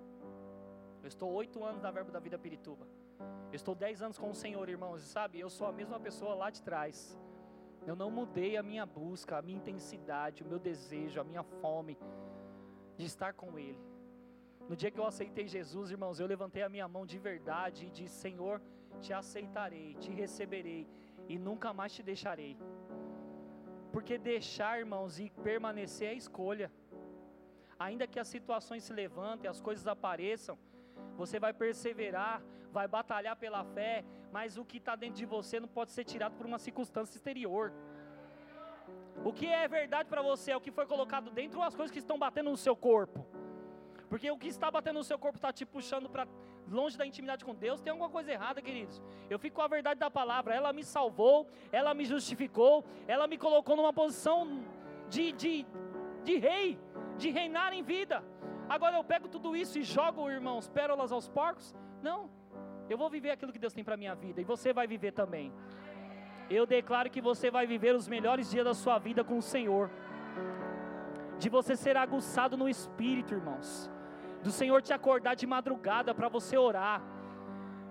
Eu 1.00 1.06
estou 1.06 1.30
8 1.32 1.62
anos 1.62 1.80
na 1.80 1.92
Verbo 1.92 2.10
da 2.10 2.18
Vida 2.18 2.36
Pirituba. 2.36 2.88
Eu 3.52 3.56
estou 3.56 3.74
10 3.76 4.02
anos 4.02 4.18
com 4.18 4.30
o 4.30 4.34
Senhor, 4.34 4.68
irmãos, 4.68 5.00
sabe, 5.02 5.38
eu 5.38 5.48
sou 5.48 5.68
a 5.68 5.72
mesma 5.72 6.00
pessoa 6.00 6.34
lá 6.34 6.50
de 6.50 6.60
trás. 6.60 7.16
Eu 7.86 7.94
não 7.94 8.10
mudei 8.10 8.56
a 8.56 8.64
minha 8.64 8.84
busca, 8.84 9.38
a 9.38 9.42
minha 9.42 9.58
intensidade, 9.58 10.42
o 10.42 10.46
meu 10.46 10.58
desejo, 10.58 11.20
a 11.20 11.24
minha 11.24 11.44
fome 11.44 11.96
de 12.96 13.06
estar 13.06 13.32
com 13.34 13.58
Ele. 13.58 13.80
No 14.68 14.76
dia 14.76 14.90
que 14.90 14.98
eu 14.98 15.06
aceitei 15.06 15.46
Jesus, 15.46 15.90
irmãos, 15.90 16.20
eu 16.20 16.26
levantei 16.26 16.62
a 16.62 16.68
minha 16.68 16.88
mão 16.88 17.04
de 17.04 17.18
verdade 17.18 17.86
e 17.86 17.90
disse: 17.90 18.14
Senhor, 18.14 18.60
te 19.00 19.12
aceitarei, 19.12 19.94
te 19.94 20.10
receberei 20.10 20.88
e 21.28 21.38
nunca 21.38 21.72
mais 21.72 21.92
te 21.92 22.02
deixarei. 22.02 22.56
Porque 23.92 24.16
deixar, 24.16 24.78
irmãos, 24.78 25.18
e 25.18 25.28
permanecer 25.48 26.08
é 26.08 26.14
escolha. 26.14 26.72
Ainda 27.78 28.06
que 28.06 28.20
as 28.20 28.28
situações 28.28 28.84
se 28.84 28.92
levantem, 28.92 29.50
as 29.50 29.60
coisas 29.60 29.86
apareçam, 29.86 30.56
você 31.16 31.38
vai 31.38 31.52
perseverar, 31.52 32.42
vai 32.72 32.86
batalhar 32.88 33.36
pela 33.36 33.64
fé, 33.64 34.04
mas 34.30 34.56
o 34.56 34.64
que 34.64 34.78
está 34.78 34.94
dentro 34.96 35.16
de 35.16 35.26
você 35.26 35.60
não 35.60 35.68
pode 35.68 35.92
ser 35.92 36.04
tirado 36.04 36.34
por 36.36 36.46
uma 36.46 36.58
circunstância 36.58 37.16
exterior. 37.16 37.72
O 39.24 39.32
que 39.32 39.46
é 39.46 39.66
verdade 39.68 40.08
para 40.08 40.22
você 40.22 40.50
é 40.52 40.56
o 40.56 40.60
que 40.60 40.70
foi 40.70 40.86
colocado 40.86 41.30
dentro 41.30 41.58
ou 41.58 41.64
as 41.64 41.74
coisas 41.74 41.92
que 41.92 41.98
estão 41.98 42.18
batendo 42.18 42.50
no 42.50 42.56
seu 42.56 42.74
corpo. 42.74 43.26
Porque 44.08 44.30
o 44.30 44.36
que 44.36 44.48
está 44.48 44.70
batendo 44.70 44.98
no 44.98 45.04
seu 45.04 45.18
corpo 45.18 45.38
está 45.38 45.52
te 45.52 45.64
puxando 45.64 46.08
para 46.08 46.26
longe 46.68 46.96
da 46.96 47.06
intimidade 47.06 47.44
com 47.44 47.54
Deus, 47.54 47.80
tem 47.80 47.90
alguma 47.90 48.10
coisa 48.10 48.32
errada, 48.32 48.60
queridos. 48.62 49.02
Eu 49.28 49.38
fico 49.38 49.56
com 49.56 49.62
a 49.62 49.68
verdade 49.68 50.00
da 50.00 50.10
palavra. 50.10 50.54
Ela 50.54 50.72
me 50.72 50.84
salvou, 50.84 51.46
ela 51.70 51.94
me 51.94 52.04
justificou, 52.04 52.84
ela 53.06 53.26
me 53.26 53.38
colocou 53.38 53.76
numa 53.76 53.92
posição 53.92 54.64
de, 55.08 55.32
de, 55.32 55.66
de 56.24 56.36
rei, 56.36 56.78
de 57.16 57.30
reinar 57.30 57.72
em 57.72 57.82
vida. 57.82 58.24
Agora 58.68 58.96
eu 58.96 59.04
pego 59.04 59.28
tudo 59.28 59.54
isso 59.56 59.78
e 59.78 59.82
jogo, 59.82 60.30
irmãos, 60.30 60.68
pérolas 60.68 61.12
aos 61.12 61.28
porcos? 61.28 61.74
Não. 62.02 62.30
Eu 62.88 62.98
vou 62.98 63.08
viver 63.08 63.30
aquilo 63.30 63.52
que 63.52 63.58
Deus 63.58 63.72
tem 63.72 63.84
para 63.84 63.96
minha 63.96 64.14
vida 64.14 64.40
e 64.40 64.44
você 64.44 64.72
vai 64.72 64.86
viver 64.86 65.12
também. 65.12 65.52
Eu 66.50 66.66
declaro 66.66 67.10
que 67.10 67.20
você 67.20 67.50
vai 67.50 67.66
viver 67.66 67.94
os 67.94 68.08
melhores 68.08 68.50
dias 68.50 68.64
da 68.64 68.74
sua 68.74 68.98
vida 68.98 69.24
com 69.24 69.38
o 69.38 69.42
Senhor. 69.42 69.90
De 71.38 71.48
você 71.48 71.74
ser 71.76 71.96
aguçado 71.96 72.56
no 72.56 72.68
espírito, 72.68 73.34
irmãos. 73.34 73.90
Do 74.42 74.50
Senhor 74.50 74.82
te 74.82 74.92
acordar 74.92 75.34
de 75.34 75.46
madrugada 75.46 76.14
para 76.14 76.28
você 76.28 76.56
orar. 76.56 77.02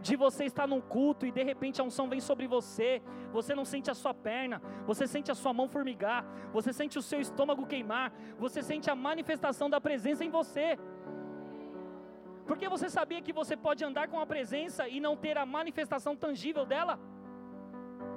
De 0.01 0.15
você 0.15 0.45
estar 0.45 0.67
num 0.67 0.81
culto 0.81 1.25
e 1.25 1.31
de 1.31 1.43
repente 1.43 1.79
a 1.79 1.83
unção 1.83 2.09
vem 2.09 2.19
sobre 2.19 2.47
você, 2.47 3.01
você 3.31 3.53
não 3.53 3.63
sente 3.63 3.91
a 3.91 3.93
sua 3.93 4.13
perna, 4.13 4.59
você 4.85 5.05
sente 5.05 5.29
a 5.31 5.35
sua 5.35 5.53
mão 5.53 5.67
formigar, 5.67 6.25
você 6.51 6.73
sente 6.73 6.97
o 6.97 7.03
seu 7.03 7.21
estômago 7.21 7.67
queimar, 7.67 8.11
você 8.39 8.63
sente 8.63 8.89
a 8.89 8.95
manifestação 8.95 9.69
da 9.69 9.79
presença 9.79 10.25
em 10.25 10.31
você. 10.31 10.77
Porque 12.47 12.67
você 12.67 12.89
sabia 12.89 13.21
que 13.21 13.31
você 13.31 13.55
pode 13.55 13.83
andar 13.83 14.07
com 14.07 14.19
a 14.19 14.25
presença 14.25 14.87
e 14.87 14.99
não 14.99 15.15
ter 15.15 15.37
a 15.37 15.45
manifestação 15.45 16.15
tangível 16.15 16.65
dela? 16.65 16.99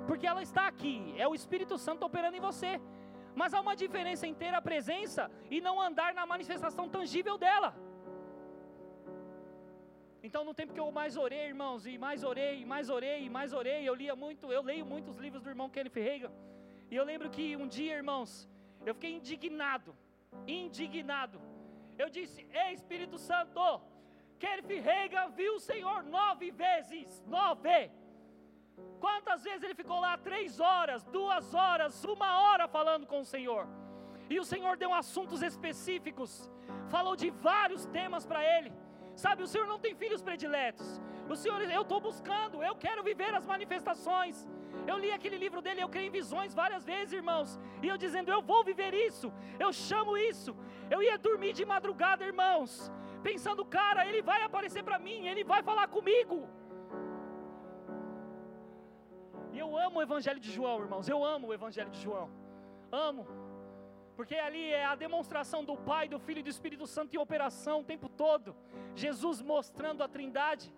Porque 0.06 0.26
ela 0.26 0.42
está 0.42 0.66
aqui, 0.66 1.14
é 1.16 1.26
o 1.26 1.34
Espírito 1.34 1.76
Santo 1.78 2.04
operando 2.04 2.36
em 2.36 2.40
você. 2.40 2.80
Mas 3.34 3.52
há 3.52 3.60
uma 3.60 3.74
diferença 3.74 4.26
em 4.26 4.34
ter 4.34 4.54
a 4.54 4.62
presença 4.62 5.30
e 5.50 5.60
não 5.60 5.80
andar 5.80 6.14
na 6.14 6.24
manifestação 6.24 6.88
tangível 6.88 7.36
dela. 7.36 7.74
Então, 10.26 10.42
no 10.42 10.54
tempo 10.54 10.72
que 10.72 10.80
eu 10.80 10.90
mais 10.90 11.16
orei, 11.16 11.46
irmãos, 11.48 11.86
e 11.86 11.98
mais 11.98 12.22
orei, 12.24 12.60
e 12.62 12.64
mais 12.64 12.88
orei, 12.88 13.24
e 13.24 13.30
mais 13.30 13.52
orei, 13.52 13.86
eu 13.86 13.94
lia 13.94 14.14
muito, 14.16 14.50
eu 14.50 14.62
leio 14.62 14.86
muitos 14.86 15.18
livros 15.18 15.42
do 15.42 15.50
irmão 15.50 15.68
Kenneth 15.68 15.96
Reagan. 15.96 16.32
E 16.90 16.96
eu 16.96 17.04
lembro 17.04 17.28
que 17.28 17.56
um 17.56 17.66
dia, 17.66 17.94
irmãos, 17.94 18.48
eu 18.86 18.94
fiquei 18.94 19.12
indignado, 19.16 19.94
indignado. 20.46 21.40
Eu 21.98 22.08
disse: 22.08 22.46
Ei, 22.52 22.72
Espírito 22.72 23.18
Santo, 23.18 23.60
Kenneth 24.38 24.80
Reagan 24.80 25.28
viu 25.30 25.56
o 25.56 25.60
Senhor 25.60 26.02
nove 26.04 26.50
vezes, 26.50 27.22
nove. 27.26 27.90
Quantas 29.00 29.42
vezes 29.42 29.62
ele 29.62 29.74
ficou 29.74 30.00
lá? 30.00 30.16
Três 30.16 30.60
horas, 30.60 31.04
duas 31.04 31.52
horas, 31.54 32.04
uma 32.04 32.40
hora 32.40 32.66
falando 32.66 33.06
com 33.06 33.20
o 33.20 33.24
Senhor. 33.24 33.66
E 34.30 34.38
o 34.40 34.44
Senhor 34.44 34.76
deu 34.76 34.92
assuntos 34.94 35.42
específicos, 35.42 36.50
falou 36.88 37.14
de 37.14 37.30
vários 37.30 37.84
temas 37.86 38.24
para 38.24 38.42
ele. 38.56 38.72
Sabe, 39.14 39.42
o 39.42 39.46
Senhor 39.46 39.66
não 39.66 39.78
tem 39.78 39.94
filhos 39.94 40.22
prediletos. 40.22 41.00
O 41.28 41.36
Senhor, 41.36 41.60
eu 41.62 41.82
estou 41.82 42.00
buscando, 42.00 42.62
eu 42.62 42.74
quero 42.74 43.02
viver 43.02 43.32
as 43.34 43.46
manifestações. 43.46 44.48
Eu 44.86 44.98
li 44.98 45.10
aquele 45.10 45.38
livro 45.44 45.60
dele, 45.62 45.82
eu 45.82 45.88
creio 45.88 46.08
em 46.08 46.10
visões 46.10 46.54
várias 46.54 46.84
vezes, 46.84 47.12
irmãos. 47.12 47.58
E 47.82 47.88
eu 47.88 47.96
dizendo, 47.96 48.30
eu 48.30 48.42
vou 48.42 48.62
viver 48.64 48.92
isso, 48.92 49.32
eu 49.58 49.72
chamo 49.72 50.18
isso. 50.18 50.56
Eu 50.90 51.02
ia 51.02 51.16
dormir 51.16 51.52
de 51.52 51.64
madrugada, 51.64 52.24
irmãos, 52.24 52.92
pensando, 53.22 53.64
cara, 53.64 54.06
ele 54.06 54.20
vai 54.20 54.42
aparecer 54.42 54.82
para 54.82 54.98
mim, 54.98 55.26
ele 55.26 55.44
vai 55.44 55.62
falar 55.62 55.88
comigo. 55.88 56.48
Eu 59.64 59.78
amo 59.86 59.98
o 59.98 60.02
Evangelho 60.08 60.40
de 60.46 60.50
João, 60.56 60.76
irmãos, 60.86 61.08
eu 61.08 61.20
amo 61.34 61.48
o 61.48 61.54
Evangelho 61.58 61.90
de 61.96 62.00
João. 62.06 62.28
Amo. 63.06 63.26
Porque 64.16 64.36
ali 64.46 64.64
é 64.80 64.84
a 64.84 64.94
demonstração 65.04 65.60
do 65.70 65.76
Pai, 65.90 66.04
do 66.14 66.18
Filho 66.26 66.40
e 66.40 66.46
do 66.48 66.54
Espírito 66.56 66.86
Santo 66.86 67.14
em 67.14 67.18
operação 67.26 67.76
o 67.80 67.88
tempo 67.92 68.08
todo. 68.08 68.54
Jesus 68.94 69.40
mostrando 69.52 70.02
a 70.04 70.08
Trindade. 70.14 70.72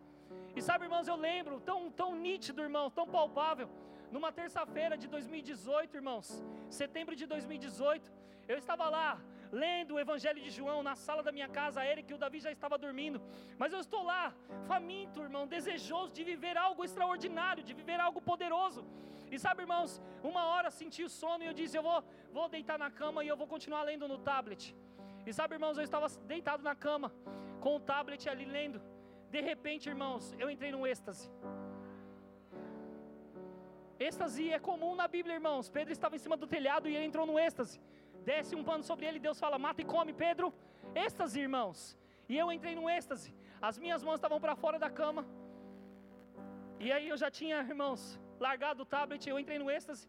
E 0.55 0.63
sabe, 0.69 0.85
irmãos, 0.87 1.09
eu 1.13 1.17
lembro, 1.17 1.61
tão, 1.71 1.91
tão 1.91 2.11
nítido, 2.27 2.63
irmão, 2.69 2.87
tão 2.99 3.07
palpável. 3.17 3.69
Numa 4.11 4.31
terça-feira 4.41 4.97
de 5.03 5.07
2018, 5.09 5.97
irmãos, 6.01 6.43
setembro 6.71 7.15
de 7.21 7.27
2018, 7.27 8.11
eu 8.49 8.57
estava 8.57 8.89
lá, 8.89 9.21
lendo 9.53 9.95
o 9.95 10.01
Evangelho 10.01 10.41
de 10.41 10.51
João 10.51 10.83
na 10.83 10.95
sala 10.95 11.23
da 11.23 11.33
minha 11.33 11.49
casa, 11.49 11.85
Eric 11.85 12.11
e 12.11 12.15
o 12.15 12.19
Davi 12.19 12.41
já 12.41 12.53
estava 12.53 12.77
dormindo, 12.77 13.21
mas 13.59 13.73
eu 13.73 13.81
estou 13.81 14.03
lá, 14.03 14.35
faminto, 14.67 15.23
irmão, 15.23 15.47
desejoso 15.47 16.13
de 16.13 16.25
viver 16.25 16.57
algo 16.57 16.85
extraordinário, 16.85 17.63
de 17.63 17.75
viver 17.75 18.01
algo 18.01 18.21
poderoso. 18.21 18.85
E 19.31 19.39
sabe, 19.39 19.63
irmãos, 19.63 20.01
uma 20.23 20.45
hora 20.47 20.71
senti 20.71 21.03
o 21.03 21.09
sono 21.09 21.43
e 21.43 21.47
eu 21.47 21.53
disse: 21.53 21.77
Eu 21.77 21.83
vou, 21.83 22.03
vou 22.33 22.49
deitar 22.49 22.79
na 22.79 22.91
cama 22.91 23.25
e 23.25 23.29
eu 23.29 23.37
vou 23.37 23.47
continuar 23.47 23.83
lendo 23.83 24.07
no 24.07 24.19
tablet. 24.19 24.75
E 25.27 25.33
sabe, 25.33 25.55
irmãos, 25.57 25.77
eu 25.77 25.85
estava 25.85 26.09
deitado 26.35 26.63
na 26.63 26.75
cama, 26.75 27.13
com 27.61 27.75
o 27.77 27.81
tablet 27.81 28.29
ali 28.29 28.45
lendo. 28.45 28.81
De 29.31 29.41
repente, 29.41 29.89
irmãos, 29.89 30.35
eu 30.39 30.49
entrei 30.49 30.71
num 30.71 30.87
êxtase. 30.87 31.29
Êxtase 33.99 34.53
é 34.53 34.59
comum 34.59 34.95
na 34.95 35.09
Bíblia, 35.09 35.35
irmãos. 35.35 35.69
Pedro 35.71 35.93
estava 35.93 36.15
em 36.17 36.19
cima 36.19 36.37
do 36.37 36.47
telhado 36.47 36.89
e 36.89 36.95
ele 36.95 37.07
entrou 37.07 37.27
no 37.27 37.39
êxtase. 37.39 37.81
Desce 38.31 38.55
um 38.59 38.65
pano 38.69 38.85
sobre 38.91 39.05
ele, 39.07 39.25
Deus 39.27 39.39
fala: 39.45 39.65
mata 39.67 39.83
e 39.83 39.91
come, 39.95 40.13
Pedro. 40.25 40.47
Êxtase, 41.07 41.39
irmãos. 41.47 41.79
E 42.29 42.37
eu 42.43 42.47
entrei 42.57 42.75
no 42.79 42.89
êxtase. 42.97 43.29
As 43.69 43.79
minhas 43.83 44.03
mãos 44.07 44.19
estavam 44.19 44.41
para 44.45 44.55
fora 44.63 44.79
da 44.85 44.91
cama. 45.01 45.23
E 46.85 46.87
aí 46.95 47.07
eu 47.09 47.19
já 47.23 47.31
tinha, 47.31 47.59
irmãos, 47.73 48.01
largado 48.47 48.83
o 48.83 48.91
tablet, 48.95 49.23
eu 49.27 49.39
entrei 49.39 49.59
no 49.63 49.71
êxtase. 49.71 50.05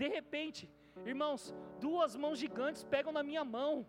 De 0.00 0.08
repente, 0.16 0.62
irmãos, 1.04 1.54
duas 1.80 2.14
mãos 2.22 2.38
gigantes 2.38 2.84
pegam 2.84 3.12
na 3.18 3.22
minha 3.22 3.44
mão. 3.56 3.86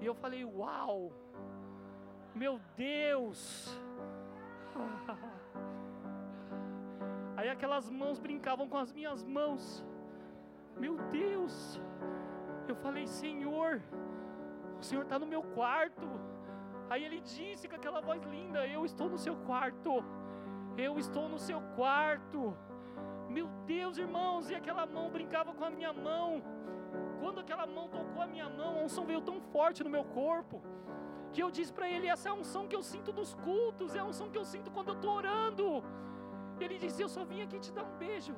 E 0.00 0.06
eu 0.06 0.14
falei: 0.14 0.44
Uau! 0.44 1.12
Meu 2.42 2.60
Deus! 2.76 3.40
Aí 7.36 7.48
aquelas 7.48 7.90
mãos 7.90 8.20
brincavam 8.20 8.68
com 8.68 8.78
as 8.78 8.92
minhas 8.92 9.24
mãos. 9.24 9.84
Meu 10.82 10.94
Deus! 11.20 11.54
Eu 12.70 12.76
falei: 12.84 13.06
Senhor, 13.06 13.70
o 14.80 14.82
Senhor 14.88 15.04
está 15.04 15.18
no 15.22 15.28
meu 15.34 15.42
quarto. 15.58 16.08
Aí 16.90 17.02
ele 17.08 17.20
disse 17.34 17.68
com 17.68 17.76
aquela 17.80 18.00
voz 18.08 18.22
linda: 18.34 18.66
Eu 18.76 18.82
estou 18.90 19.08
no 19.14 19.18
seu 19.26 19.36
quarto. 19.48 19.92
Eu 20.86 20.92
estou 21.04 21.26
no 21.34 21.38
seu 21.48 21.60
quarto. 21.76 22.40
Meu 23.36 23.46
Deus, 23.74 23.96
irmãos, 24.04 24.50
e 24.50 24.54
aquela 24.60 24.84
mão 24.96 25.06
brincava 25.18 25.52
com 25.58 25.64
a 25.68 25.70
minha 25.76 25.92
mão. 26.08 26.28
Quando 27.20 27.38
aquela 27.44 27.66
mão 27.76 27.86
tocou 27.96 28.20
a 28.22 28.30
minha 28.34 28.48
mão, 28.60 28.72
a 28.78 28.84
unção 28.86 29.04
veio 29.10 29.22
tão 29.28 29.38
forte 29.54 29.84
no 29.86 29.94
meu 29.96 30.04
corpo, 30.20 30.56
que 31.32 31.42
eu 31.44 31.50
disse 31.58 31.72
para 31.78 31.88
ele: 31.94 32.08
essa 32.14 32.28
é 32.28 32.32
a 32.32 32.40
unção 32.42 32.66
que 32.70 32.78
eu 32.78 32.84
sinto 32.92 33.12
dos 33.20 33.32
cultos, 33.46 33.94
é 33.94 34.00
a 34.00 34.08
unção 34.12 34.30
que 34.32 34.40
eu 34.42 34.46
sinto 34.54 34.74
quando 34.76 34.88
eu 34.92 34.98
estou 35.00 35.14
orando. 35.20 35.68
Ele 36.64 36.78
disse: 36.84 37.00
Eu 37.06 37.12
só 37.16 37.24
vim 37.32 37.40
aqui 37.46 37.60
te 37.66 37.72
dar 37.78 37.84
um 37.84 37.96
beijo. 38.06 38.34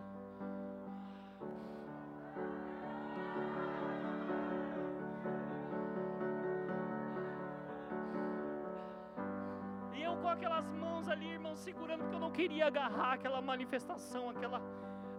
Ali, 11.14 11.28
irmão, 11.38 11.54
segurando, 11.66 12.02
porque 12.02 12.18
eu 12.18 12.24
não 12.26 12.34
queria 12.38 12.64
agarrar 12.72 13.12
aquela 13.14 13.40
manifestação, 13.52 14.24
aquela, 14.34 14.60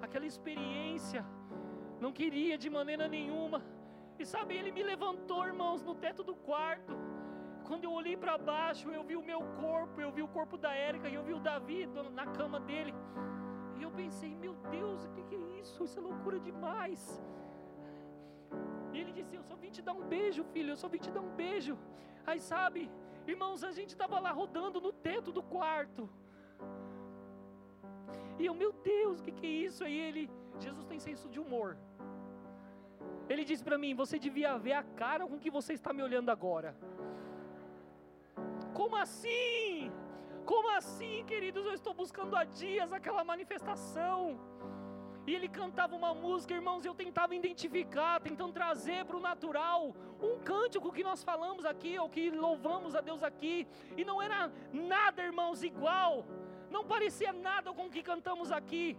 aquela 0.06 0.28
experiência. 0.32 1.22
Não 2.04 2.12
queria 2.20 2.56
de 2.64 2.70
maneira 2.78 3.08
nenhuma. 3.18 3.60
E 4.22 4.26
sabe, 4.34 4.56
ele 4.60 4.72
me 4.78 4.84
levantou, 4.92 5.42
irmãos, 5.52 5.82
no 5.90 5.96
teto 6.06 6.24
do 6.30 6.36
quarto. 6.50 6.94
Quando 7.68 7.86
eu 7.88 7.94
olhei 8.00 8.16
para 8.24 8.38
baixo, 8.38 8.92
eu 8.98 9.04
vi 9.10 9.16
o 9.22 9.26
meu 9.32 9.42
corpo, 9.64 10.00
eu 10.06 10.12
vi 10.18 10.22
o 10.28 10.32
corpo 10.38 10.56
da 10.66 10.74
Érica, 10.88 11.08
eu 11.18 11.24
vi 11.28 11.34
o 11.34 11.44
Davi 11.50 11.80
na 12.20 12.26
cama 12.38 12.60
dele. 12.70 12.94
E 13.78 13.84
eu 13.86 13.92
pensei, 14.02 14.32
meu 14.44 14.54
Deus, 14.78 15.00
o 15.06 15.10
que, 15.14 15.24
que 15.30 15.36
é 15.36 15.46
isso? 15.62 15.84
Isso 15.88 16.00
é 16.00 16.04
loucura 16.10 16.40
demais. 16.50 17.02
E 18.94 19.00
ele 19.02 19.12
disse: 19.18 19.36
Eu 19.40 19.44
só 19.50 19.56
vim 19.64 19.72
te 19.78 19.82
dar 19.88 19.94
um 20.00 20.06
beijo, 20.16 20.44
filho, 20.54 20.72
eu 20.74 20.80
só 20.84 20.88
vim 20.94 21.02
te 21.06 21.12
dar 21.16 21.24
um 21.30 21.34
beijo. 21.44 21.74
Aí 22.26 22.40
sabe, 22.40 22.82
irmãos, 23.34 23.64
a 23.64 23.72
gente 23.72 23.90
estava 23.90 24.20
lá 24.20 24.32
rodando 24.32 24.80
no 24.80 24.92
teto 24.92 25.32
do 25.32 25.44
quarto. 25.44 26.10
E 28.40 28.46
eu, 28.46 28.54
meu 28.54 28.72
Deus, 28.72 29.20
o 29.20 29.24
que, 29.24 29.32
que 29.32 29.48
é 29.48 29.50
isso? 29.50 29.84
Aí 29.84 29.98
ele, 29.98 30.30
Jesus 30.60 30.86
tem 30.86 31.00
senso 31.00 31.30
de 31.30 31.40
humor. 31.40 31.78
Ele 33.30 33.44
disse 33.44 33.64
para 33.64 33.78
mim: 33.78 33.94
Você 33.96 34.20
devia 34.20 34.58
ver 34.58 34.74
a 34.74 34.84
cara 34.84 35.28
com 35.28 35.40
que 35.40 35.50
você 35.50 35.74
está 35.74 35.94
me 35.94 36.04
olhando 36.04 36.30
agora. 36.30 36.76
Como 38.74 38.96
assim? 38.96 39.92
Como 40.46 40.70
assim, 40.78 41.24
queridos? 41.26 41.66
Eu 41.66 41.74
estou 41.74 41.94
buscando 41.94 42.36
há 42.36 42.44
dias 42.44 42.92
aquela 42.94 43.24
manifestação. 43.24 44.40
E 45.28 45.34
ele 45.34 45.48
cantava 45.48 45.96
uma 45.96 46.14
música, 46.14 46.54
irmãos, 46.54 46.86
eu 46.86 46.94
tentava 46.94 47.34
identificar, 47.34 48.20
tentando 48.20 48.54
trazer 48.54 49.06
para 49.06 49.18
o 49.18 49.20
natural 49.20 49.96
um 50.22 50.38
cântico 50.40 50.92
que 50.92 51.04
nós 51.04 51.24
falamos 51.24 51.66
aqui, 51.66 51.98
ou 51.98 52.08
que 52.08 52.30
louvamos 52.30 52.94
a 52.96 53.02
Deus 53.02 53.24
aqui, 53.24 53.68
e 53.98 54.06
não 54.06 54.22
era 54.22 54.52
nada, 54.72 55.24
irmãos, 55.24 55.64
igual, 55.64 56.26
não 56.70 56.84
parecia 56.86 57.34
nada 57.34 57.74
com 57.74 57.88
o 57.88 57.90
que 57.90 58.04
cantamos 58.04 58.52
aqui. 58.52 58.98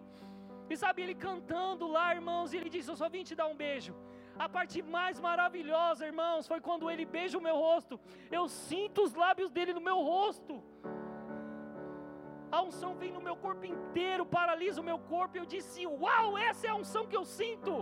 E 0.68 0.76
sabe, 0.76 1.02
ele 1.02 1.14
cantando 1.14 1.86
lá, 1.86 2.12
irmãos, 2.14 2.52
e 2.52 2.56
ele 2.56 2.68
disse: 2.68 2.90
Eu 2.90 2.96
só 2.96 3.08
vim 3.08 3.22
te 3.22 3.36
dar 3.40 3.46
um 3.46 3.56
beijo. 3.56 3.94
A 4.38 4.48
parte 4.48 4.82
mais 4.82 5.18
maravilhosa, 5.18 6.06
irmãos, 6.06 6.46
foi 6.46 6.60
quando 6.60 6.90
ele 6.90 7.04
beija 7.04 7.38
o 7.38 7.40
meu 7.40 7.56
rosto. 7.56 7.98
Eu 8.30 8.48
sinto 8.48 9.02
os 9.02 9.14
lábios 9.14 9.50
dele 9.50 9.72
no 9.72 9.80
meu 9.80 9.98
rosto. 10.02 10.62
A 12.57 12.62
unção 12.68 12.90
vem 13.00 13.12
no 13.16 13.22
meu 13.26 13.36
corpo 13.44 13.64
inteiro, 13.74 14.24
paralisa 14.38 14.80
o 14.80 14.88
meu 14.90 14.98
corpo. 15.12 15.36
E 15.36 15.40
eu 15.40 15.48
disse: 15.54 15.86
Uau, 15.86 16.38
essa 16.48 16.66
é 16.66 16.70
a 16.70 16.78
unção 16.82 17.07
que 17.11 17.18
eu 17.20 17.24
sinto. 17.38 17.74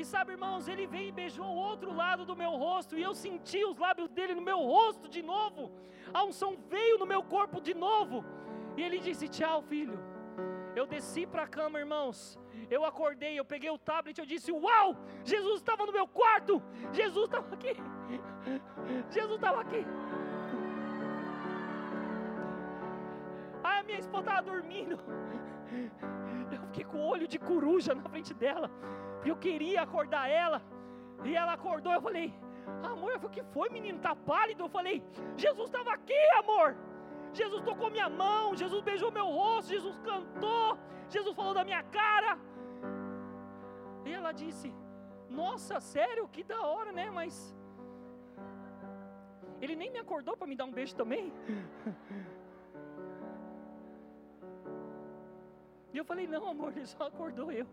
E 0.00 0.04
sabe, 0.12 0.32
irmãos, 0.36 0.66
ele 0.72 0.86
veio 0.94 1.08
e 1.10 1.18
beijou 1.20 1.46
o 1.46 1.60
outro 1.70 1.92
lado 2.02 2.24
do 2.30 2.34
meu 2.42 2.52
rosto. 2.64 2.96
E 2.98 3.02
eu 3.08 3.14
senti 3.14 3.60
os 3.70 3.76
lábios 3.84 4.10
dele 4.16 4.34
no 4.34 4.44
meu 4.50 4.58
rosto 4.72 5.08
de 5.16 5.22
novo. 5.22 5.70
A 6.12 6.24
unção 6.28 6.50
veio 6.74 6.98
no 7.02 7.06
meu 7.12 7.22
corpo 7.34 7.60
de 7.68 7.74
novo. 7.86 8.24
E 8.76 8.82
ele 8.86 8.98
disse: 9.06 9.28
Tchau, 9.36 9.60
filho. 9.62 9.98
Eu 10.74 10.86
desci 10.94 11.22
para 11.26 11.44
a 11.44 11.52
cama, 11.58 11.78
irmãos. 11.84 12.18
Eu 12.68 12.84
acordei, 12.84 13.34
eu 13.38 13.44
peguei 13.44 13.70
o 13.70 13.78
tablet, 13.90 14.18
eu 14.18 14.26
disse: 14.26 14.50
Uau! 14.50 14.96
Jesus 15.24 15.56
estava 15.60 15.86
no 15.86 15.92
meu 15.92 16.06
quarto! 16.20 16.62
Jesus 16.92 17.26
estava 17.26 17.54
aqui! 17.54 17.74
Jesus 19.10 19.36
estava 19.36 19.60
aqui! 19.60 19.84
Minha 23.90 24.00
esposa 24.00 24.28
estava 24.28 24.42
dormindo. 24.42 24.96
Eu 26.54 26.60
fiquei 26.66 26.84
com 26.84 26.98
o 26.98 27.06
olho 27.14 27.26
de 27.32 27.38
coruja 27.38 27.94
na 27.94 28.04
frente 28.12 28.32
dela. 28.42 28.70
E 29.24 29.28
eu 29.28 29.36
queria 29.36 29.82
acordar 29.82 30.28
ela. 30.28 30.62
E 31.24 31.34
ela 31.40 31.52
acordou, 31.58 31.92
eu 31.92 32.02
falei: 32.08 32.32
Amor, 32.92 33.14
o 33.24 33.30
que 33.34 33.42
foi, 33.54 33.68
menino? 33.68 33.98
Tá 33.98 34.14
pálido? 34.14 34.64
Eu 34.64 34.68
falei: 34.68 35.02
Jesus 35.36 35.66
estava 35.68 35.92
aqui, 35.92 36.22
amor. 36.42 36.76
Jesus 37.32 37.62
tocou 37.62 37.90
minha 37.96 38.08
mão, 38.08 38.56
Jesus 38.56 38.82
beijou 38.82 39.10
meu 39.12 39.26
rosto, 39.26 39.70
Jesus 39.76 39.96
cantou, 40.10 40.76
Jesus 41.08 41.34
falou 41.36 41.54
da 41.54 41.64
minha 41.64 41.82
cara. 41.98 42.32
E 44.04 44.12
ela 44.12 44.32
disse: 44.32 44.72
Nossa, 45.28 45.80
sério, 45.80 46.28
que 46.28 46.42
da 46.42 46.60
hora, 46.62 46.92
né? 46.92 47.10
Mas. 47.10 47.34
Ele 49.60 49.76
nem 49.76 49.90
me 49.90 49.98
acordou 49.98 50.36
para 50.38 50.46
me 50.46 50.56
dar 50.56 50.64
um 50.64 50.72
beijo 50.72 50.94
também. 50.96 51.32
E 55.92 55.98
eu 55.98 56.04
falei: 56.04 56.26
Não, 56.26 56.46
amor, 56.48 56.72
ele 56.76 56.86
só 56.86 57.06
acordou 57.06 57.50
eu 57.52 57.66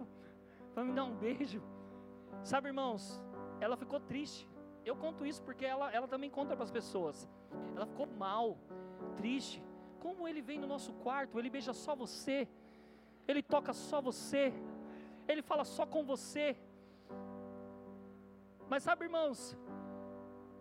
para 0.73 0.83
me 0.83 0.93
dar 0.93 1.05
um 1.05 1.15
beijo. 1.15 1.61
Sabe, 2.43 2.69
irmãos, 2.69 3.21
ela 3.59 3.75
ficou 3.75 3.99
triste. 3.99 4.47
Eu 4.85 4.95
conto 4.95 5.25
isso 5.25 5.41
porque 5.43 5.65
ela, 5.65 5.91
ela 5.91 6.07
também 6.07 6.29
conta 6.29 6.55
para 6.55 6.63
as 6.63 6.71
pessoas. 6.71 7.27
Ela 7.75 7.85
ficou 7.85 8.07
mal, 8.07 8.57
triste. 9.17 9.61
Como 9.99 10.27
ele 10.27 10.41
vem 10.41 10.59
no 10.59 10.67
nosso 10.67 10.93
quarto, 10.93 11.37
ele 11.39 11.49
beija 11.49 11.73
só 11.73 11.95
você, 11.95 12.47
ele 13.27 13.41
toca 13.41 13.73
só 13.73 13.99
você, 13.99 14.53
ele 15.27 15.41
fala 15.41 15.65
só 15.65 15.85
com 15.85 16.05
você. 16.05 16.55
Mas 18.69 18.83
sabe, 18.83 19.05
irmãos, 19.05 19.57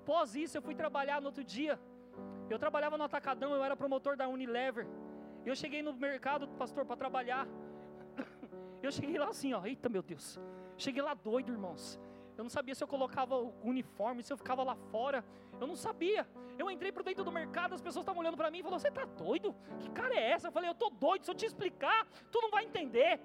pós 0.05 0.35
isso 0.35 0.57
eu 0.57 0.63
fui 0.63 0.75
trabalhar 0.75 1.21
no 1.21 1.29
outro 1.29 1.45
dia. 1.45 1.79
Eu 2.49 2.59
trabalhava 2.59 2.97
no 2.97 3.05
Atacadão, 3.05 3.55
eu 3.55 3.63
era 3.63 3.77
promotor 3.77 4.17
da 4.17 4.29
Unilever. 4.29 4.87
Eu 5.47 5.55
cheguei 5.55 5.81
no 5.81 5.93
mercado, 5.95 6.49
pastor, 6.49 6.85
para 6.85 6.97
trabalhar. 6.97 7.47
Eu 8.83 8.91
cheguei 8.91 9.17
lá 9.19 9.29
assim, 9.29 9.55
ó, 9.55 9.65
eita 9.65 9.89
meu 9.89 10.03
Deus. 10.03 10.39
Cheguei 10.77 11.03
lá 11.03 11.15
doido, 11.15 11.53
irmãos. 11.53 12.01
Eu 12.37 12.45
não 12.45 12.51
sabia 12.51 12.75
se 12.75 12.85
eu 12.85 12.89
colocava 12.89 13.35
o 13.37 13.55
uniforme, 13.65 14.23
se 14.23 14.31
eu 14.31 14.37
ficava 14.37 14.63
lá 14.63 14.77
fora. 14.93 15.25
Eu 15.59 15.67
não 15.67 15.75
sabia. 15.75 16.29
Eu 16.59 16.71
entrei 16.71 16.93
por 16.93 17.03
dentro 17.03 17.25
do 17.25 17.33
mercado, 17.33 17.75
as 17.75 17.81
pessoas 17.81 18.03
estavam 18.03 18.21
olhando 18.21 18.37
para 18.37 18.51
mim 18.51 18.59
e 18.59 18.63
falaram: 18.63 18.79
Você 18.79 18.89
está 18.89 19.07
doido? 19.07 19.55
Que 19.81 19.89
cara 19.91 20.15
é 20.15 20.33
essa? 20.33 20.49
Eu 20.49 20.53
falei: 20.53 20.69
Eu 20.69 20.73
estou 20.73 20.91
doido. 20.91 21.25
Se 21.25 21.31
eu 21.31 21.35
te 21.35 21.47
explicar, 21.47 22.07
tu 22.31 22.41
não 22.43 22.51
vai 22.51 22.65
entender. 22.65 23.21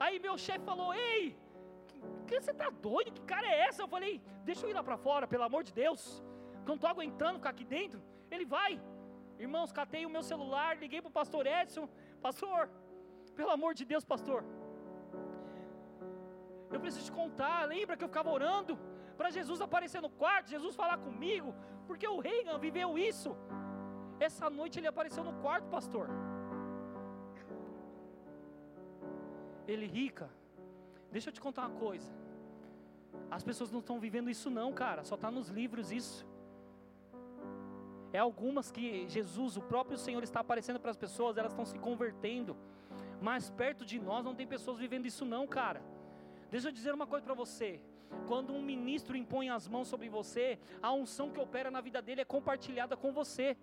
Aí 0.00 0.18
meu 0.18 0.36
chefe 0.36 0.64
falou: 0.64 0.92
Ei, 0.92 1.36
que 2.26 2.40
você 2.40 2.50
está 2.50 2.68
doido? 2.70 3.12
Que 3.12 3.22
cara 3.22 3.46
é 3.46 3.60
essa? 3.68 3.82
Eu 3.82 3.88
falei: 3.88 4.20
Deixa 4.44 4.66
eu 4.66 4.70
ir 4.70 4.74
lá 4.74 4.82
para 4.82 4.96
fora, 4.96 5.28
pelo 5.28 5.44
amor 5.44 5.62
de 5.62 5.72
Deus. 5.72 6.24
Não 6.66 6.74
estou 6.74 6.90
aguentando 6.90 7.38
ficar 7.38 7.50
aqui 7.50 7.64
dentro. 7.64 8.02
Ele 8.30 8.44
vai. 8.44 8.80
Irmãos, 9.44 9.72
catei 9.72 10.02
o 10.06 10.10
meu 10.10 10.22
celular, 10.22 10.78
liguei 10.84 11.00
para 11.02 11.12
o 11.12 11.18
pastor 11.20 11.46
Edson. 11.46 11.88
Pastor, 12.26 12.70
pelo 13.34 13.50
amor 13.50 13.72
de 13.74 13.84
Deus, 13.84 14.04
pastor. 14.04 14.42
Eu 16.74 16.80
preciso 16.80 17.06
te 17.06 17.12
contar. 17.12 17.64
Lembra 17.74 17.96
que 17.96 18.04
eu 18.04 18.08
ficava 18.08 18.30
orando 18.30 18.78
para 19.16 19.30
Jesus 19.30 19.60
aparecer 19.60 20.00
no 20.06 20.10
quarto, 20.10 20.54
Jesus 20.56 20.74
falar 20.74 20.98
comigo, 20.98 21.54
porque 21.86 22.06
o 22.06 22.20
Reagan 22.20 22.58
viveu 22.58 22.98
isso. 22.98 23.30
Essa 24.18 24.48
noite 24.48 24.78
ele 24.78 24.86
apareceu 24.86 25.22
no 25.28 25.34
quarto, 25.44 25.68
pastor. 25.68 26.08
Ele 29.66 29.86
rica. 29.86 30.28
Deixa 31.10 31.28
eu 31.28 31.34
te 31.36 31.40
contar 31.40 31.66
uma 31.66 31.78
coisa. 31.78 32.10
As 33.30 33.42
pessoas 33.42 33.70
não 33.70 33.80
estão 33.80 33.98
vivendo 33.98 34.30
isso 34.30 34.48
não, 34.50 34.72
cara. 34.72 35.02
Só 35.04 35.14
está 35.14 35.30
nos 35.30 35.48
livros 35.48 35.90
isso. 35.90 36.26
É 38.16 38.18
algumas 38.18 38.70
que 38.70 39.06
Jesus, 39.08 39.58
o 39.58 39.60
próprio 39.60 39.98
Senhor, 39.98 40.22
está 40.22 40.40
aparecendo 40.40 40.80
para 40.80 40.90
as 40.90 40.96
pessoas, 40.96 41.36
elas 41.36 41.52
estão 41.52 41.66
se 41.66 41.78
convertendo. 41.78 42.56
Mas 43.20 43.50
perto 43.50 43.84
de 43.84 43.98
nós 44.00 44.24
não 44.24 44.34
tem 44.34 44.46
pessoas 44.46 44.78
vivendo 44.78 45.04
isso 45.04 45.26
não, 45.26 45.46
cara. 45.46 45.82
Deixa 46.50 46.68
eu 46.68 46.72
dizer 46.72 46.94
uma 46.94 47.06
coisa 47.06 47.26
para 47.26 47.34
você. 47.34 47.78
Quando 48.26 48.54
um 48.54 48.62
ministro 48.62 49.18
impõe 49.18 49.50
as 49.50 49.68
mãos 49.68 49.88
sobre 49.88 50.08
você, 50.08 50.58
a 50.82 50.94
unção 50.94 51.28
que 51.30 51.38
opera 51.38 51.70
na 51.70 51.82
vida 51.82 52.00
dele 52.00 52.22
é 52.22 52.24
compartilhada 52.24 52.96
com 52.96 53.12
você. 53.12 53.54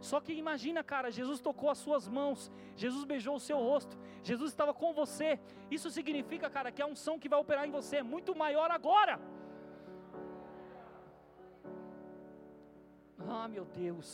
Só 0.00 0.20
que 0.20 0.32
imagina, 0.32 0.84
cara, 0.84 1.10
Jesus 1.10 1.40
tocou 1.40 1.68
as 1.68 1.78
suas 1.78 2.06
mãos, 2.06 2.52
Jesus 2.76 3.04
beijou 3.04 3.34
o 3.34 3.40
seu 3.40 3.58
rosto, 3.58 3.98
Jesus 4.22 4.52
estava 4.52 4.72
com 4.72 4.92
você. 4.92 5.40
Isso 5.72 5.90
significa, 5.90 6.48
cara, 6.48 6.70
que 6.70 6.82
a 6.82 6.86
unção 6.86 7.18
que 7.18 7.28
vai 7.28 7.40
operar 7.40 7.66
em 7.66 7.72
você 7.72 7.96
é 7.96 8.02
muito 8.04 8.32
maior 8.32 8.70
agora. 8.70 9.18
Ah, 13.42 13.48
meu 13.48 13.64
Deus. 13.64 14.10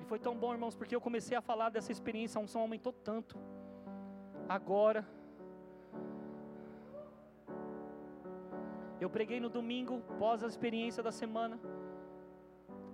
E 0.00 0.04
foi 0.10 0.18
tão 0.18 0.34
bom, 0.36 0.52
irmãos, 0.52 0.74
porque 0.74 0.96
eu 0.96 1.00
comecei 1.00 1.36
a 1.36 1.40
falar 1.40 1.68
dessa 1.74 1.92
experiência, 1.92 2.38
a 2.38 2.42
unção 2.42 2.62
aumentou 2.62 2.92
tanto 2.92 3.38
agora. 4.48 5.06
Eu 9.00 9.08
preguei 9.16 9.38
no 9.38 9.48
domingo, 9.58 10.00
pós 10.18 10.42
a 10.42 10.48
experiência 10.48 11.04
da 11.04 11.12
semana. 11.12 11.56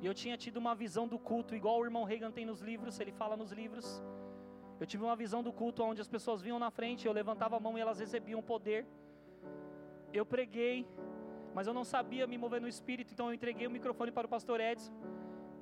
E 0.02 0.04
eu 0.04 0.12
tinha 0.12 0.36
tido 0.36 0.58
uma 0.58 0.74
visão 0.74 1.08
do 1.08 1.18
culto, 1.18 1.54
igual 1.54 1.80
o 1.80 1.86
irmão 1.88 2.04
Reagan 2.04 2.30
tem 2.30 2.44
nos 2.44 2.60
livros, 2.60 3.00
ele 3.00 3.10
fala 3.22 3.38
nos 3.38 3.52
livros. 3.52 4.02
Eu 4.78 4.86
tive 4.86 5.02
uma 5.02 5.16
visão 5.16 5.42
do 5.42 5.50
culto 5.50 5.82
onde 5.82 6.02
as 6.02 6.10
pessoas 6.16 6.42
vinham 6.42 6.58
na 6.58 6.70
frente, 6.70 7.06
eu 7.06 7.14
levantava 7.20 7.56
a 7.56 7.60
mão 7.60 7.78
e 7.78 7.80
elas 7.80 7.98
recebiam 7.98 8.42
poder. 8.42 8.86
Eu 10.12 10.26
preguei, 10.26 10.86
mas 11.58 11.66
eu 11.70 11.74
não 11.78 11.84
sabia 11.94 12.26
me 12.32 12.38
mover 12.44 12.60
no 12.64 12.70
espírito, 12.74 13.12
então 13.12 13.26
eu 13.28 13.34
entreguei 13.38 13.66
o 13.66 13.74
microfone 13.76 14.10
para 14.16 14.26
o 14.28 14.32
pastor 14.36 14.58
Edson. 14.70 14.92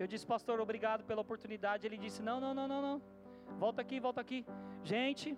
Eu 0.02 0.06
disse, 0.12 0.26
pastor, 0.34 0.60
obrigado 0.66 1.02
pela 1.10 1.22
oportunidade. 1.26 1.86
Ele 1.86 1.98
disse, 2.04 2.20
não, 2.28 2.38
não, 2.44 2.52
não, 2.58 2.66
não, 2.72 2.82
não. 2.86 2.96
Volta 3.64 3.80
aqui, 3.84 3.98
volta 4.06 4.20
aqui. 4.20 4.40
Gente, 4.92 5.28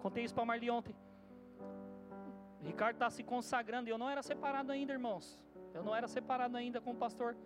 Contei 0.00 0.24
isso 0.24 0.34
para 0.34 0.44
Marli 0.44 0.70
ontem. 0.70 0.94
Ricardo 2.62 2.96
está 2.96 3.10
se 3.10 3.22
consagrando 3.22 3.88
e 3.88 3.92
eu 3.92 3.98
não 3.98 4.08
era 4.08 4.22
separado 4.22 4.72
ainda, 4.72 4.92
irmãos. 4.92 5.38
Eu 5.74 5.82
não 5.82 5.94
era 5.94 6.08
separado 6.08 6.56
ainda 6.56 6.80
com 6.80 6.92
o 6.92 6.96
pastor. 6.96 7.36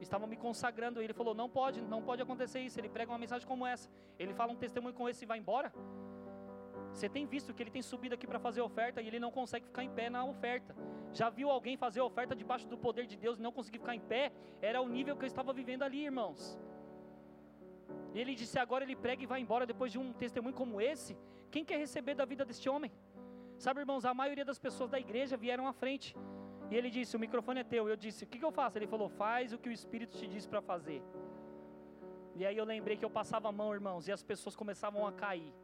Estava 0.00 0.26
me 0.26 0.36
consagrando 0.36 1.00
e 1.00 1.04
ele 1.04 1.12
falou: 1.12 1.34
Não 1.34 1.48
pode, 1.48 1.80
não 1.82 2.00
pode 2.02 2.22
acontecer 2.22 2.60
isso. 2.60 2.78
Ele 2.80 2.88
prega 2.88 3.10
uma 3.12 3.18
mensagem 3.18 3.46
como 3.46 3.66
essa. 3.66 3.90
Ele 4.18 4.32
fala 4.32 4.52
um 4.52 4.56
testemunho 4.56 4.94
como 4.94 5.08
esse 5.08 5.24
e 5.24 5.26
vai 5.26 5.38
embora. 5.38 5.72
Você 6.92 7.08
tem 7.08 7.26
visto 7.26 7.52
que 7.52 7.62
ele 7.62 7.70
tem 7.70 7.82
subido 7.82 8.14
aqui 8.14 8.26
para 8.26 8.38
fazer 8.38 8.60
oferta 8.60 9.02
e 9.02 9.08
ele 9.08 9.18
não 9.18 9.32
consegue 9.32 9.66
ficar 9.66 9.82
em 9.82 9.90
pé 9.90 10.08
na 10.08 10.24
oferta. 10.24 10.74
Já 11.18 11.30
viu 11.30 11.48
alguém 11.48 11.76
fazer 11.76 12.00
oferta 12.00 12.34
debaixo 12.42 12.66
do 12.72 12.76
poder 12.76 13.06
de 13.06 13.16
Deus 13.24 13.38
e 13.38 13.42
não 13.46 13.52
conseguir 13.58 13.78
ficar 13.78 13.94
em 13.94 14.04
pé? 14.12 14.24
Era 14.60 14.80
o 14.80 14.88
nível 14.96 15.16
que 15.16 15.24
eu 15.26 15.32
estava 15.32 15.52
vivendo 15.60 15.84
ali, 15.84 16.00
irmãos. 16.04 16.58
E 18.12 18.18
ele 18.20 18.34
disse: 18.40 18.58
agora 18.58 18.82
ele 18.84 18.96
prega 18.96 19.22
e 19.22 19.26
vai 19.32 19.40
embora 19.40 19.64
depois 19.72 19.92
de 19.92 19.98
um 19.98 20.12
testemunho 20.12 20.56
como 20.62 20.80
esse. 20.80 21.16
Quem 21.52 21.64
quer 21.64 21.78
receber 21.78 22.14
da 22.20 22.24
vida 22.24 22.44
deste 22.44 22.68
homem? 22.68 22.90
Sabe, 23.64 23.80
irmãos, 23.80 24.04
a 24.04 24.12
maioria 24.12 24.44
das 24.44 24.58
pessoas 24.58 24.90
da 24.90 24.98
igreja 24.98 25.36
vieram 25.36 25.68
à 25.68 25.72
frente. 25.72 26.16
E 26.70 26.74
ele 26.74 26.90
disse: 26.90 27.16
O 27.16 27.20
microfone 27.20 27.60
é 27.60 27.64
teu. 27.64 27.88
Eu 27.88 27.96
disse: 27.96 28.24
O 28.24 28.26
que, 28.26 28.38
que 28.40 28.44
eu 28.44 28.50
faço? 28.50 28.76
Ele 28.78 28.88
falou: 28.88 29.08
Faz 29.08 29.52
o 29.52 29.58
que 29.58 29.68
o 29.68 29.72
Espírito 29.72 30.18
te 30.18 30.26
diz 30.26 30.46
para 30.46 30.60
fazer. 30.60 31.00
E 32.34 32.44
aí 32.44 32.56
eu 32.56 32.64
lembrei 32.64 32.96
que 32.96 33.04
eu 33.04 33.10
passava 33.10 33.48
a 33.48 33.52
mão, 33.52 33.72
irmãos, 33.72 34.08
e 34.08 34.12
as 34.12 34.24
pessoas 34.24 34.56
começavam 34.56 35.06
a 35.06 35.12
cair. 35.12 35.54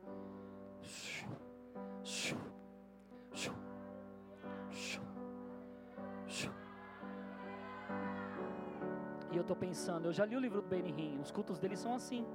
E 9.33 9.37
eu 9.37 9.43
estou 9.43 9.57
pensando, 9.57 10.07
eu 10.07 10.13
já 10.13 10.25
li 10.25 10.37
o 10.37 10.41
livro 10.41 10.61
do 10.63 10.69
Benny 10.69 11.19
os 11.21 11.31
cultos 11.31 11.59
dele 11.59 11.77
são 11.77 11.95
assim. 11.95 12.27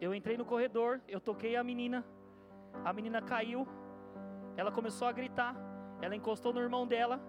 Eu 0.00 0.14
entrei 0.14 0.36
no 0.36 0.44
corredor, 0.44 1.00
eu 1.08 1.20
toquei 1.20 1.56
a 1.56 1.64
menina, 1.64 2.04
a 2.84 2.92
menina 2.92 3.22
caiu, 3.22 3.66
ela 4.56 4.70
começou 4.70 5.06
a 5.08 5.12
gritar, 5.12 5.54
ela 6.02 6.16
encostou 6.16 6.52
no 6.52 6.60
irmão 6.60 6.86
dela, 6.86 7.20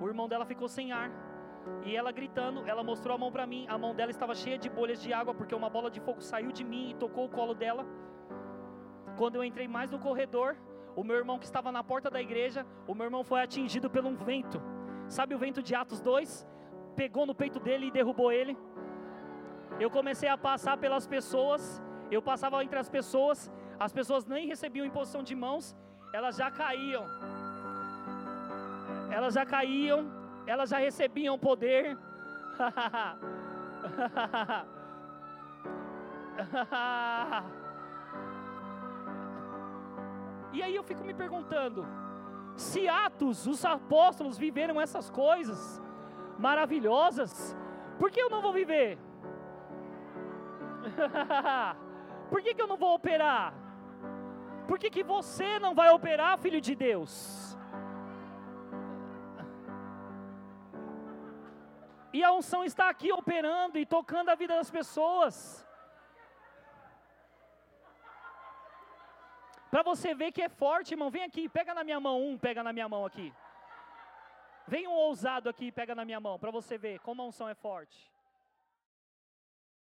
o 0.00 0.06
irmão 0.06 0.28
dela 0.28 0.44
ficou 0.44 0.68
sem 0.68 0.92
ar, 0.92 1.10
e 1.84 1.96
ela 1.96 2.12
gritando, 2.12 2.66
ela 2.66 2.82
mostrou 2.82 3.14
a 3.14 3.18
mão 3.18 3.30
para 3.30 3.46
mim, 3.46 3.66
a 3.68 3.78
mão 3.78 3.94
dela 3.94 4.10
estava 4.10 4.34
cheia 4.34 4.58
de 4.58 4.68
bolhas 4.68 5.00
de 5.00 5.12
água, 5.12 5.34
porque 5.34 5.54
uma 5.54 5.70
bola 5.70 5.90
de 5.90 6.00
fogo 6.00 6.20
saiu 6.20 6.52
de 6.52 6.64
mim 6.64 6.90
e 6.90 6.94
tocou 6.94 7.26
o 7.26 7.28
colo 7.28 7.54
dela. 7.54 7.86
Quando 9.16 9.36
eu 9.36 9.44
entrei 9.44 9.68
mais 9.68 9.90
no 9.90 9.98
corredor, 9.98 10.56
o 10.94 11.04
meu 11.04 11.16
irmão 11.16 11.38
que 11.38 11.44
estava 11.44 11.72
na 11.72 11.82
porta 11.82 12.10
da 12.10 12.20
igreja, 12.20 12.66
o 12.86 12.94
meu 12.94 13.06
irmão 13.06 13.24
foi 13.24 13.42
atingido 13.42 13.88
por 13.88 14.04
um 14.04 14.16
vento. 14.16 14.60
Sabe 15.08 15.34
o 15.34 15.38
vento 15.38 15.62
de 15.62 15.74
Atos 15.74 16.00
2? 16.00 16.46
Pegou 16.96 17.26
no 17.26 17.34
peito 17.34 17.58
dele 17.58 17.86
e 17.86 17.90
derrubou 17.90 18.30
ele. 18.30 18.56
Eu 19.80 19.90
comecei 19.90 20.28
a 20.28 20.36
passar 20.36 20.76
pelas 20.76 21.06
pessoas 21.06 21.82
eu 22.14 22.20
passava 22.20 22.62
entre 22.62 22.78
as 22.78 22.90
pessoas, 22.90 23.50
as 23.80 23.90
pessoas 23.92 24.26
nem 24.26 24.46
recebiam 24.46 24.84
imposição 24.84 25.22
de 25.22 25.34
mãos, 25.34 25.74
elas 26.12 26.36
já 26.36 26.50
caíam. 26.50 27.06
Elas 29.10 29.32
já 29.32 29.46
caíam, 29.46 30.12
elas 30.46 30.68
já 30.68 30.76
recebiam 30.78 31.38
poder. 31.38 31.96
e 40.52 40.62
aí 40.62 40.74
eu 40.74 40.82
fico 40.82 41.04
me 41.04 41.14
perguntando: 41.14 41.86
se 42.56 42.88
Atos, 42.88 43.46
os 43.46 43.64
apóstolos 43.64 44.38
viveram 44.38 44.80
essas 44.80 45.10
coisas 45.10 45.80
maravilhosas, 46.38 47.56
por 47.98 48.10
que 48.10 48.20
eu 48.20 48.30
não 48.30 48.42
vou 48.42 48.52
viver? 48.52 48.98
Por 52.28 52.40
que, 52.42 52.54
que 52.54 52.62
eu 52.62 52.66
não 52.66 52.78
vou 52.78 52.94
operar? 52.94 53.52
Por 54.66 54.78
que, 54.78 54.88
que 54.88 55.02
você 55.02 55.58
não 55.58 55.74
vai 55.74 55.90
operar, 55.90 56.38
filho 56.38 56.60
de 56.62 56.74
Deus? 56.74 57.12
E 62.12 62.22
a 62.22 62.32
unção 62.32 62.64
está 62.64 62.88
aqui 62.88 63.12
operando 63.12 63.78
e 63.78 63.84
tocando 63.84 64.30
a 64.30 64.34
vida 64.34 64.54
das 64.54 64.70
pessoas. 64.70 65.66
Para 69.72 69.82
você 69.82 70.14
ver 70.14 70.32
que 70.32 70.42
é 70.42 70.50
forte, 70.50 70.92
irmão. 70.92 71.10
Vem 71.10 71.22
aqui, 71.24 71.48
pega 71.48 71.72
na 71.72 71.82
minha 71.82 71.98
mão 71.98 72.22
um, 72.22 72.36
pega 72.36 72.62
na 72.62 72.74
minha 72.74 72.86
mão 72.86 73.06
aqui. 73.06 73.32
Vem 74.68 74.86
um 74.86 74.92
ousado 74.92 75.48
aqui 75.48 75.68
e 75.68 75.72
pega 75.72 75.94
na 75.94 76.04
minha 76.04 76.20
mão, 76.20 76.38
para 76.38 76.50
você 76.50 76.76
ver 76.76 77.00
como 77.00 77.22
a 77.22 77.24
unção 77.24 77.48
é 77.48 77.54
forte. 77.54 78.11